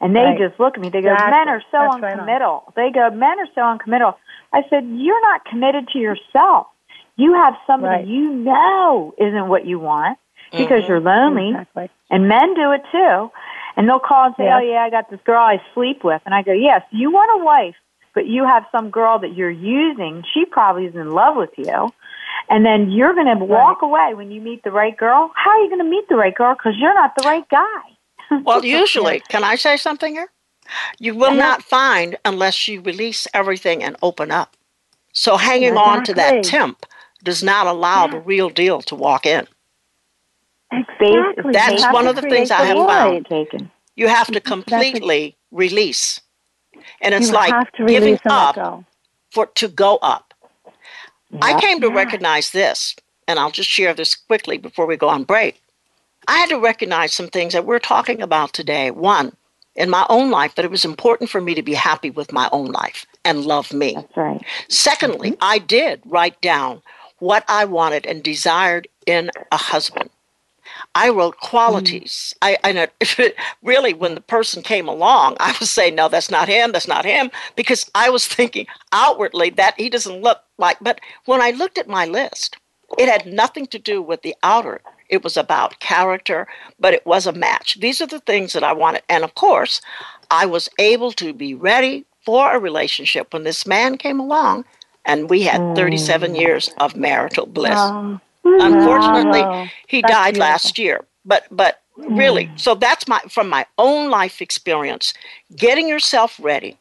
And 0.00 0.14
they 0.14 0.20
right. 0.22 0.38
just 0.38 0.60
look 0.60 0.74
at 0.76 0.80
me. 0.80 0.90
They 0.90 1.02
go, 1.02 1.12
exactly. 1.12 1.30
men 1.32 1.48
are 1.48 1.62
so 1.72 1.78
That's 1.80 1.94
uncommittal. 1.94 2.64
Right 2.76 2.92
they 2.92 2.92
go, 2.92 3.10
men 3.10 3.40
are 3.40 3.48
so 3.54 3.62
uncommittal. 3.62 4.16
I 4.52 4.62
said, 4.70 4.84
you're 4.86 5.20
not 5.22 5.44
committed 5.44 5.88
to 5.88 5.98
yourself. 5.98 6.68
You 7.16 7.34
have 7.34 7.54
somebody 7.66 8.08
you 8.08 8.30
know 8.30 9.12
isn't 9.18 9.48
what 9.48 9.66
you 9.66 9.80
want 9.80 10.18
because 10.52 10.84
Mhm. 10.84 10.88
you're 10.88 11.00
lonely, 11.00 11.50
Exactly. 11.50 11.90
and 12.10 12.28
men 12.28 12.54
do 12.54 12.70
it 12.72 12.82
too. 12.92 13.30
And 13.78 13.88
they'll 13.88 14.00
call 14.00 14.26
and 14.26 14.34
say, 14.36 14.44
Yeah. 14.44 14.56
"Oh 14.56 14.60
yeah, 14.60 14.82
I 14.82 14.90
got 14.90 15.08
this 15.08 15.20
girl 15.24 15.40
I 15.40 15.62
sleep 15.72 16.02
with," 16.02 16.20
and 16.26 16.34
I 16.34 16.42
go, 16.42 16.52
"Yes, 16.52 16.82
you 16.90 17.12
want 17.12 17.40
a 17.40 17.44
wife, 17.44 17.76
but 18.12 18.26
you 18.26 18.44
have 18.44 18.66
some 18.72 18.90
girl 18.90 19.20
that 19.20 19.34
you're 19.34 19.48
using. 19.50 20.24
She 20.34 20.44
probably 20.44 20.86
is 20.86 20.96
in 20.96 21.12
love 21.14 21.36
with 21.36 21.56
you." 21.56 21.92
And 22.50 22.66
then 22.66 22.90
you're 22.90 23.14
going 23.14 23.26
to 23.38 23.44
walk 23.44 23.82
away 23.82 24.14
when 24.14 24.30
you 24.30 24.40
meet 24.40 24.62
the 24.64 24.70
right 24.70 24.96
girl. 24.96 25.30
How 25.34 25.50
are 25.50 25.58
you 25.62 25.68
going 25.68 25.80
to 25.84 25.88
meet 25.88 26.08
the 26.08 26.16
right 26.16 26.34
girl? 26.34 26.54
Because 26.54 26.74
you're 26.78 26.94
not 26.94 27.14
the 27.16 27.22
right 27.22 27.48
guy. 27.48 27.82
Well, 28.44 28.64
usually, 28.64 29.20
can 29.28 29.44
I 29.44 29.54
say 29.56 29.76
something 29.76 30.12
here? 30.12 30.28
You 30.98 31.14
will 31.14 31.32
Yeah. 31.34 31.40
not 31.48 31.62
find 31.62 32.18
unless 32.24 32.68
you 32.68 32.80
release 32.80 33.26
everything 33.32 33.82
and 33.82 33.96
open 34.02 34.30
up. 34.30 34.56
So 35.12 35.36
hanging 35.36 35.76
on 35.76 36.04
to 36.04 36.14
that 36.14 36.42
temp 36.42 36.84
does 37.22 37.42
not 37.42 37.66
allow 37.66 38.06
the 38.06 38.18
real 38.18 38.50
deal 38.50 38.82
to 38.82 38.94
walk 38.94 39.24
in. 39.24 39.46
Exactly. 40.72 41.52
That's 41.52 41.82
You 41.82 41.92
one 41.92 42.06
of 42.06 42.16
the 42.16 42.22
create 42.22 42.34
things 42.36 42.50
I 42.50 42.64
have 42.64 42.76
void. 42.76 42.88
found. 42.88 43.26
Taken. 43.26 43.70
You 43.96 44.08
have 44.08 44.26
to 44.28 44.34
That's 44.34 44.46
a- 44.46 44.50
completely 44.50 45.36
release. 45.50 46.20
And 47.00 47.14
it's 47.14 47.28
you 47.28 47.34
like 47.34 47.52
have 47.52 47.72
to 47.72 47.86
giving 47.86 48.04
release 48.04 48.20
up 48.26 48.84
for 49.30 49.46
to 49.46 49.68
go 49.68 49.96
up. 49.98 50.34
I 51.42 51.58
came 51.60 51.80
to 51.80 51.88
Yeah. 51.88 51.94
recognize 51.94 52.50
this, 52.50 52.94
and 53.26 53.38
I'll 53.38 53.50
just 53.50 53.68
share 53.68 53.92
this 53.94 54.14
quickly 54.14 54.56
before 54.58 54.86
we 54.86 54.96
go 54.96 55.08
on 55.08 55.24
break. 55.24 55.60
I 56.26 56.38
had 56.38 56.48
to 56.50 56.58
recognize 56.58 57.12
some 57.14 57.28
things 57.28 57.52
that 57.54 57.64
we're 57.64 57.78
talking 57.78 58.22
about 58.22 58.52
today. 58.52 58.90
One, 58.90 59.36
in 59.74 59.90
my 59.90 60.06
own 60.08 60.30
life, 60.30 60.54
that 60.54 60.64
it 60.64 60.70
was 60.70 60.84
important 60.84 61.30
for 61.30 61.40
me 61.40 61.54
to 61.54 61.62
be 61.62 61.74
happy 61.74 62.10
with 62.10 62.32
my 62.32 62.48
own 62.52 62.66
life 62.66 63.06
and 63.24 63.44
love 63.44 63.72
me. 63.72 63.94
That's 63.94 64.16
right. 64.16 64.40
Secondly, 64.68 65.30
mm-hmm. 65.32 65.38
I 65.42 65.58
did 65.58 66.02
write 66.04 66.40
down 66.40 66.82
what 67.18 67.44
I 67.48 67.64
wanted 67.64 68.06
and 68.06 68.22
desired 68.22 68.88
in 69.06 69.30
a 69.50 69.56
husband. 69.56 70.10
I 70.98 71.10
wrote 71.10 71.36
mm. 71.36 71.48
qualities. 71.48 72.34
I, 72.42 72.58
I 72.64 72.72
know, 72.72 72.86
really, 73.62 73.94
when 73.94 74.16
the 74.16 74.20
person 74.20 74.62
came 74.62 74.88
along, 74.88 75.36
I 75.38 75.54
was 75.60 75.70
saying, 75.70 75.94
no, 75.94 76.08
that's 76.08 76.30
not 76.30 76.48
him, 76.48 76.72
that's 76.72 76.88
not 76.88 77.04
him, 77.04 77.30
because 77.54 77.88
I 77.94 78.10
was 78.10 78.26
thinking 78.36 78.66
outwardly 78.92 79.50
that 79.50 79.78
he 79.78 79.88
doesn't 79.88 80.22
look 80.22 80.40
like. 80.58 80.78
But 80.80 81.00
when 81.26 81.40
I 81.40 81.52
looked 81.52 81.78
at 81.78 81.88
my 81.88 82.04
list, 82.04 82.56
it 82.98 83.08
had 83.08 83.32
nothing 83.32 83.66
to 83.66 83.78
do 83.78 84.02
with 84.02 84.22
the 84.22 84.34
outer. 84.42 84.80
It 85.08 85.22
was 85.22 85.36
about 85.36 85.78
character, 85.78 86.48
but 86.80 86.94
it 86.94 87.06
was 87.06 87.26
a 87.26 87.32
match. 87.32 87.78
These 87.80 88.00
are 88.00 88.06
the 88.06 88.20
things 88.20 88.52
that 88.52 88.64
I 88.64 88.72
wanted. 88.72 89.02
And 89.08 89.22
of 89.22 89.34
course, 89.36 89.80
I 90.30 90.46
was 90.46 90.68
able 90.78 91.12
to 91.12 91.32
be 91.32 91.54
ready 91.54 92.04
for 92.24 92.52
a 92.52 92.58
relationship 92.58 93.32
when 93.32 93.44
this 93.44 93.66
man 93.66 93.98
came 93.98 94.18
along, 94.18 94.64
and 95.04 95.30
we 95.30 95.42
had 95.42 95.76
37 95.76 96.32
mm. 96.32 96.40
years 96.40 96.70
of 96.78 96.96
marital 96.96 97.46
bliss. 97.46 97.78
Oh, 97.78 98.20
Unfortunately, 98.44 99.40
wow. 99.40 99.66
he 99.86 100.00
That's 100.00 100.12
died 100.12 100.34
beautiful. 100.34 100.50
last 100.50 100.78
year. 100.78 101.04
But 101.24 101.46
but 101.50 101.82
really, 101.96 102.50
so 102.56 102.74
that's 102.74 103.06
my 103.06 103.20
from 103.28 103.48
my 103.48 103.66
own 103.76 104.10
life 104.10 104.40
experience, 104.40 105.14
getting 105.54 105.88
yourself 105.88 106.38
ready. 106.40 106.78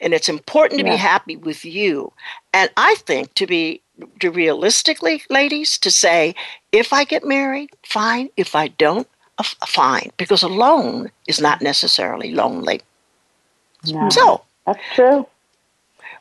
And 0.00 0.12
it's 0.12 0.28
important 0.28 0.78
to 0.78 0.84
be 0.84 0.96
happy 0.96 1.36
with 1.36 1.64
you. 1.64 2.12
And 2.52 2.70
I 2.76 2.96
think 2.96 3.32
to 3.34 3.46
be 3.46 3.80
to 4.20 4.30
realistically, 4.30 5.22
ladies, 5.30 5.78
to 5.78 5.90
say, 5.90 6.34
if 6.72 6.92
I 6.92 7.04
get 7.04 7.24
married, 7.24 7.70
fine. 7.84 8.28
If 8.36 8.54
I 8.54 8.68
don't, 8.68 9.08
uh, 9.38 9.44
fine. 9.66 10.10
Because 10.16 10.42
alone 10.42 11.10
is 11.26 11.40
not 11.40 11.62
necessarily 11.62 12.32
lonely. 12.32 12.82
So 14.10 14.42
that's 14.66 14.80
true. 14.94 15.26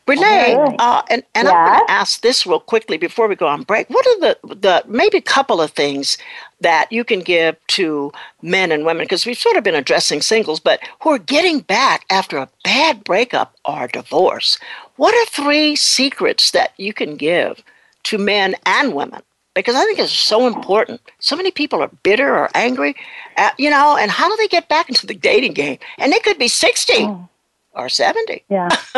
Renee, 0.07 0.55
Okay. 0.55 0.75
uh, 0.77 1.01
and, 1.09 1.23
and 1.33 1.47
I'm 1.47 1.67
going 1.67 1.87
to 1.87 1.91
ask 1.91 2.21
this 2.21 2.45
real 2.45 2.59
quickly 2.59 2.97
before 2.97 3.27
we 3.27 3.35
go 3.35 3.47
on 3.47 3.63
break. 3.63 3.89
What 3.89 4.05
are 4.05 4.19
the, 4.19 4.37
the 4.55 4.83
maybe 4.87 5.17
a 5.17 5.21
couple 5.21 5.59
of 5.61 5.71
things 5.71 6.17
that 6.61 6.91
you 6.91 7.03
can 7.03 7.21
give 7.21 7.55
to 7.69 8.11
men 8.43 8.71
and 8.71 8.85
women? 8.85 9.05
Because 9.05 9.25
we've 9.25 9.37
sort 9.37 9.57
of 9.57 9.63
been 9.63 9.73
addressing 9.73 10.21
singles, 10.21 10.59
but 10.59 10.79
who 11.01 11.09
are 11.09 11.17
getting 11.17 11.59
back 11.61 12.05
after 12.11 12.37
a 12.37 12.49
bad 12.63 13.03
breakup 13.03 13.55
or 13.65 13.87
divorce. 13.87 14.59
What 14.97 15.15
are 15.15 15.25
three 15.31 15.75
secrets 15.75 16.51
that 16.51 16.73
you 16.77 16.93
can 16.93 17.15
give 17.15 17.63
to 18.03 18.17
men 18.19 18.55
and 18.67 18.93
women? 18.93 19.21
Because 19.55 19.73
I 19.75 19.85
think 19.85 19.97
it's 19.99 20.11
so 20.11 20.45
important. 20.47 21.01
So 21.19 21.35
many 21.35 21.49
people 21.49 21.81
are 21.81 21.89
bitter 22.03 22.37
or 22.37 22.49
angry, 22.53 22.93
uh, 23.37 23.51
you 23.57 23.69
know, 23.71 23.97
and 23.97 24.11
how 24.11 24.29
do 24.29 24.35
they 24.37 24.49
get 24.49 24.67
back 24.69 24.89
into 24.89 25.07
the 25.07 25.15
dating 25.15 25.53
game? 25.53 25.79
And 25.97 26.11
they 26.11 26.19
could 26.19 26.37
be 26.37 26.47
60 26.49 26.93
Oh. 27.05 27.27
Or 27.75 27.89
70. 27.89 28.43
Yeah. 28.49 28.67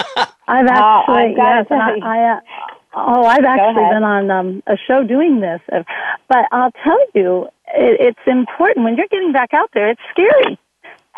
I've 0.47 0.67
Uh, 0.67 0.71
actually, 0.71 1.15
I've 1.15 1.37
yes, 1.37 1.65
and 1.69 1.79
tell 1.81 1.97
you- 1.97 2.03
I, 2.05 2.17
I 2.17 2.33
uh, 2.37 2.39
oh, 2.95 3.25
I've 3.25 3.43
actually 3.45 3.83
been 3.93 4.03
on 4.03 4.31
um, 4.31 4.63
a 4.67 4.77
show 4.77 5.03
doing 5.03 5.39
this. 5.39 5.61
Uh, 5.71 5.83
But 6.29 6.45
I'll 6.51 6.71
tell 6.83 6.99
you, 7.13 7.45
it, 7.67 7.99
it's 7.99 8.25
important 8.27 8.85
when 8.85 8.95
you're 8.97 9.07
getting 9.09 9.31
back 9.33 9.53
out 9.53 9.69
there. 9.73 9.89
It's 9.89 10.01
scary, 10.11 10.57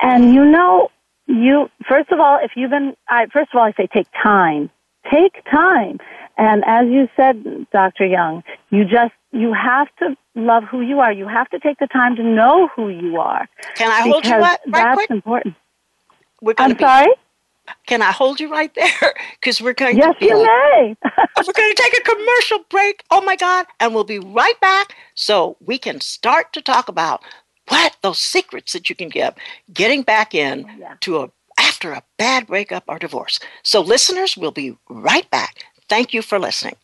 and 0.01 0.33
you 0.33 0.45
know, 0.45 0.89
you 1.27 1.69
first 1.87 2.11
of 2.11 2.19
all, 2.19 2.39
if 2.41 2.51
you've 2.55 2.71
been, 2.71 2.95
I, 3.07 3.27
first 3.27 3.49
of 3.53 3.59
all, 3.59 3.65
I 3.65 3.73
say 3.73 3.87
take 3.93 4.07
time, 4.23 4.69
take 5.11 5.43
time, 5.51 5.99
and 6.37 6.63
as 6.65 6.87
you 6.87 7.07
said, 7.15 7.67
Dr. 7.71 8.05
Young, 8.05 8.43
you 8.71 8.83
just 8.85 9.13
you 9.31 9.53
have 9.53 9.87
to 9.99 10.17
love 10.35 10.63
who 10.63 10.81
you 10.81 10.99
are. 11.01 11.11
You 11.11 11.27
have 11.27 11.47
to 11.49 11.59
take 11.59 11.77
the 11.77 11.87
time 11.87 12.15
to 12.15 12.23
know 12.23 12.67
who 12.75 12.89
you 12.89 13.17
are. 13.19 13.47
Can 13.75 13.91
I 13.91 14.01
hold 14.01 14.15
you 14.25 14.31
because 14.31 14.41
right, 14.41 14.59
right 14.67 14.83
that's 14.83 14.95
quick? 14.95 15.11
important. 15.11 15.55
We're 16.41 16.53
going 16.53 16.71
I'm 16.71 16.77
to 16.77 16.77
be. 16.77 16.83
sorry. 16.83 17.07
Can 17.87 18.01
I 18.01 18.11
hold 18.11 18.39
you 18.39 18.49
right 18.51 18.73
there? 18.75 19.13
Because 19.39 19.61
we're 19.61 19.73
going 19.73 19.97
Yes, 19.97 20.15
to 20.19 20.25
you 20.25 20.35
may. 20.43 20.95
We're 21.37 21.53
going 21.53 21.73
to 21.75 21.81
take 21.81 21.97
a 21.97 22.01
commercial 22.03 22.59
break. 22.69 23.03
Oh 23.09 23.21
my 23.21 23.35
God! 23.37 23.65
And 23.79 23.95
we'll 23.95 24.03
be 24.03 24.19
right 24.19 24.59
back 24.59 24.95
so 25.15 25.55
we 25.65 25.77
can 25.77 26.01
start 26.01 26.51
to 26.53 26.61
talk 26.61 26.89
about 26.89 27.21
what 27.69 27.95
those 28.01 28.19
secrets 28.19 28.73
that 28.73 28.89
you 28.89 28.95
can 28.95 29.09
give, 29.09 29.33
getting 29.73 30.01
back 30.03 30.35
in 30.35 30.65
oh, 30.67 30.73
Yeah. 30.77 30.95
to 31.01 31.19
a 31.19 31.31
after 31.59 31.91
a 31.93 32.03
bad 32.17 32.47
breakup 32.47 32.83
or 32.87 32.99
divorce. 32.99 33.39
So, 33.63 33.81
listeners, 33.81 34.35
we'll 34.37 34.51
be 34.51 34.77
right 34.89 35.29
back. 35.29 35.63
Thank 35.87 36.13
you 36.13 36.21
for 36.21 36.39
listening. 36.39 36.75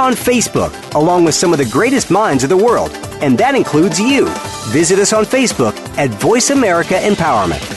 On 0.00 0.14
Facebook, 0.14 0.72
along 0.94 1.24
with 1.24 1.34
some 1.34 1.52
of 1.52 1.58
the 1.58 1.64
greatest 1.66 2.10
minds 2.10 2.42
of 2.42 2.48
the 2.50 2.56
world, 2.56 2.90
and 3.22 3.38
that 3.38 3.54
includes 3.54 4.00
you. 4.00 4.26
Visit 4.72 4.98
us 4.98 5.12
on 5.12 5.24
Facebook 5.24 5.76
at 5.96 6.10
Voice 6.10 6.50
America 6.50 6.94
Empowerment. 6.94 7.76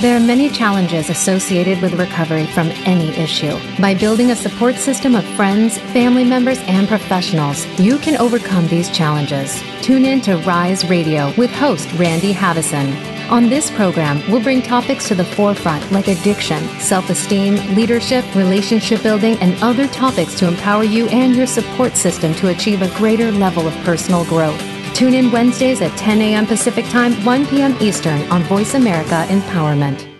There 0.00 0.16
are 0.16 0.20
many 0.20 0.50
challenges 0.50 1.08
associated 1.08 1.80
with 1.80 1.94
recovery 1.94 2.46
from 2.46 2.68
any 2.84 3.08
issue. 3.10 3.56
By 3.80 3.94
building 3.94 4.30
a 4.32 4.36
support 4.36 4.74
system 4.74 5.14
of 5.14 5.24
friends, 5.36 5.78
family 5.78 6.24
members, 6.24 6.58
and 6.66 6.86
professionals, 6.86 7.66
you 7.78 7.98
can 7.98 8.16
overcome 8.20 8.68
these 8.68 8.90
challenges. 8.90 9.62
Tune 9.82 10.04
in 10.04 10.20
to 10.22 10.36
Rise 10.38 10.84
Radio 10.90 11.32
with 11.36 11.50
host 11.50 11.90
Randy 11.94 12.34
Havison. 12.34 13.13
On 13.30 13.48
this 13.48 13.70
program, 13.70 14.20
we'll 14.30 14.42
bring 14.42 14.60
topics 14.60 15.08
to 15.08 15.14
the 15.14 15.24
forefront 15.24 15.90
like 15.90 16.08
addiction, 16.08 16.62
self 16.78 17.08
esteem, 17.08 17.54
leadership, 17.74 18.22
relationship 18.34 19.02
building, 19.02 19.38
and 19.38 19.60
other 19.62 19.88
topics 19.88 20.38
to 20.40 20.46
empower 20.46 20.84
you 20.84 21.08
and 21.08 21.34
your 21.34 21.46
support 21.46 21.96
system 21.96 22.34
to 22.34 22.48
achieve 22.48 22.82
a 22.82 22.98
greater 22.98 23.32
level 23.32 23.66
of 23.66 23.74
personal 23.76 24.26
growth. 24.26 24.60
Tune 24.94 25.14
in 25.14 25.32
Wednesdays 25.32 25.80
at 25.80 25.96
10 25.96 26.20
a.m. 26.20 26.46
Pacific 26.46 26.84
Time, 26.90 27.14
1 27.24 27.46
p.m. 27.46 27.74
Eastern 27.80 28.20
on 28.30 28.42
Voice 28.42 28.74
America 28.74 29.24
Empowerment. 29.28 30.10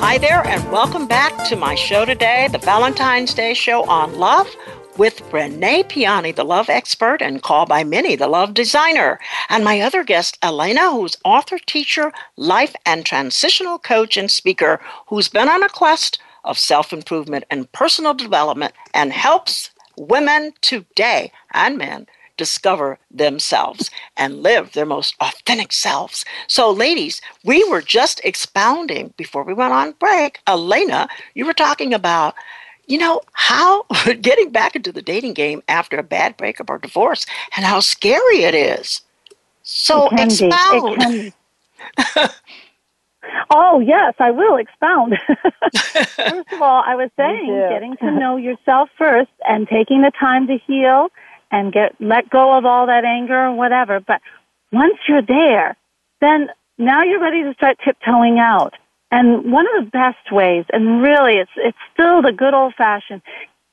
Hi 0.00 0.16
there, 0.16 0.46
and 0.46 0.72
welcome 0.72 1.06
back 1.06 1.46
to 1.48 1.56
my 1.56 1.74
show 1.74 2.06
today, 2.06 2.48
the 2.50 2.58
Valentine's 2.58 3.34
Day 3.34 3.52
show 3.52 3.84
on 3.84 4.18
love 4.18 4.48
with 4.96 5.20
Renee 5.32 5.82
Piane, 5.82 6.34
the 6.34 6.44
love 6.44 6.70
expert, 6.70 7.20
and 7.20 7.42
called 7.42 7.68
by 7.68 7.84
many 7.84 8.16
the 8.16 8.28
love 8.28 8.54
designer. 8.54 9.20
And 9.50 9.62
my 9.62 9.80
other 9.80 10.04
guest, 10.04 10.40
Alena, 10.40 10.90
who's 10.90 11.16
author, 11.24 11.58
teacher, 11.58 12.12
life 12.36 12.74
and 12.86 13.04
transitional 13.04 13.78
coach 13.78 14.16
and 14.16 14.30
speaker, 14.30 14.80
who's 15.08 15.28
been 15.28 15.48
on 15.48 15.62
a 15.62 15.68
quest 15.68 16.18
of 16.44 16.58
self 16.58 16.92
improvement 16.92 17.44
and 17.50 17.70
personal 17.72 18.14
development 18.14 18.72
and 18.94 19.12
helps 19.12 19.70
women 19.98 20.52
today 20.60 21.32
and 21.52 21.78
men 21.78 22.06
discover 22.38 22.98
themselves 23.10 23.90
and 24.16 24.42
live 24.42 24.72
their 24.72 24.86
most 24.86 25.14
authentic 25.20 25.72
selves. 25.72 26.24
So, 26.46 26.70
ladies, 26.70 27.20
we 27.44 27.68
were 27.68 27.82
just 27.82 28.20
expounding 28.24 29.12
before 29.18 29.42
we 29.42 29.52
went 29.52 29.74
on 29.74 29.92
break. 29.98 30.38
Alena, 30.46 31.08
you 31.34 31.44
were 31.44 31.52
talking 31.52 31.92
about, 31.92 32.34
you 32.86 32.96
know, 32.96 33.20
how 33.32 33.82
getting 34.22 34.50
back 34.50 34.74
into 34.74 34.92
the 34.92 35.02
dating 35.02 35.34
game 35.34 35.62
after 35.68 35.98
a 35.98 36.02
bad 36.02 36.36
breakup 36.38 36.70
or 36.70 36.78
divorce 36.78 37.26
and 37.56 37.66
how 37.66 37.80
scary 37.80 38.44
it 38.44 38.54
is. 38.54 39.02
So, 39.64 40.08
it 40.12 40.20
expound. 40.20 41.34
Oh, 43.50 43.80
yes, 43.80 44.14
I 44.18 44.30
will 44.30 44.56
expound. 44.56 45.14
first 45.74 46.52
of 46.52 46.62
all, 46.62 46.82
I 46.84 46.94
was 46.94 47.10
saying 47.16 47.66
getting 47.70 47.96
to 47.98 48.10
know 48.10 48.36
yourself 48.36 48.90
first 48.98 49.30
and 49.46 49.68
taking 49.68 50.02
the 50.02 50.12
time 50.18 50.46
to 50.48 50.58
heal 50.66 51.08
and 51.50 51.72
get 51.72 51.94
let 52.00 52.28
go 52.30 52.56
of 52.56 52.64
all 52.64 52.86
that 52.86 53.04
anger 53.04 53.46
or 53.46 53.54
whatever. 53.54 54.00
But 54.00 54.20
once 54.72 54.98
you're 55.08 55.22
there, 55.22 55.76
then 56.20 56.48
now 56.76 57.02
you're 57.02 57.20
ready 57.20 57.42
to 57.44 57.54
start 57.54 57.78
tiptoeing 57.84 58.38
out. 58.38 58.74
And 59.10 59.50
one 59.50 59.66
of 59.66 59.84
the 59.84 59.90
best 59.90 60.30
ways, 60.30 60.66
and 60.72 61.02
really 61.02 61.34
it's 61.34 61.50
it's 61.56 61.78
still 61.94 62.20
the 62.20 62.32
good 62.32 62.52
old 62.52 62.74
fashioned, 62.76 63.22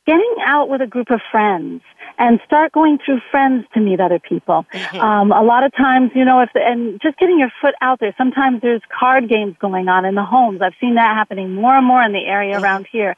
getting 0.07 0.35
out 0.45 0.69
with 0.69 0.81
a 0.81 0.87
group 0.87 1.11
of 1.11 1.19
friends 1.31 1.81
and 2.17 2.39
start 2.45 2.71
going 2.71 2.97
through 3.03 3.19
friends 3.31 3.65
to 3.73 3.79
meet 3.79 3.99
other 3.99 4.19
people. 4.19 4.65
Mm-hmm. 4.71 4.99
Um, 4.99 5.31
a 5.31 5.43
lot 5.43 5.63
of 5.63 5.75
times, 5.75 6.11
you 6.15 6.25
know, 6.25 6.41
if 6.41 6.49
the, 6.53 6.61
and 6.61 6.99
just 7.01 7.17
getting 7.17 7.39
your 7.39 7.51
foot 7.61 7.75
out 7.81 7.99
there. 7.99 8.13
Sometimes 8.17 8.61
there's 8.61 8.81
card 8.97 9.29
games 9.29 9.55
going 9.59 9.87
on 9.87 10.05
in 10.05 10.15
the 10.15 10.23
homes. 10.23 10.61
I've 10.61 10.73
seen 10.79 10.95
that 10.95 11.15
happening 11.15 11.53
more 11.53 11.75
and 11.75 11.85
more 11.85 12.01
in 12.01 12.13
the 12.13 12.25
area 12.25 12.55
mm-hmm. 12.55 12.63
around 12.63 12.87
here. 12.91 13.15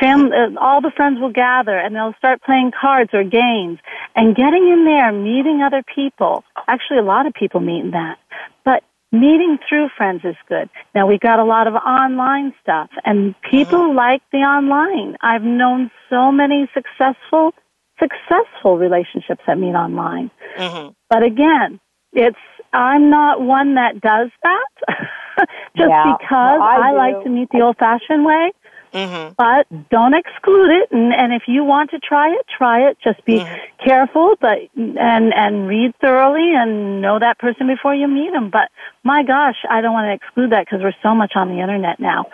Fam- 0.00 0.32
uh, 0.32 0.58
all 0.60 0.80
the 0.80 0.92
friends 0.96 1.20
will 1.20 1.32
gather 1.32 1.76
and 1.76 1.94
they'll 1.94 2.14
start 2.18 2.42
playing 2.42 2.72
cards 2.78 3.10
or 3.12 3.24
games 3.24 3.78
and 4.14 4.34
getting 4.34 4.68
in 4.68 4.84
there, 4.84 5.12
meeting 5.12 5.62
other 5.62 5.82
people. 5.94 6.44
Actually, 6.66 6.98
a 6.98 7.02
lot 7.02 7.26
of 7.26 7.34
people 7.34 7.60
meet 7.60 7.80
in 7.80 7.90
that. 7.92 8.18
But 8.64 8.82
meeting 9.12 9.58
through 9.68 9.88
friends 9.96 10.22
is 10.24 10.36
good. 10.48 10.68
Now 10.94 11.06
we've 11.06 11.20
got 11.20 11.38
a 11.38 11.44
lot 11.44 11.66
of 11.66 11.74
online 11.74 12.54
stuff 12.62 12.90
and 13.04 13.34
people 13.50 13.78
mm-hmm. 13.78 13.96
like 13.96 14.22
the 14.32 14.38
online. 14.38 15.16
I've 15.20 15.42
known 15.42 15.90
so 16.10 16.30
many 16.30 16.68
successful, 16.74 17.54
successful 17.98 18.78
relationships 18.78 19.42
that 19.46 19.58
meet 19.58 19.74
online. 19.74 20.30
Mm-hmm. 20.56 20.90
But 21.10 21.22
again, 21.22 21.80
it's, 22.12 22.38
I'm 22.72 23.10
not 23.10 23.40
one 23.40 23.74
that 23.74 24.00
does 24.00 24.30
that 24.42 24.68
just 25.76 25.88
yeah, 25.88 26.16
because 26.18 26.58
well, 26.58 26.62
I, 26.62 26.90
I 26.90 26.92
like 26.92 27.24
to 27.24 27.30
meet 27.30 27.48
the 27.52 27.60
old 27.60 27.76
fashioned 27.78 28.24
way. 28.24 28.52
Mm-hmm. 28.92 29.34
But 29.36 29.90
don't 29.90 30.14
exclude 30.14 30.70
it, 30.70 30.90
and, 30.90 31.12
and 31.12 31.32
if 31.32 31.42
you 31.46 31.62
want 31.62 31.90
to 31.90 31.98
try 31.98 32.30
it, 32.30 32.46
try 32.56 32.88
it. 32.88 32.96
Just 33.04 33.22
be 33.24 33.40
mm-hmm. 33.40 33.84
careful, 33.84 34.34
but 34.40 34.58
and 34.76 35.34
and 35.34 35.68
read 35.68 35.92
thoroughly 36.00 36.54
and 36.54 37.02
know 37.02 37.18
that 37.18 37.38
person 37.38 37.66
before 37.66 37.94
you 37.94 38.08
meet 38.08 38.32
them. 38.32 38.48
But 38.50 38.70
my 39.04 39.22
gosh, 39.24 39.56
I 39.68 39.82
don't 39.82 39.92
want 39.92 40.06
to 40.06 40.14
exclude 40.14 40.52
that 40.52 40.64
because 40.64 40.80
we're 40.82 40.96
so 41.02 41.14
much 41.14 41.32
on 41.34 41.48
the 41.48 41.60
internet 41.60 42.00
now. 42.00 42.26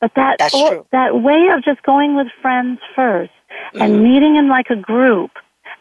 But 0.00 0.12
that 0.14 0.54
or, 0.54 0.86
that 0.92 1.20
way 1.20 1.48
of 1.52 1.64
just 1.64 1.82
going 1.82 2.16
with 2.16 2.28
friends 2.40 2.78
1st 2.96 3.24
mm-hmm. 3.24 3.35
And 3.74 4.02
meeting 4.02 4.36
in 4.36 4.48
like 4.48 4.70
a 4.70 4.76
group 4.76 5.30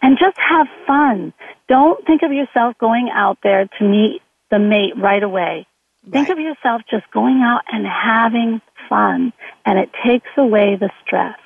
and 0.02 0.18
just 0.20 0.38
have 0.38 0.68
fun. 0.86 1.34
Don't 1.68 2.06
think 2.06 2.22
of 2.22 2.32
yourself 2.32 2.78
going 2.78 3.10
out 3.14 3.38
there 3.44 3.68
to 3.80 3.84
meet 3.84 4.22
the 4.52 4.60
mate 4.60 4.94
right 4.98 5.24
away. 5.24 5.68
Right. 6.04 6.12
Think 6.12 6.30
of 6.30 6.40
yourself 6.40 6.84
just 6.90 7.10
going 7.12 7.42
out 7.42 7.62
and 7.72 7.86
having 7.86 8.62
fun, 8.88 9.34
and 9.66 9.80
it 9.80 9.90
takes 10.06 10.30
away 10.38 10.76
the 10.76 10.92
stress. 11.04 11.38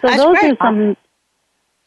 So 0.00 0.08
That's 0.08 0.22
those 0.22 0.38
great. 0.38 0.52
are 0.52 0.56
some 0.66 0.96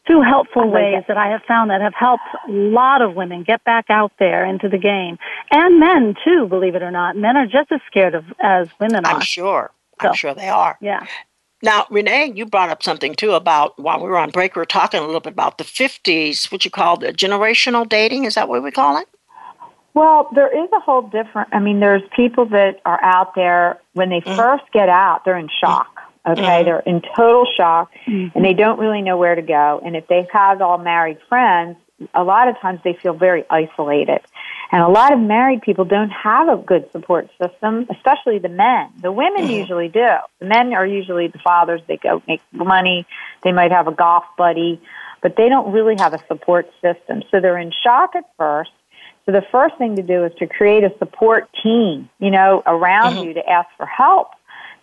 two 0.06 0.20
helpful 0.22 0.70
ways 0.70 1.02
that 1.08 1.16
I 1.16 1.28
have 1.28 1.42
found 1.48 1.70
that 1.70 1.80
have 1.80 1.94
helped 1.94 2.22
a 2.46 2.52
lot 2.52 3.02
of 3.02 3.14
women 3.14 3.42
get 3.42 3.64
back 3.64 3.86
out 3.88 4.12
there 4.18 4.44
into 4.44 4.68
the 4.68 4.78
game, 4.78 5.18
and 5.50 5.80
men 5.80 6.14
too. 6.24 6.46
Believe 6.46 6.74
it 6.74 6.82
or 6.82 6.90
not, 6.90 7.16
men 7.16 7.36
are 7.36 7.46
just 7.46 7.72
as 7.72 7.80
scared 7.86 8.14
of 8.14 8.24
as 8.38 8.68
women 8.78 9.06
are. 9.06 9.14
I'm 9.14 9.20
sure. 9.20 9.70
So, 10.02 10.08
I'm 10.08 10.14
sure 10.14 10.34
they 10.34 10.48
are. 10.48 10.76
Yeah. 10.80 11.06
Now, 11.66 11.84
Renee, 11.90 12.32
you 12.32 12.46
brought 12.46 12.70
up 12.70 12.84
something 12.84 13.16
too 13.16 13.32
about 13.32 13.76
while 13.76 13.98
we 13.98 14.08
were 14.08 14.18
on 14.18 14.30
break, 14.30 14.54
we 14.54 14.60
were 14.60 14.66
talking 14.66 15.00
a 15.00 15.04
little 15.04 15.20
bit 15.20 15.32
about 15.32 15.58
the 15.58 15.64
50s, 15.64 16.52
what 16.52 16.64
you 16.64 16.70
call 16.70 16.96
the 16.96 17.12
generational 17.12 17.88
dating. 17.88 18.22
Is 18.22 18.36
that 18.36 18.48
what 18.48 18.62
we 18.62 18.70
call 18.70 18.98
it? 18.98 19.08
Well, 19.92 20.28
there 20.32 20.46
is 20.46 20.70
a 20.72 20.78
whole 20.78 21.02
different. 21.02 21.48
I 21.50 21.58
mean, 21.58 21.80
there's 21.80 22.02
people 22.14 22.46
that 22.50 22.80
are 22.84 23.02
out 23.02 23.34
there 23.34 23.80
when 23.94 24.10
they 24.10 24.20
mm-hmm. 24.20 24.36
first 24.36 24.62
get 24.72 24.88
out, 24.88 25.24
they're 25.24 25.36
in 25.36 25.48
shock. 25.60 25.88
Okay, 26.24 26.40
mm-hmm. 26.40 26.64
they're 26.66 26.80
in 26.80 27.02
total 27.16 27.46
shock, 27.56 27.90
mm-hmm. 28.06 28.36
and 28.36 28.44
they 28.44 28.52
don't 28.52 28.78
really 28.78 29.02
know 29.02 29.16
where 29.16 29.34
to 29.34 29.42
go. 29.42 29.80
And 29.84 29.96
if 29.96 30.06
they've 30.06 30.26
all 30.34 30.78
married 30.78 31.18
friends, 31.28 31.76
a 32.14 32.22
lot 32.22 32.46
of 32.46 32.56
times 32.60 32.78
they 32.84 32.92
feel 33.02 33.14
very 33.14 33.44
isolated. 33.50 34.20
And 34.72 34.82
a 34.82 34.88
lot 34.88 35.12
of 35.12 35.20
married 35.20 35.62
people 35.62 35.84
don't 35.84 36.10
have 36.10 36.48
a 36.48 36.56
good 36.56 36.90
support 36.92 37.28
system, 37.40 37.86
especially 37.90 38.38
the 38.38 38.48
men. 38.48 38.90
The 39.00 39.12
women 39.12 39.42
mm-hmm. 39.42 39.52
usually 39.52 39.88
do. 39.88 40.08
The 40.40 40.46
men 40.46 40.74
are 40.74 40.86
usually 40.86 41.28
the 41.28 41.38
fathers. 41.38 41.80
They 41.86 41.98
go 41.98 42.22
make 42.26 42.40
money. 42.52 43.06
They 43.44 43.52
might 43.52 43.70
have 43.70 43.86
a 43.86 43.92
golf 43.92 44.24
buddy, 44.36 44.80
but 45.22 45.36
they 45.36 45.48
don't 45.48 45.72
really 45.72 45.94
have 45.98 46.14
a 46.14 46.18
support 46.26 46.68
system. 46.82 47.22
So 47.30 47.40
they're 47.40 47.58
in 47.58 47.72
shock 47.84 48.16
at 48.16 48.24
first 48.36 48.70
so 49.26 49.32
the 49.32 49.42
first 49.50 49.76
thing 49.76 49.96
to 49.96 50.02
do 50.02 50.24
is 50.24 50.32
to 50.38 50.46
create 50.46 50.84
a 50.84 50.92
support 50.98 51.50
team, 51.62 52.08
you 52.20 52.30
know, 52.30 52.62
around 52.64 53.14
mm-hmm. 53.14 53.24
you 53.24 53.34
to 53.34 53.48
ask 53.48 53.68
for 53.76 53.84
help. 53.84 54.28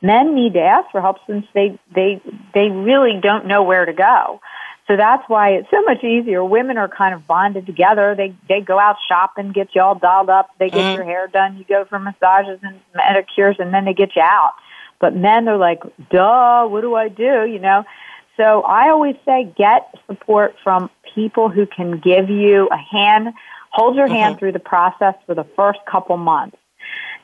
Men 0.02 0.36
need 0.36 0.54
to 0.54 0.60
ask 0.60 0.92
for 0.92 1.00
help 1.00 1.18
since 1.26 1.46
they, 1.54 1.80
they, 1.96 2.22
they 2.54 2.70
really 2.70 3.22
don't 3.22 3.48
know 3.48 3.64
where 3.64 3.86
to 3.86 3.94
go. 3.94 4.42
So 4.88 4.98
that's 4.98 5.24
why 5.28 5.52
it's 5.52 5.70
so 5.72 5.82
much 5.84 6.04
easier. 6.04 6.44
Women 6.44 6.78
are 6.78 6.90
kind 6.90 7.16
of 7.16 7.26
bonded 7.26 7.66
together. 7.66 8.16
They 8.16 8.36
they 8.50 8.62
go 8.62 8.78
out 8.78 8.98
shopping, 9.08 9.52
get 9.52 9.70
you 9.74 9.82
all 9.82 9.96
dolled 9.96 10.30
up. 10.30 10.50
They 10.60 10.70
get 10.70 10.80
mm-hmm. 10.80 10.96
your 10.96 11.06
hair 11.06 11.28
done. 11.28 11.58
You 11.58 11.64
go 11.64 11.86
for 11.86 12.00
massages 12.00 12.60
and 12.64 12.80
manicures, 12.94 13.56
and 13.60 13.74
then 13.74 13.86
they 13.86 13.94
get 13.94 14.16
you 14.16 14.22
out. 14.22 14.54
But 15.00 15.16
men 15.16 15.46
they're 15.46 15.58
like, 15.58 15.84
duh, 16.10 16.68
what 16.68 16.82
do 16.82 16.96
I 16.96 17.08
do? 17.08 17.46
You 17.46 17.60
know. 17.60 17.86
So 18.36 18.64
I 18.64 18.90
always 18.90 19.16
say 19.26 19.54
get 19.56 19.94
support 20.08 20.56
from 20.64 20.90
people 21.16 21.50
who 21.50 21.66
can 21.66 22.00
give 22.00 22.30
you 22.30 22.68
a 22.72 22.78
hand 22.78 23.34
Hold 23.74 23.96
your 23.96 24.08
hand 24.08 24.36
mm-hmm. 24.36 24.40
through 24.40 24.52
the 24.52 24.60
process 24.60 25.16
for 25.26 25.34
the 25.34 25.46
first 25.56 25.80
couple 25.90 26.16
months. 26.18 26.58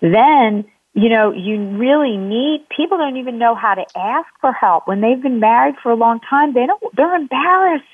Then, 0.02 0.66
you 0.94 1.10
know, 1.10 1.32
you 1.32 1.78
really 1.78 2.18
need, 2.18 2.66
people 2.76 2.98
don't 2.98 3.18
even 3.18 3.38
know 3.38 3.56
how 3.56 3.76
to 3.76 3.86
ask 3.98 4.28
for 4.42 4.52
help. 4.52 4.88
When 4.88 5.02
they've 5.02 5.22
been 5.22 5.40
married 5.40 5.76
for 5.82 5.92
a 5.92 5.96
long 5.96 6.20
time, 6.20 6.54
they 6.54 6.66
don't, 6.66 6.96
they're 6.96 7.16
embarrassed. 7.16 7.86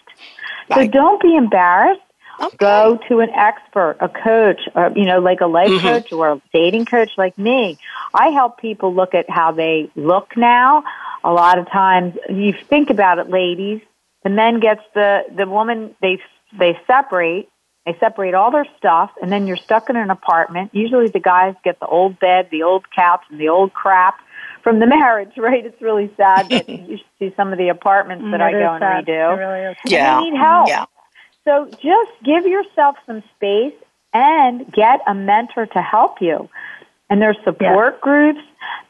Right. 0.70 0.86
So 0.86 0.92
don't 0.92 1.22
be 1.22 1.36
embarrassed. 1.36 2.02
Okay. 2.42 2.58
Go 2.58 3.00
to 3.08 3.20
an 3.20 3.30
expert, 3.30 3.98
a 4.02 4.10
coach, 4.10 4.60
or, 4.76 4.92
you 4.96 5.06
know, 5.06 5.20
like 5.20 5.40
a 5.42 5.48
life 5.48 5.70
mm-hmm. 5.70 5.88
coach 5.88 6.12
or 6.12 6.34
a 6.34 6.42
dating 6.54 6.86
coach 6.86 7.12
like 7.18 7.38
me. 7.38 7.78
I 8.14 8.30
help 8.30 8.60
people 8.60 8.94
look 8.94 9.14
at 9.14 9.30
how 9.30 9.52
they 9.52 9.90
look 9.96 10.36
now. 10.36 10.84
A 11.24 11.32
lot 11.32 11.58
of 11.58 11.70
times, 11.72 12.16
you 12.30 12.54
think 12.54 12.90
about 12.90 13.20
it, 13.20 13.30
ladies. 13.30 13.82
The 14.24 14.30
men 14.30 14.60
gets 14.60 14.82
the 14.94 15.24
the 15.36 15.48
woman 15.48 15.96
they 16.02 16.20
they 16.58 16.78
separate 16.88 17.48
they 17.86 17.96
separate 18.00 18.34
all 18.34 18.52
their 18.52 18.66
stuff, 18.78 19.12
and 19.22 19.32
then 19.32 19.46
you're 19.46 19.58
stuck 19.58 19.90
in 19.90 19.96
an 19.96 20.10
apartment. 20.10 20.72
Usually 20.74 21.08
the 21.08 21.20
guys 21.20 21.54
get 21.64 21.80
the 21.80 21.86
old 21.86 22.20
bed, 22.20 22.50
the 22.52 22.64
old 22.64 22.90
couch, 22.92 23.22
and 23.30 23.40
the 23.40 23.50
old 23.50 23.74
crap 23.74 24.16
from 24.64 24.80
the 24.80 24.88
marriage, 24.88 25.34
right? 25.38 25.66
It's 25.66 25.82
really 25.82 26.12
sad 26.18 26.50
that 26.50 26.68
you 26.90 26.98
see 27.20 27.34
some 27.38 27.52
of 27.52 27.60
the 27.60 27.70
apartments 27.70 28.26
that 28.32 28.42
I 28.42 28.52
go 28.52 28.74
and 28.74 28.82
sad. 28.82 29.06
redo. 29.06 29.38
Really 29.38 29.72
is. 29.72 29.78
Yeah. 29.86 30.20
You 30.20 30.32
need 30.32 30.38
help. 30.38 30.68
Yeah. 30.68 30.86
So 31.46 31.70
just 31.70 32.12
give 32.24 32.48
yourself 32.48 32.96
some 33.06 33.22
space 33.36 33.76
and 34.14 34.72
get 34.74 35.02
a 35.08 35.14
mentor 35.14 35.68
to 35.68 35.82
help 35.82 36.22
you. 36.22 36.50
And 37.08 37.22
there's 37.22 37.38
support 37.44 38.02
groups. 38.02 38.40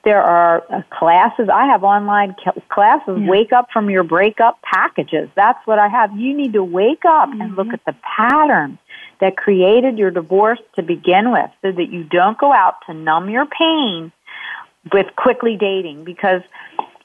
There 0.05 0.21
are 0.21 0.63
uh, 0.71 0.83
classes. 0.89 1.49
I 1.53 1.65
have 1.65 1.83
online 1.83 2.35
classes. 2.69 3.17
Yeah. 3.19 3.27
Wake 3.27 3.51
up 3.51 3.67
from 3.73 3.89
your 3.89 4.03
breakup 4.03 4.61
packages. 4.61 5.29
That's 5.35 5.59
what 5.65 5.79
I 5.79 5.89
have. 5.89 6.17
You 6.17 6.37
need 6.37 6.53
to 6.53 6.63
wake 6.63 7.03
up 7.05 7.27
mm-hmm. 7.27 7.41
and 7.41 7.55
look 7.57 7.67
mm-hmm. 7.67 7.73
at 7.73 7.85
the 7.85 7.95
pattern 8.15 8.77
that 9.21 9.37
created 9.37 9.97
your 9.97 10.11
divorce 10.11 10.59
to 10.75 10.83
begin 10.83 11.31
with 11.31 11.49
so 11.61 11.71
that 11.71 11.89
you 11.89 12.03
don't 12.03 12.37
go 12.37 12.53
out 12.53 12.75
to 12.87 12.93
numb 12.93 13.29
your 13.29 13.45
pain 13.45 14.11
with 14.91 15.07
quickly 15.15 15.57
dating 15.57 16.03
because 16.03 16.41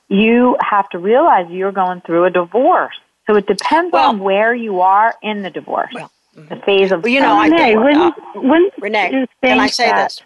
you 0.08 0.56
have 0.60 0.88
to 0.90 0.98
realize 0.98 1.50
you're 1.50 1.72
going 1.72 2.00
through 2.02 2.24
a 2.24 2.30
divorce. 2.30 2.94
So 3.26 3.36
it 3.36 3.46
depends 3.46 3.92
well, 3.92 4.08
on 4.08 4.18
where 4.18 4.54
you 4.54 4.80
are 4.80 5.14
in 5.22 5.42
the 5.42 5.50
divorce. 5.50 5.90
Well, 5.94 6.10
the 6.34 6.56
phase 6.56 6.90
of 6.92 7.02
well, 7.02 7.12
you 7.12 7.20
know, 7.20 7.34
I 7.34 7.46
Renee, 7.46 7.76
when, 7.76 7.96
uh, 7.96 8.12
when 8.34 8.70
Renee, 8.78 9.26
can 9.42 9.60
I 9.60 9.66
say 9.68 9.88
that, 9.90 10.10
this? 10.10 10.22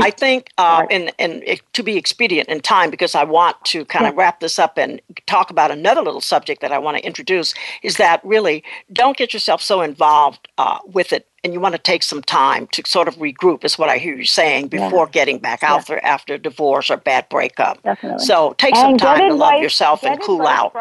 I 0.00 0.10
think, 0.10 0.50
uh, 0.58 0.86
and, 0.90 1.12
and 1.18 1.42
to 1.72 1.82
be 1.82 1.96
expedient 1.96 2.48
in 2.48 2.60
time, 2.60 2.90
because 2.90 3.14
I 3.14 3.24
want 3.24 3.56
to 3.66 3.84
kind 3.84 4.06
of 4.06 4.14
wrap 4.16 4.40
this 4.40 4.58
up 4.58 4.78
and 4.78 5.00
talk 5.26 5.50
about 5.50 5.70
another 5.70 6.02
little 6.02 6.20
subject 6.20 6.60
that 6.60 6.72
I 6.72 6.78
want 6.78 6.96
to 6.96 7.04
introduce, 7.04 7.54
is 7.82 7.96
that 7.96 8.24
really 8.24 8.64
don't 8.92 9.16
get 9.16 9.32
yourself 9.32 9.62
so 9.62 9.80
involved 9.80 10.48
uh, 10.58 10.78
with 10.86 11.12
it 11.12 11.26
and 11.44 11.52
you 11.52 11.60
want 11.60 11.74
to 11.74 11.80
take 11.80 12.02
some 12.02 12.22
time 12.22 12.66
to 12.68 12.82
sort 12.86 13.08
of 13.08 13.16
regroup 13.16 13.64
is 13.64 13.78
what 13.78 13.88
I 13.88 13.98
hear 13.98 14.14
you 14.14 14.24
saying 14.24 14.68
before 14.68 15.06
yeah. 15.06 15.12
getting 15.12 15.38
back 15.38 15.62
out 15.62 15.80
yeah. 15.80 15.84
there 15.94 16.04
after 16.04 16.36
divorce 16.36 16.90
or 16.90 16.96
bad 16.96 17.28
breakup. 17.28 17.82
Definitely. 17.82 18.24
So 18.24 18.54
take 18.58 18.74
and 18.74 18.98
some 19.00 19.16
time 19.16 19.28
to 19.28 19.34
love 19.34 19.62
yourself 19.62 20.02
and 20.04 20.20
cool 20.20 20.46
out. 20.46 20.72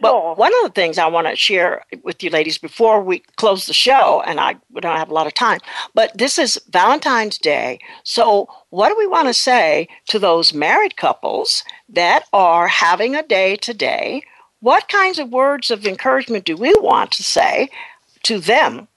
But 0.00 0.38
one 0.38 0.52
of 0.56 0.62
the 0.64 0.72
things 0.74 0.98
I 0.98 1.06
want 1.06 1.26
to 1.26 1.36
share 1.36 1.84
with 2.02 2.22
you 2.22 2.30
ladies 2.30 2.58
before 2.58 3.02
we 3.02 3.22
close 3.36 3.66
the 3.66 3.74
show, 3.74 4.22
and 4.26 4.40
I 4.40 4.56
we 4.72 4.80
don't 4.80 4.96
have 4.96 5.10
a 5.10 5.14
lot 5.14 5.26
of 5.26 5.34
time, 5.34 5.60
but 5.94 6.16
this 6.16 6.38
is 6.38 6.60
Valentine's 6.70 7.38
Day. 7.38 7.78
So 8.02 8.48
what 8.70 8.88
do 8.88 8.96
we 8.98 9.06
want 9.06 9.28
to 9.28 9.34
say 9.34 9.88
to 10.08 10.18
those 10.18 10.54
married 10.54 10.96
couples 10.96 11.62
that 11.88 12.24
are 12.32 12.68
having 12.68 13.14
a 13.14 13.22
day 13.22 13.56
today? 13.56 14.22
What 14.60 14.88
kinds 14.88 15.18
of 15.18 15.30
words 15.30 15.70
of 15.70 15.86
encouragement 15.86 16.44
do 16.44 16.56
we 16.56 16.74
want 16.78 17.12
to 17.12 17.22
say 17.22 17.68
to 18.24 18.40
them 18.40 18.88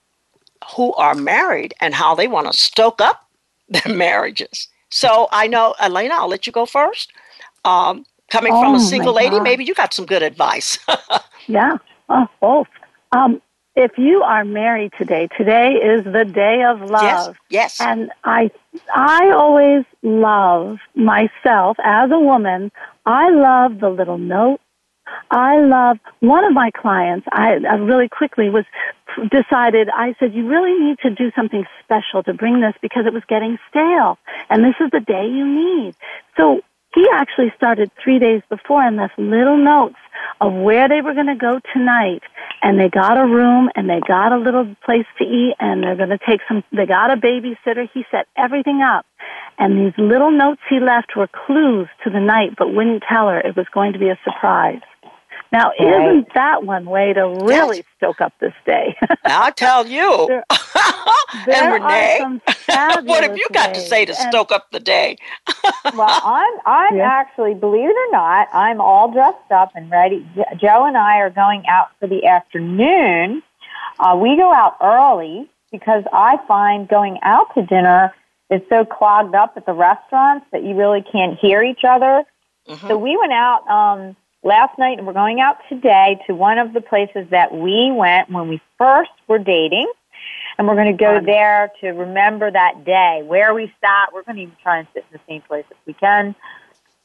who 0.76 0.92
are 0.94 1.14
married 1.14 1.74
and 1.80 1.94
how 1.94 2.14
they 2.14 2.28
want 2.28 2.46
to 2.50 2.56
stoke 2.56 3.00
up 3.00 3.26
their 3.68 3.94
marriages. 3.94 4.68
So 4.90 5.28
I 5.30 5.46
know, 5.46 5.74
Alena, 5.80 6.12
I'll 6.12 6.28
let 6.28 6.46
you 6.46 6.52
go 6.52 6.66
first. 6.66 7.12
Um, 7.64 8.04
coming 8.30 8.52
oh, 8.52 8.62
from 8.62 8.74
a 8.74 8.78
oh, 8.78 8.80
single 8.80 9.12
lady, 9.12 9.38
maybe 9.40 9.64
you 9.64 9.74
got 9.74 9.94
some 9.94 10.06
good 10.06 10.22
advice. 10.22 10.78
yeah, 11.46 11.76
oh, 12.08 12.26
both. 12.40 12.66
Um, 13.12 13.40
if 13.76 13.92
you 13.96 14.22
are 14.22 14.44
married 14.44 14.92
today, 14.98 15.28
today 15.36 15.72
is 15.74 16.04
the 16.04 16.24
day 16.24 16.64
of 16.64 16.80
love. 16.90 17.36
Yes, 17.50 17.78
yes. 17.78 17.80
And 17.80 18.10
I, 18.24 18.50
I 18.94 19.30
always 19.30 19.84
love 20.02 20.78
myself 20.94 21.76
as 21.84 22.10
a 22.10 22.18
woman. 22.18 22.72
I 23.06 23.30
love 23.30 23.78
the 23.80 23.88
little 23.88 24.18
note 24.18 24.60
I 25.30 25.58
love 25.60 25.98
one 26.20 26.44
of 26.44 26.52
my 26.52 26.70
clients. 26.70 27.26
I, 27.30 27.58
I 27.68 27.76
really 27.76 28.08
quickly 28.08 28.50
was 28.50 28.64
decided. 29.30 29.88
I 29.94 30.14
said, 30.18 30.34
"You 30.34 30.48
really 30.48 30.78
need 30.78 30.98
to 31.00 31.10
do 31.10 31.30
something 31.36 31.64
special 31.84 32.22
to 32.24 32.34
bring 32.34 32.60
this 32.60 32.74
because 32.82 33.06
it 33.06 33.12
was 33.12 33.22
getting 33.28 33.58
stale, 33.68 34.18
and 34.48 34.64
this 34.64 34.74
is 34.80 34.90
the 34.90 35.00
day 35.00 35.26
you 35.26 35.46
need." 35.46 35.94
So 36.36 36.62
he 36.94 37.06
actually 37.12 37.52
started 37.56 37.90
three 38.02 38.18
days 38.18 38.42
before 38.48 38.82
and 38.82 38.96
left 38.96 39.18
little 39.18 39.56
notes 39.56 39.96
of 40.40 40.52
where 40.52 40.88
they 40.88 41.00
were 41.00 41.14
going 41.14 41.26
to 41.26 41.36
go 41.36 41.60
tonight. 41.72 42.22
And 42.62 42.78
they 42.78 42.88
got 42.88 43.16
a 43.16 43.26
room 43.26 43.70
and 43.74 43.88
they 43.88 44.00
got 44.00 44.32
a 44.32 44.38
little 44.38 44.74
place 44.84 45.06
to 45.18 45.24
eat 45.24 45.54
and 45.60 45.82
they're 45.82 45.96
going 45.96 46.10
to 46.10 46.18
take 46.18 46.40
some, 46.48 46.64
they 46.72 46.86
got 46.86 47.10
a 47.10 47.16
babysitter. 47.16 47.88
He 47.94 48.04
set 48.10 48.26
everything 48.36 48.82
up. 48.82 49.06
And 49.58 49.78
these 49.78 49.94
little 49.98 50.30
notes 50.30 50.60
he 50.68 50.80
left 50.80 51.16
were 51.16 51.28
clues 51.28 51.88
to 52.04 52.10
the 52.10 52.20
night, 52.20 52.56
but 52.58 52.74
wouldn't 52.74 53.04
tell 53.08 53.28
her 53.28 53.38
it 53.38 53.56
was 53.56 53.66
going 53.72 53.92
to 53.92 53.98
be 53.98 54.08
a 54.08 54.18
surprise. 54.24 54.80
Now, 55.52 55.72
right. 55.80 56.10
isn't 56.10 56.34
that 56.34 56.64
one 56.64 56.84
way 56.84 57.12
to 57.12 57.26
really 57.42 57.84
stoke 57.96 58.20
up 58.20 58.32
this 58.40 58.52
day? 58.64 58.96
I'll 59.24 59.52
tell 59.52 59.86
you. 59.86 60.26
there, 60.28 60.44
there 61.46 61.74
and 61.74 61.84
Renee, 61.84 62.40
what 63.08 63.24
have 63.24 63.36
you 63.36 63.46
got 63.52 63.74
to 63.74 63.80
say 63.80 64.04
to 64.04 64.14
and, 64.16 64.30
stoke 64.30 64.52
up 64.52 64.70
the 64.70 64.78
day? 64.78 65.16
well, 65.96 66.20
I'm 66.24 66.52
I'm 66.66 66.96
yeah. 66.96 67.08
actually, 67.10 67.54
believe 67.54 67.88
it 67.88 67.96
or 67.96 68.12
not, 68.12 68.48
I'm 68.52 68.80
all 68.80 69.10
dressed 69.12 69.50
up 69.50 69.72
and 69.74 69.90
ready. 69.90 70.24
Joe 70.60 70.86
and 70.86 70.96
I 70.96 71.18
are 71.18 71.30
going 71.30 71.64
out 71.68 71.88
for 71.98 72.06
the 72.06 72.26
afternoon. 72.26 73.42
Uh, 73.98 74.16
we 74.16 74.36
go 74.36 74.52
out 74.52 74.76
early 74.80 75.50
because 75.72 76.04
I 76.12 76.38
find 76.46 76.88
going 76.88 77.18
out 77.22 77.52
to 77.54 77.66
dinner 77.66 78.14
is 78.50 78.62
so 78.68 78.84
clogged 78.84 79.34
up 79.34 79.54
at 79.56 79.66
the 79.66 79.72
restaurants 79.72 80.46
that 80.52 80.62
you 80.62 80.74
really 80.74 81.02
can't 81.02 81.38
hear 81.38 81.62
each 81.62 81.82
other. 81.86 82.24
Mm-hmm. 82.68 82.86
So 82.86 82.96
we 82.96 83.16
went 83.16 83.32
out. 83.32 83.66
Um, 83.68 84.16
last 84.42 84.78
night 84.78 84.98
and 84.98 85.06
we're 85.06 85.12
going 85.12 85.40
out 85.40 85.58
today 85.68 86.20
to 86.26 86.34
one 86.34 86.58
of 86.58 86.72
the 86.72 86.80
places 86.80 87.26
that 87.30 87.52
we 87.54 87.90
went 87.92 88.30
when 88.30 88.48
we 88.48 88.60
first 88.78 89.10
were 89.28 89.38
dating. 89.38 89.90
And 90.58 90.68
we're 90.68 90.74
going 90.74 90.94
to 90.94 91.04
go 91.04 91.20
there 91.24 91.70
to 91.80 91.88
remember 91.88 92.50
that 92.50 92.84
day, 92.84 93.22
where 93.24 93.54
we 93.54 93.72
sat. 93.80 94.12
We're 94.12 94.24
going 94.24 94.36
to 94.36 94.42
even 94.42 94.56
try 94.62 94.78
and 94.80 94.88
sit 94.92 95.04
in 95.10 95.18
the 95.18 95.20
same 95.26 95.40
place 95.42 95.64
if 95.70 95.76
we 95.86 95.94
can. 95.94 96.34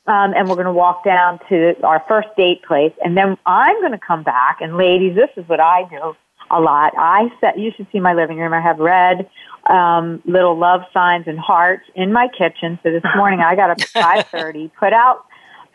Um, 0.07 0.33
and 0.35 0.49
we're 0.49 0.55
going 0.55 0.65
to 0.65 0.73
walk 0.73 1.05
down 1.05 1.39
to 1.49 1.81
our 1.83 2.03
first 2.07 2.27
date 2.35 2.63
place. 2.63 2.91
And 3.03 3.15
then 3.15 3.37
I'm 3.45 3.79
going 3.79 3.93
to 3.93 4.05
come 4.05 4.23
back. 4.23 4.57
And 4.59 4.77
ladies, 4.77 5.15
this 5.15 5.29
is 5.37 5.47
what 5.47 5.61
I 5.61 5.87
do 5.89 6.15
a 6.51 6.59
lot. 6.59 6.93
I 6.97 7.29
set, 7.39 7.57
you 7.57 7.71
should 7.75 7.87
see 7.91 7.99
my 7.99 8.13
living 8.13 8.37
room. 8.37 8.53
I 8.53 8.61
have 8.61 8.79
red 8.79 9.29
um, 9.69 10.21
little 10.25 10.57
love 10.57 10.81
signs 10.93 11.25
and 11.27 11.39
hearts 11.39 11.83
in 11.95 12.11
my 12.11 12.27
kitchen. 12.37 12.77
So 12.83 12.91
this 12.91 13.03
morning 13.15 13.39
I 13.39 13.55
got 13.55 13.69
up 13.69 13.79
at 13.79 13.87
5.30, 14.31 14.71
put 14.77 14.93
out 14.93 15.25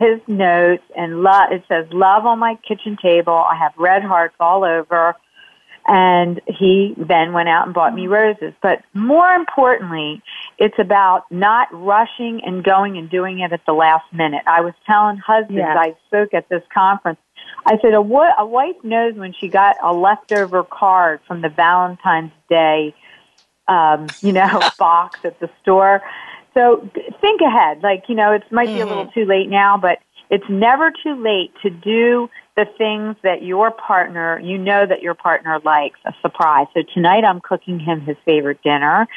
his 0.00 0.20
notes 0.26 0.82
and 0.96 1.22
love, 1.22 1.52
it 1.52 1.62
says 1.68 1.86
love 1.92 2.24
on 2.24 2.38
my 2.38 2.58
kitchen 2.66 2.96
table. 3.00 3.34
I 3.34 3.54
have 3.56 3.72
red 3.76 4.02
hearts 4.02 4.34
all 4.40 4.64
over. 4.64 5.14
And 5.86 6.40
he 6.46 6.94
then 6.96 7.32
went 7.32 7.48
out 7.48 7.66
and 7.66 7.74
bought 7.74 7.94
me 7.94 8.06
roses. 8.06 8.52
But 8.62 8.82
more 8.94 9.30
importantly, 9.30 10.22
it's 10.58 10.78
about 10.78 11.24
not 11.30 11.68
rushing 11.72 12.42
and 12.44 12.62
going 12.62 12.96
and 12.96 13.10
doing 13.10 13.40
it 13.40 13.52
at 13.52 13.64
the 13.66 13.72
last 13.72 14.04
minute. 14.12 14.42
I 14.46 14.60
was 14.60 14.74
telling 14.86 15.16
husbands. 15.16 15.62
I 15.62 15.96
spoke 16.06 16.34
at 16.34 16.48
this 16.48 16.62
conference. 16.72 17.18
I 17.66 17.78
said, 17.82 17.94
a, 17.94 17.98
a 17.98 18.46
wife 18.46 18.76
knows 18.82 19.14
when 19.14 19.32
she 19.32 19.48
got 19.48 19.76
a 19.82 19.92
leftover 19.92 20.64
card 20.64 21.20
from 21.26 21.40
the 21.40 21.48
Valentine's 21.48 22.32
Day, 22.48 22.94
um, 23.66 24.06
you 24.20 24.32
know, 24.32 24.60
box 24.78 25.20
at 25.24 25.40
the 25.40 25.50
store 25.62 26.02
so 26.54 26.88
think 27.20 27.40
ahead. 27.40 27.82
Like, 27.82 28.04
you 28.08 28.14
know, 28.14 28.32
it 28.32 28.42
might 28.50 28.66
be 28.66 28.74
mm-hmm. 28.74 28.82
a 28.82 28.86
little 28.86 29.04
mm-hmm. 29.06 29.20
too 29.20 29.26
late 29.26 29.48
now, 29.48 29.76
but 29.76 29.98
it's 30.30 30.48
never 30.48 30.90
too 30.90 31.20
late 31.22 31.52
to 31.62 31.70
do 31.70 32.30
the 32.56 32.66
things 32.78 33.16
that 33.22 33.42
your 33.42 33.70
partner, 33.70 34.38
you 34.40 34.58
know 34.58 34.86
that 34.86 35.02
your 35.02 35.14
partner 35.14 35.60
likes, 35.64 35.98
a 36.04 36.12
surprise. 36.22 36.66
So 36.74 36.82
tonight 36.94 37.24
I'm 37.24 37.40
cooking 37.40 37.80
him 37.80 38.00
his 38.00 38.16
favorite 38.24 38.62
dinner. 38.62 39.08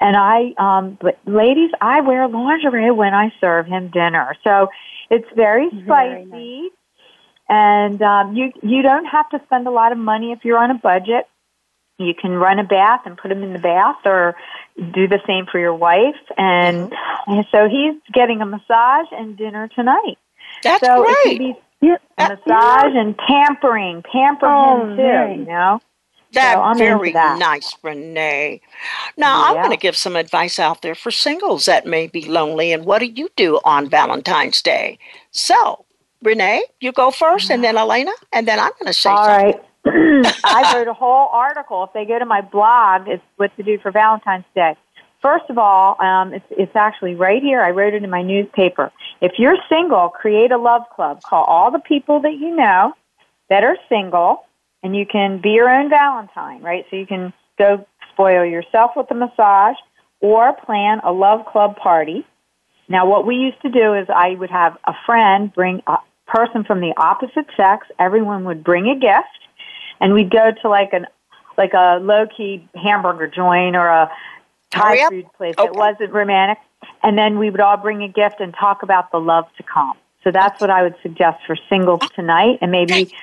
And 0.00 0.16
I, 0.16 0.54
um, 0.58 0.98
but 1.00 1.18
ladies, 1.26 1.70
I 1.80 2.00
wear 2.00 2.28
lingerie 2.28 2.90
when 2.90 3.14
I 3.14 3.32
serve 3.40 3.66
him 3.66 3.88
dinner. 3.88 4.36
So 4.42 4.68
it's 5.10 5.26
very 5.34 5.68
spicy. 5.68 5.84
Very 5.86 6.24
nice. 6.24 6.70
And 7.48 8.00
um, 8.00 8.34
you 8.34 8.52
you 8.62 8.80
don't 8.80 9.04
have 9.04 9.28
to 9.30 9.40
spend 9.44 9.66
a 9.66 9.70
lot 9.70 9.92
of 9.92 9.98
money 9.98 10.32
if 10.32 10.44
you're 10.44 10.58
on 10.58 10.70
a 10.70 10.78
budget. 10.78 11.28
You 11.98 12.14
can 12.14 12.32
run 12.32 12.58
a 12.58 12.64
bath 12.64 13.02
and 13.06 13.16
put 13.16 13.30
him 13.30 13.42
in 13.42 13.52
the 13.52 13.58
bath, 13.58 13.96
or 14.04 14.34
do 14.76 15.06
the 15.06 15.20
same 15.26 15.46
for 15.46 15.58
your 15.58 15.74
wife. 15.74 16.16
And, 16.36 16.90
mm-hmm. 16.90 17.32
and 17.32 17.46
so 17.52 17.68
he's 17.68 17.94
getting 18.12 18.40
a 18.40 18.46
massage 18.46 19.06
and 19.12 19.36
dinner 19.36 19.68
tonight. 19.68 20.18
That's 20.62 20.84
so 20.84 21.04
great. 21.04 21.34
It 21.34 21.38
be 21.38 21.54
yeah. 21.80 21.96
massage 22.18 22.94
and 22.94 23.16
pampering, 23.16 24.02
pamper 24.02 24.46
oh, 24.46 24.82
him 24.82 24.96
too. 24.96 25.02
Right. 25.02 25.38
You 25.38 25.44
know. 25.44 25.80
That's 26.32 26.78
so 26.78 26.84
very 26.84 27.12
that. 27.12 27.38
nice, 27.38 27.76
Renee. 27.82 28.60
Now, 29.16 29.38
yeah. 29.38 29.50
I'm 29.50 29.56
going 29.56 29.70
to 29.70 29.76
give 29.76 29.96
some 29.96 30.16
advice 30.16 30.58
out 30.58 30.82
there 30.82 30.96
for 30.96 31.12
singles 31.12 31.66
that 31.66 31.86
may 31.86 32.08
be 32.08 32.24
lonely. 32.24 32.72
And 32.72 32.84
what 32.84 32.98
do 32.98 33.06
you 33.06 33.28
do 33.36 33.60
on 33.64 33.88
Valentine's 33.88 34.60
Day? 34.60 34.98
So, 35.30 35.84
Renee, 36.22 36.64
you 36.80 36.90
go 36.90 37.12
first, 37.12 37.50
and 37.50 37.62
then 37.62 37.76
Alena, 37.76 38.10
and 38.32 38.48
then 38.48 38.58
I'm 38.58 38.72
going 38.80 38.86
to 38.86 38.92
say 38.92 39.10
All 39.10 39.24
something. 39.24 39.52
right. 39.52 39.64
I 39.86 40.72
wrote 40.74 40.88
a 40.88 40.94
whole 40.94 41.28
article. 41.32 41.84
If 41.84 41.92
they 41.92 42.04
go 42.04 42.18
to 42.18 42.24
my 42.24 42.40
blog, 42.40 43.08
it's 43.08 43.22
what 43.36 43.54
to 43.56 43.62
do 43.62 43.78
for 43.78 43.90
Valentine's 43.90 44.44
Day. 44.54 44.76
First 45.20 45.44
of 45.48 45.58
all, 45.58 46.00
um, 46.02 46.34
it's, 46.34 46.44
it's 46.50 46.76
actually 46.76 47.14
right 47.14 47.42
here. 47.42 47.62
I 47.62 47.70
wrote 47.70 47.94
it 47.94 48.04
in 48.04 48.10
my 48.10 48.22
newspaper. 48.22 48.92
If 49.20 49.32
you're 49.38 49.56
single, 49.68 50.08
create 50.08 50.52
a 50.52 50.58
love 50.58 50.82
club. 50.94 51.22
Call 51.22 51.44
all 51.44 51.70
the 51.70 51.78
people 51.78 52.20
that 52.22 52.34
you 52.34 52.54
know 52.54 52.92
that 53.48 53.64
are 53.64 53.76
single, 53.88 54.44
and 54.82 54.94
you 54.94 55.06
can 55.06 55.40
be 55.42 55.50
your 55.50 55.68
own 55.68 55.88
Valentine, 55.90 56.62
right? 56.62 56.84
So 56.90 56.96
you 56.96 57.06
can 57.06 57.32
go 57.58 57.86
spoil 58.12 58.44
yourself 58.44 58.92
with 58.96 59.10
a 59.10 59.14
massage 59.14 59.76
or 60.20 60.52
plan 60.64 61.00
a 61.04 61.12
love 61.12 61.46
club 61.46 61.76
party. 61.76 62.24
Now, 62.88 63.06
what 63.06 63.26
we 63.26 63.36
used 63.36 63.60
to 63.62 63.70
do 63.70 63.94
is 63.94 64.06
I 64.14 64.34
would 64.34 64.50
have 64.50 64.76
a 64.86 64.92
friend 65.06 65.52
bring 65.52 65.82
a 65.86 65.98
person 66.26 66.64
from 66.64 66.80
the 66.80 66.94
opposite 66.96 67.46
sex. 67.56 67.86
Everyone 67.98 68.44
would 68.44 68.62
bring 68.64 68.88
a 68.88 68.98
gift 68.98 69.28
and 70.04 70.12
we'd 70.12 70.30
go 70.30 70.52
to 70.60 70.68
like 70.68 70.92
an 70.92 71.06
like 71.56 71.72
a 71.72 71.98
low 72.00 72.26
key 72.26 72.68
hamburger 72.74 73.26
joint 73.26 73.74
or 73.74 73.86
a 73.88 74.10
Thai 74.70 74.80
Hurry 74.80 75.02
up. 75.02 75.10
food 75.12 75.26
place 75.36 75.54
Okay. 75.58 75.66
that 75.66 75.74
wasn't 75.74 76.12
romantic. 76.12 76.58
And 77.02 77.16
then 77.16 77.38
we 77.38 77.48
would 77.48 77.60
all 77.60 77.78
bring 77.78 78.02
a 78.02 78.08
gift 78.08 78.40
and 78.40 78.52
talk 78.54 78.82
about 78.82 79.10
the 79.10 79.18
love 79.18 79.46
to 79.56 79.62
come. 79.62 79.96
So 80.22 80.30
that's 80.30 80.60
what 80.60 80.68
I 80.68 80.82
would 80.82 80.96
suggest 81.02 81.38
for 81.46 81.56
singles 81.70 82.00
tonight. 82.14 82.58
And 82.60 82.70
maybe, 82.70 83.14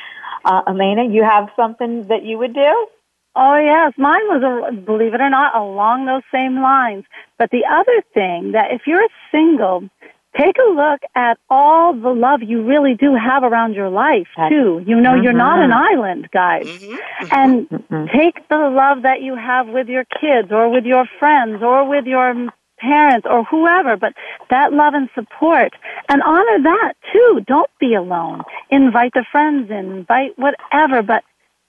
uh, 0.46 0.64
Alena, 0.64 1.14
you 1.14 1.24
have 1.24 1.50
something 1.56 2.08
that 2.08 2.24
you 2.24 2.38
would 2.40 2.54
do? 2.54 2.88
Oh 3.36 3.58
yes, 3.58 3.94
mine 3.98 4.22
was, 4.28 4.42
a, 4.44 4.74
believe 4.74 5.14
it 5.14 5.22
or 5.22 5.30
not, 5.30 5.56
along 5.56 6.06
those 6.06 6.24
same 6.32 6.62
lines. 6.62 7.06
But 7.38 7.52
the 7.52 7.66
other 7.70 8.04
thing 8.14 8.54
that 8.54 8.72
if 8.72 8.82
you're 8.88 9.04
a 9.04 9.10
single, 9.32 9.90
take 10.38 10.56
a 10.58 10.72
look 10.72 11.02
at 11.16 11.38
all 11.50 11.94
the 11.94 12.10
love 12.10 12.42
you 12.42 12.64
really 12.64 12.96
do 12.96 13.16
have 13.16 13.44
around 13.44 13.74
your 13.74 13.90
life 13.90 14.28
too. 14.50 14.84
You 14.86 15.00
know, 15.00 15.16
you're 15.16 15.34
not 15.34 15.60
an 15.60 15.72
mm-hmm. 15.72 16.00
island, 16.00 16.30
guys. 16.32 16.66
Mm-hmm. 16.66 17.26
Mm-hmm. 17.26 17.94
And 17.94 18.10
take 18.10 18.48
the 18.50 18.70
love 18.70 19.04
that 19.04 19.22
you 19.22 19.36
have 19.36 19.68
with 19.68 19.88
your 19.88 20.06
kids 20.06 20.52
or 20.52 20.70
with 20.70 20.86
your 20.86 21.06
friends 21.20 21.62
or 21.62 21.88
with 21.88 22.06
your 22.06 22.50
parents 22.82 23.28
or 23.30 23.44
whoever, 23.44 23.96
but 23.96 24.14
that 24.50 24.74
love 24.74 24.94
and 24.94 25.10
support 25.14 25.74
and 26.10 26.22
honor 26.24 26.64
that 26.64 26.94
too. 27.14 27.42
Don't 27.48 27.70
be 27.80 27.94
alone. 27.94 28.42
Invite 28.70 29.14
the 29.14 29.26
friends 29.32 29.70
in, 29.70 29.92
invite 29.92 30.38
whatever, 30.38 31.04
but 31.04 31.24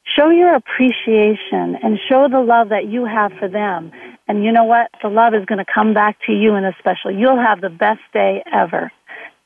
show 0.04 0.30
your 0.30 0.54
appreciation 0.54 1.76
and 1.82 1.98
show 2.08 2.28
the 2.30 2.40
love 2.40 2.70
that 2.70 2.86
you 2.88 3.04
have 3.04 3.32
for 3.38 3.48
them. 3.48 3.92
And 4.28 4.44
you 4.44 4.52
know 4.52 4.64
what? 4.64 4.90
The 5.02 5.08
love 5.08 5.34
is 5.34 5.44
going 5.44 5.64
to 5.64 5.72
come 5.72 5.94
back 5.94 6.18
to 6.26 6.32
you 6.32 6.54
in 6.54 6.64
a 6.64 6.74
special. 6.78 7.10
You'll 7.10 7.40
have 7.40 7.60
the 7.60 7.70
best 7.70 8.00
day 8.12 8.42
ever. 8.52 8.92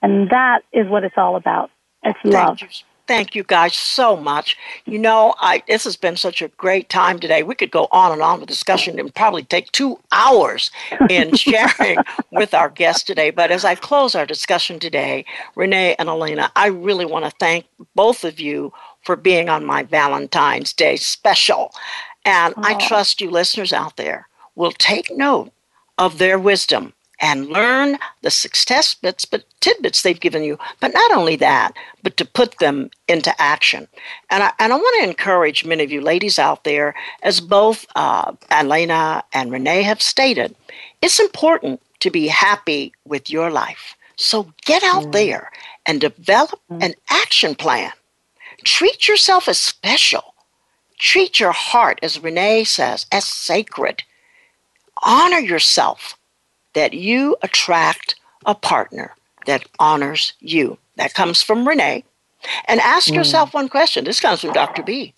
And 0.03 0.31
that 0.31 0.63
is 0.73 0.87
what 0.89 1.05
it's 1.05 1.17
all 1.17 1.37
about. 1.37 1.71
It's 2.03 2.19
love. 2.25 2.59
Thank 2.59 2.63
you. 2.63 2.69
Thank 3.07 3.37
you 3.37 3.45
guys 3.45 3.75
so 3.75 4.17
much. 4.17 4.57
You 4.85 4.99
know, 4.99 5.35
I 5.39 5.63
this 5.69 5.85
has 5.85 5.97
been 5.97 6.17
such 6.17 6.43
a 6.43 6.49
great 6.49 6.89
time 6.89 7.21
today. 7.21 7.45
We 7.45 7.55
could 7.55 7.71
go 7.71 7.87
on 7.93 8.11
and 8.11 8.21
on 8.21 8.41
with 8.41 8.49
discussion 8.49 8.99
and 8.99 9.15
probably 9.15 9.45
take 9.45 9.71
two 9.71 10.01
hours 10.11 10.73
in 11.09 11.35
sharing 11.37 11.99
with 12.33 12.53
our 12.53 12.69
guests 12.69 13.05
today. 13.05 13.31
But 13.31 13.53
as 13.53 13.65
I 13.65 13.77
close 13.77 14.17
our 14.17 14.27
discussion 14.27 14.81
today, 14.81 15.25
Renee 15.55 15.95
and 16.01 16.09
Alena, 16.09 16.51
I 16.57 16.67
really 16.67 17.05
want 17.05 17.25
to 17.25 17.31
thank 17.39 17.67
both 17.95 18.25
of 18.25 18.41
you 18.41 18.73
for 19.05 19.15
being 19.15 19.49
on 19.49 19.65
my 19.65 19.85
Valentine's 19.85 20.73
Day 20.73 20.97
special. 20.97 21.73
And 22.25 22.55
I 22.57 22.75
trust 22.75 23.21
you 23.21 23.31
listeners 23.31 23.73
out 23.73 23.97
there 23.97 24.27
will 24.57 24.73
take 24.73 25.17
note 25.17 25.53
of 25.99 26.19
their 26.19 26.39
wisdom 26.39 26.93
and 27.21 27.49
learn 27.49 27.97
the 28.23 28.31
success 28.31 28.95
bits, 28.95 29.25
but 29.25 29.45
tidbits 29.61 30.03
they've 30.03 30.21
given 30.21 30.43
you. 30.45 30.59
But 30.81 30.93
not 30.93 31.13
only 31.13 31.37
that, 31.37 31.73
but 32.03 32.17
to 32.19 32.25
put 32.25 32.59
them 32.59 32.91
into 33.09 33.35
action. 33.41 33.89
And 34.31 34.43
I, 34.43 34.53
and 34.59 34.73
I 34.73 34.77
want 34.77 35.03
to 35.03 35.09
encourage 35.09 35.65
many 35.65 35.83
of 35.83 35.91
you 35.91 36.01
ladies 36.01 36.39
out 36.39 36.65
there, 36.65 36.95
as 37.23 37.41
both 37.41 37.87
uh, 37.97 38.33
Alena 38.51 39.23
and 39.33 39.51
Renee 39.51 39.83
have 39.83 40.03
stated, 40.03 40.55
it's 41.01 41.21
important 41.21 41.81
to 42.01 42.11
be 42.11 42.27
happy 42.27 42.93
with 43.07 43.31
your 43.31 43.51
life. 43.51 43.97
So 44.17 44.53
get 44.65 44.83
out 44.83 45.13
there 45.13 45.51
and 45.87 46.01
develop 46.01 46.61
an 46.81 46.95
action 47.11 47.55
plan. 47.55 47.93
Treat 48.65 49.09
yourself 49.09 49.49
as 49.49 49.59
special. 49.59 50.35
Treat 50.99 51.39
your 51.39 51.53
heart, 51.53 51.99
as 52.03 52.23
Renee 52.23 52.65
says, 52.65 53.07
as 53.13 53.27
sacred. 53.27 54.03
Honor 55.07 55.39
yourself 55.39 56.19
that 56.75 56.93
you 56.93 57.37
attract 57.43 58.17
a 58.45 58.55
partner 58.55 59.15
that 59.47 59.67
honors 59.79 60.35
you. 60.41 60.79
That 60.97 61.15
comes 61.15 61.43
from 61.43 61.67
Renee. 61.67 62.05
And 62.67 62.81
ask 62.81 63.09
mm. 63.09 63.15
yourself 63.15 63.55
one 63.55 63.69
question. 63.69 64.05
This 64.05 64.21
comes 64.21 64.41
from 64.41 64.53
Dr. 64.53 64.83
B. 64.83 65.15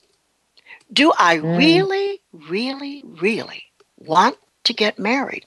Do 0.92 1.12
I 1.18 1.38
mm. 1.38 1.58
really, 1.58 2.20
really, 2.32 3.02
really 3.04 3.64
want 3.96 4.36
to 4.64 4.72
get 4.72 4.98
married? 4.98 5.46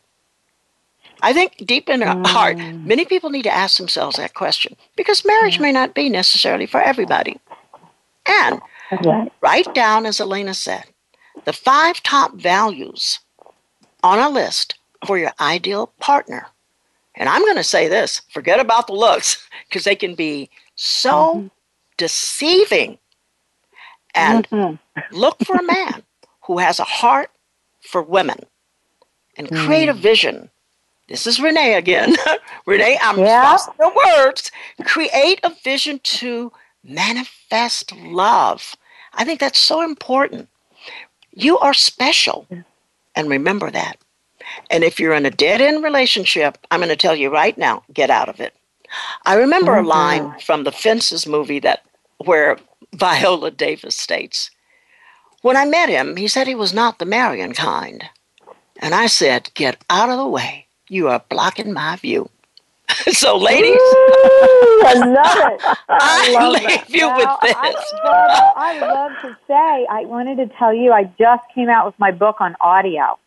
I 1.22 1.34
think 1.34 1.58
deep 1.66 1.88
in 1.88 2.02
our 2.02 2.28
heart, 2.28 2.58
mm. 2.58 2.84
many 2.84 3.06
people 3.06 3.30
need 3.30 3.44
to 3.44 3.54
ask 3.54 3.78
themselves 3.78 4.18
that 4.18 4.34
question 4.34 4.76
because 4.96 5.24
marriage 5.24 5.60
may 5.60 5.72
not 5.72 5.94
be 5.94 6.10
necessarily 6.10 6.66
for 6.66 6.82
everybody. 6.82 7.40
And 8.26 8.62
write 9.42 9.74
down, 9.74 10.06
as 10.06 10.18
Alena 10.18 10.56
said, 10.56 10.86
the 11.46 11.54
five 11.54 12.02
top 12.04 12.36
values 12.36 13.20
on 14.04 14.20
a 14.20 14.30
list 14.30 14.76
for 15.06 15.18
your 15.18 15.32
ideal 15.40 15.88
partner. 16.00 16.48
And 17.16 17.28
I'm 17.28 17.42
going 17.42 17.58
to 17.58 17.64
say 17.64 17.88
this 17.88 18.22
forget 18.30 18.60
about 18.60 18.88
the 18.88 18.94
looks 18.94 19.48
because 19.70 19.84
they 19.84 19.96
can 19.96 20.16
be 20.16 20.50
so 20.76 21.36
mm-hmm. 21.36 21.48
deceiving. 21.98 22.98
And 24.14 24.48
mm-hmm. 24.50 25.16
look 25.16 25.38
for 25.46 25.56
a 25.56 25.64
man 25.64 26.04
who 26.42 26.58
has 26.58 26.80
a 26.80 26.84
heart 26.84 27.32
for 27.82 28.02
women 28.02 28.46
and 29.38 29.50
create 29.50 29.90
a 29.90 29.94
mm. 29.94 30.00
vision. 30.00 30.50
This 31.08 31.26
is 31.26 31.40
Renee 31.40 31.76
again. 31.76 32.16
Renee, 32.66 32.98
I'm 33.02 33.20
Yeah. 33.20 33.44
lost 33.44 33.70
your 33.80 33.94
words. 33.96 34.52
Create 34.84 35.40
a 35.44 35.50
vision 35.50 36.00
to 36.04 36.52
manifest 36.84 37.94
love. 37.96 38.76
I 39.14 39.24
think 39.24 39.40
that's 39.40 39.60
so 39.60 39.82
important. 39.82 40.50
You 41.34 41.58
are 41.60 41.74
special. 41.74 42.48
And 43.16 43.30
remember 43.30 43.70
that. 43.72 43.98
And 44.70 44.84
if 44.84 45.00
you're 45.00 45.14
in 45.14 45.26
a 45.26 45.32
dead 45.32 45.62
end 45.62 45.84
relationship, 45.84 46.58
I'm 46.72 46.80
going 46.80 46.90
to 46.90 46.96
tell 46.96 47.16
you 47.16 47.30
right 47.30 47.58
now 47.58 47.84
get 47.94 48.10
out 48.10 48.30
of 48.30 48.40
it. 48.40 48.56
I 49.26 49.36
remember 49.36 49.76
a 49.76 49.84
oh, 49.84 49.88
line 49.88 50.40
from 50.40 50.64
the 50.64 50.72
Fences 50.72 51.26
movie 51.26 51.60
that 51.60 51.84
where 52.26 52.58
Viola 52.94 53.52
Davis 53.52 53.96
states, 53.96 54.52
When 55.42 55.56
I 55.56 55.66
met 55.66 55.90
him, 55.90 56.18
he 56.18 56.28
said 56.28 56.48
he 56.48 56.56
was 56.56 56.74
not 56.74 57.00
the 57.00 57.06
marrying 57.06 57.54
kind. 57.54 58.10
And 58.78 58.94
I 58.94 59.08
said, 59.08 59.52
Get 59.54 59.84
out 59.90 60.10
of 60.10 60.18
the 60.18 60.28
way. 60.28 60.68
You 60.90 61.08
are 61.08 61.24
blocking 61.30 61.72
my 61.72 61.96
view. 61.96 62.30
so, 63.12 63.38
ladies, 63.38 63.78
I 63.80 64.94
love 65.06 65.52
it. 65.54 65.78
I 65.90 66.32
love 66.40 66.54
leave 66.54 66.64
that. 66.68 66.90
you 66.90 67.08
Now, 67.08 67.18
with 67.18 67.28
I, 67.28 67.72
this. 67.72 67.94
Barbara, 68.04 68.52
I 68.56 68.80
love 68.80 69.12
to 69.22 69.38
say, 69.48 69.88
I 69.90 70.06
wanted 70.06 70.38
to 70.38 70.48
tell 70.58 70.74
you, 70.74 70.92
I 70.92 71.04
just 71.20 71.44
came 71.54 71.70
out 71.70 71.86
with 71.86 71.96
my 72.00 72.12
book 72.12 72.38
on 72.40 72.56
audio. 72.62 73.18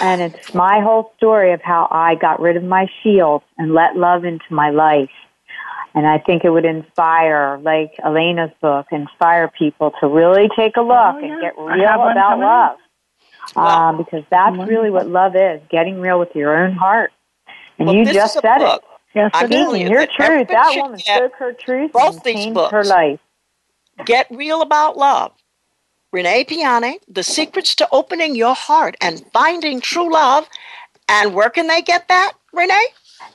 And 0.00 0.20
it's 0.34 0.54
my 0.54 0.80
whole 0.80 1.12
story 1.16 1.52
of 1.52 1.60
how 1.62 1.88
I 1.90 2.14
got 2.14 2.40
rid 2.40 2.56
of 2.56 2.64
my 2.64 2.86
shield 3.02 3.42
and 3.58 3.74
let 3.74 3.96
love 3.96 4.24
into 4.24 4.44
my 4.50 4.70
life. 4.70 5.10
And 5.96 6.06
I 6.06 6.18
think 6.18 6.44
it 6.44 6.50
would 6.50 6.64
inspire, 6.64 7.58
like 7.62 7.94
Alena's 8.04 8.50
book, 8.60 8.86
inspire 8.90 9.48
people 9.56 9.92
to 10.00 10.08
really 10.08 10.48
take 10.56 10.76
a 10.76 10.80
look 10.80 10.90
Oh, 10.90 11.18
yeah. 11.18 11.32
and 11.32 11.40
get 11.40 11.54
real 11.58 11.84
about 11.84 12.38
love. 12.38 12.76
Well- 12.78 12.78
um, 13.56 13.98
because 13.98 14.24
that's 14.30 14.56
really 14.56 14.88
what 14.88 15.06
love 15.06 15.36
is, 15.36 15.60
getting 15.70 16.00
real 16.00 16.18
with 16.18 16.34
your 16.34 16.56
own 16.56 16.72
heart. 16.72 17.12
And 17.78 17.86
Well, 17.88 17.94
you 17.96 18.06
just 18.06 18.34
said 18.40 18.58
book. 18.58 18.82
it. 18.82 18.88
Yes, 19.14 19.30
I'm 19.34 19.46
it 19.46 19.54
is. 19.54 19.56
telling 19.64 19.82
you 19.82 19.88
Your 19.90 20.00
that 20.00 20.10
truth. 20.12 20.48
That 20.48 20.74
woman 20.76 20.98
spoke 20.98 21.32
her 21.38 21.52
truth 21.52 21.92
both 21.92 22.16
and 22.16 22.24
these 22.24 22.34
changed 22.34 22.54
books. 22.54 22.72
her 22.72 22.84
life. 22.84 23.20
Get 24.04 24.26
real 24.30 24.60
about 24.62 24.96
love. 24.96 25.32
Renee 26.12 26.44
Piane, 26.44 26.98
The 27.08 27.22
Secrets 27.22 27.74
to 27.76 27.88
Opening 27.90 28.34
Your 28.36 28.54
Heart 28.54 28.96
and 29.00 29.24
Finding 29.32 29.80
True 29.80 30.12
Love. 30.12 30.48
And 31.08 31.34
where 31.34 31.50
can 31.50 31.66
they 31.66 31.82
get 31.82 32.08
that, 32.08 32.32
Renee? 32.52 32.86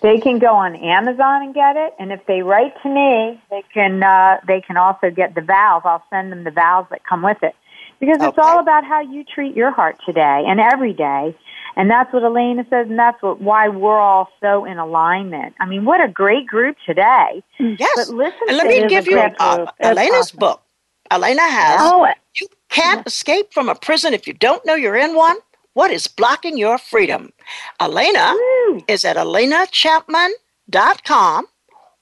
They 0.01 0.17
can 0.19 0.39
go 0.39 0.53
on 0.53 0.75
Amazon 0.75 1.43
and 1.43 1.53
get 1.53 1.75
it, 1.75 1.93
and 1.99 2.11
if 2.11 2.25
they 2.25 2.41
write 2.41 2.73
to 2.84 2.89
me, 2.89 3.41
they 3.49 3.63
can 3.73 4.01
uh, 4.03 4.38
they 4.47 4.61
can 4.61 4.77
also 4.77 5.09
get 5.09 5.36
the 5.36 5.41
vows. 5.41 5.82
I'll 5.84 6.03
send 6.09 6.32
them 6.32 6.43
the 6.43 6.51
vows 6.51 6.86
that 6.89 7.03
come 7.03 7.21
with 7.21 7.41
it, 7.43 7.53
because 8.00 8.18
it's 8.22 8.38
Okay. 8.38 8.41
all 8.41 8.60
about 8.60 8.84
how 8.86 9.02
you 9.02 9.24
treat 9.24 9.56
your 9.56 9.72
heart 9.72 9.97
today 10.06 10.43
and 10.47 10.60
every 10.60 10.93
day, 10.93 11.36
and 11.76 11.89
that's 11.89 12.12
what 12.14 12.22
Alena 12.24 12.68
says, 12.70 12.88
and 12.89 12.97
that's 13.00 13.22
what 13.22 13.41
why 13.41 13.68
we're 13.70 14.00
all 14.00 14.30
so 14.41 14.66
in 14.66 14.78
alignment. 14.78 15.56
I 15.60 15.66
mean, 15.66 15.86
what 15.86 16.02
a 16.04 16.08
great 16.12 16.45
group 16.47 16.78
today! 16.86 17.43
Yes. 17.60 17.89
But 17.95 18.10
listen, 18.16 18.39
and 18.47 18.58
let 18.58 18.68
me 18.68 18.88
give 18.88 19.08
you 19.08 19.20
uh, 19.20 19.66
Alena's 19.84 20.12
awesome. 20.14 20.39
book. 20.39 20.62
Alena 21.12 21.50
has 21.50 21.80
Oh, 21.82 22.08
You 22.36 22.47
Can't 22.70 23.06
Escape 23.08 23.52
from 23.54 23.68
a 23.70 23.76
Prison 23.76 24.14
If 24.14 24.28
You 24.28 24.34
Don't 24.34 24.64
Know 24.66 24.76
You're 24.76 24.95
in 24.95 25.16
One. 25.16 25.38
What 25.74 25.91
is 25.91 26.08
blocking 26.08 26.58
your 26.58 26.78
freedom? 26.78 27.32
Alena 27.80 28.34
Woo. 28.34 28.82
is 28.88 29.04
at 29.06 29.18
alenachapman.com 29.18 31.45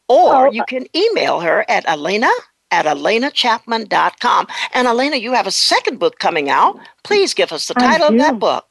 or 0.09 0.47
Oh, 0.47 0.51
you 0.51 0.63
can 0.65 0.87
email 0.95 1.39
her 1.41 1.65
at 1.69 1.85
alena 1.85 2.29
at 2.71 2.85
alenachapman.com. 2.85 4.47
And 4.73 4.87
Alena, 4.87 5.19
you 5.19 5.33
have 5.33 5.47
a 5.47 5.51
second 5.51 5.99
book 5.99 6.19
coming 6.19 6.49
out. 6.49 6.79
Please 7.03 7.33
give 7.33 7.51
us 7.51 7.67
the 7.67 7.73
title 7.73 8.07
of 8.07 8.17
that 8.17 8.39
book. 8.39 8.65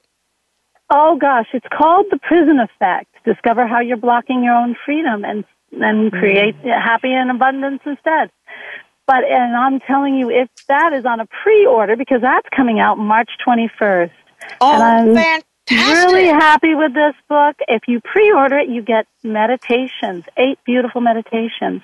Oh 0.90 1.16
gosh, 1.20 1.46
it's 1.52 1.66
called 1.76 2.06
the 2.10 2.18
prison 2.18 2.60
effect. 2.60 3.08
Discover 3.24 3.66
how 3.66 3.80
you're 3.80 3.96
blocking 3.96 4.44
your 4.44 4.54
own 4.54 4.76
freedom 4.84 5.24
and 5.24 5.44
and 5.72 6.12
mm. 6.12 6.18
create 6.18 6.54
happy 6.64 7.12
and 7.12 7.30
abundance 7.30 7.80
instead. 7.84 8.30
But 9.06 9.24
and 9.24 9.56
I'm 9.56 9.80
telling 9.80 10.16
you, 10.16 10.30
if 10.30 10.48
that 10.68 10.92
is 10.92 11.04
on 11.04 11.20
a 11.20 11.26
pre-order 11.26 11.96
because 11.96 12.20
that's 12.20 12.48
coming 12.54 12.78
out 12.78 12.98
March 12.98 13.30
21st. 13.46 14.10
Oh, 14.60 14.74
And 14.74 14.82
I'm 14.82 15.14
fantastic. 15.14 16.08
Really 16.08 16.26
happy 16.26 16.74
with 16.74 16.94
this 16.94 17.14
book. 17.28 17.56
If 17.66 17.82
you 17.88 18.00
pre-order 18.00 18.58
it, 18.58 18.68
you 18.68 18.82
get 18.82 19.06
meditations, 19.24 20.24
eight 20.36 20.58
beautiful 20.64 21.00
meditations, 21.00 21.82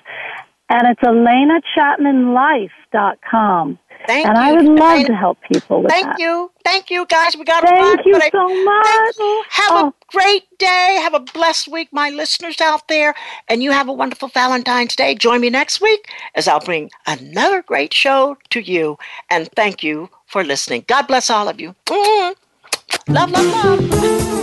and 0.73 0.87
it's 0.87 1.01
AlenaChapmanLife.com. 1.01 3.79
Thank 4.05 4.27
and 4.27 4.35
you. 4.37 4.43
I 4.43 4.51
would 4.51 4.65
love 4.65 4.97
Alena. 4.99 5.05
to 5.07 5.15
help 5.15 5.37
people 5.49 5.81
with 5.81 5.87
that. 5.89 5.93
Thank 5.93 6.07
that. 6.07 6.19
you. 6.19 6.51
Thank 6.65 6.73
Thank 6.73 6.89
you, 6.89 7.05
guys. 7.05 7.37
We 7.37 7.45
got 7.45 7.61
to 7.61 7.67
Thank 7.67 7.99
run. 7.99 8.03
you 8.05 8.15
I- 8.15 8.29
so 8.31 8.63
much. 8.65 9.15
you. 9.17 9.43
Have 9.49 9.71
Oh. 9.71 9.87
a 9.87 9.93
great 10.11 10.43
day. 10.57 10.99
Have 11.01 11.13
a 11.13 11.19
blessed 11.21 11.69
week, 11.69 11.87
my 11.93 12.09
listeners 12.09 12.59
out 12.59 12.87
there. 12.89 13.13
And 13.47 13.63
you 13.63 13.71
have 13.71 13.87
a 13.87 13.93
wonderful 13.93 14.27
Valentine's 14.27 14.93
Day. 14.95 15.15
Join 15.15 15.39
me 15.39 15.49
next 15.49 15.79
week 15.79 16.11
as 16.35 16.49
I'll 16.49 16.59
bring 16.59 16.91
another 17.07 17.61
great 17.61 17.93
show 17.93 18.35
to 18.49 18.59
you. 18.59 18.97
And 19.29 19.47
thank 19.55 19.83
you 19.83 20.09
for 20.25 20.43
listening. 20.43 20.83
God 20.87 21.07
bless 21.07 21.29
all 21.29 21.47
of 21.47 21.61
you. 21.61 21.73
Mm. 21.85 22.35
Love, 23.07 23.31
love, 23.31 23.45
love. 23.91 24.42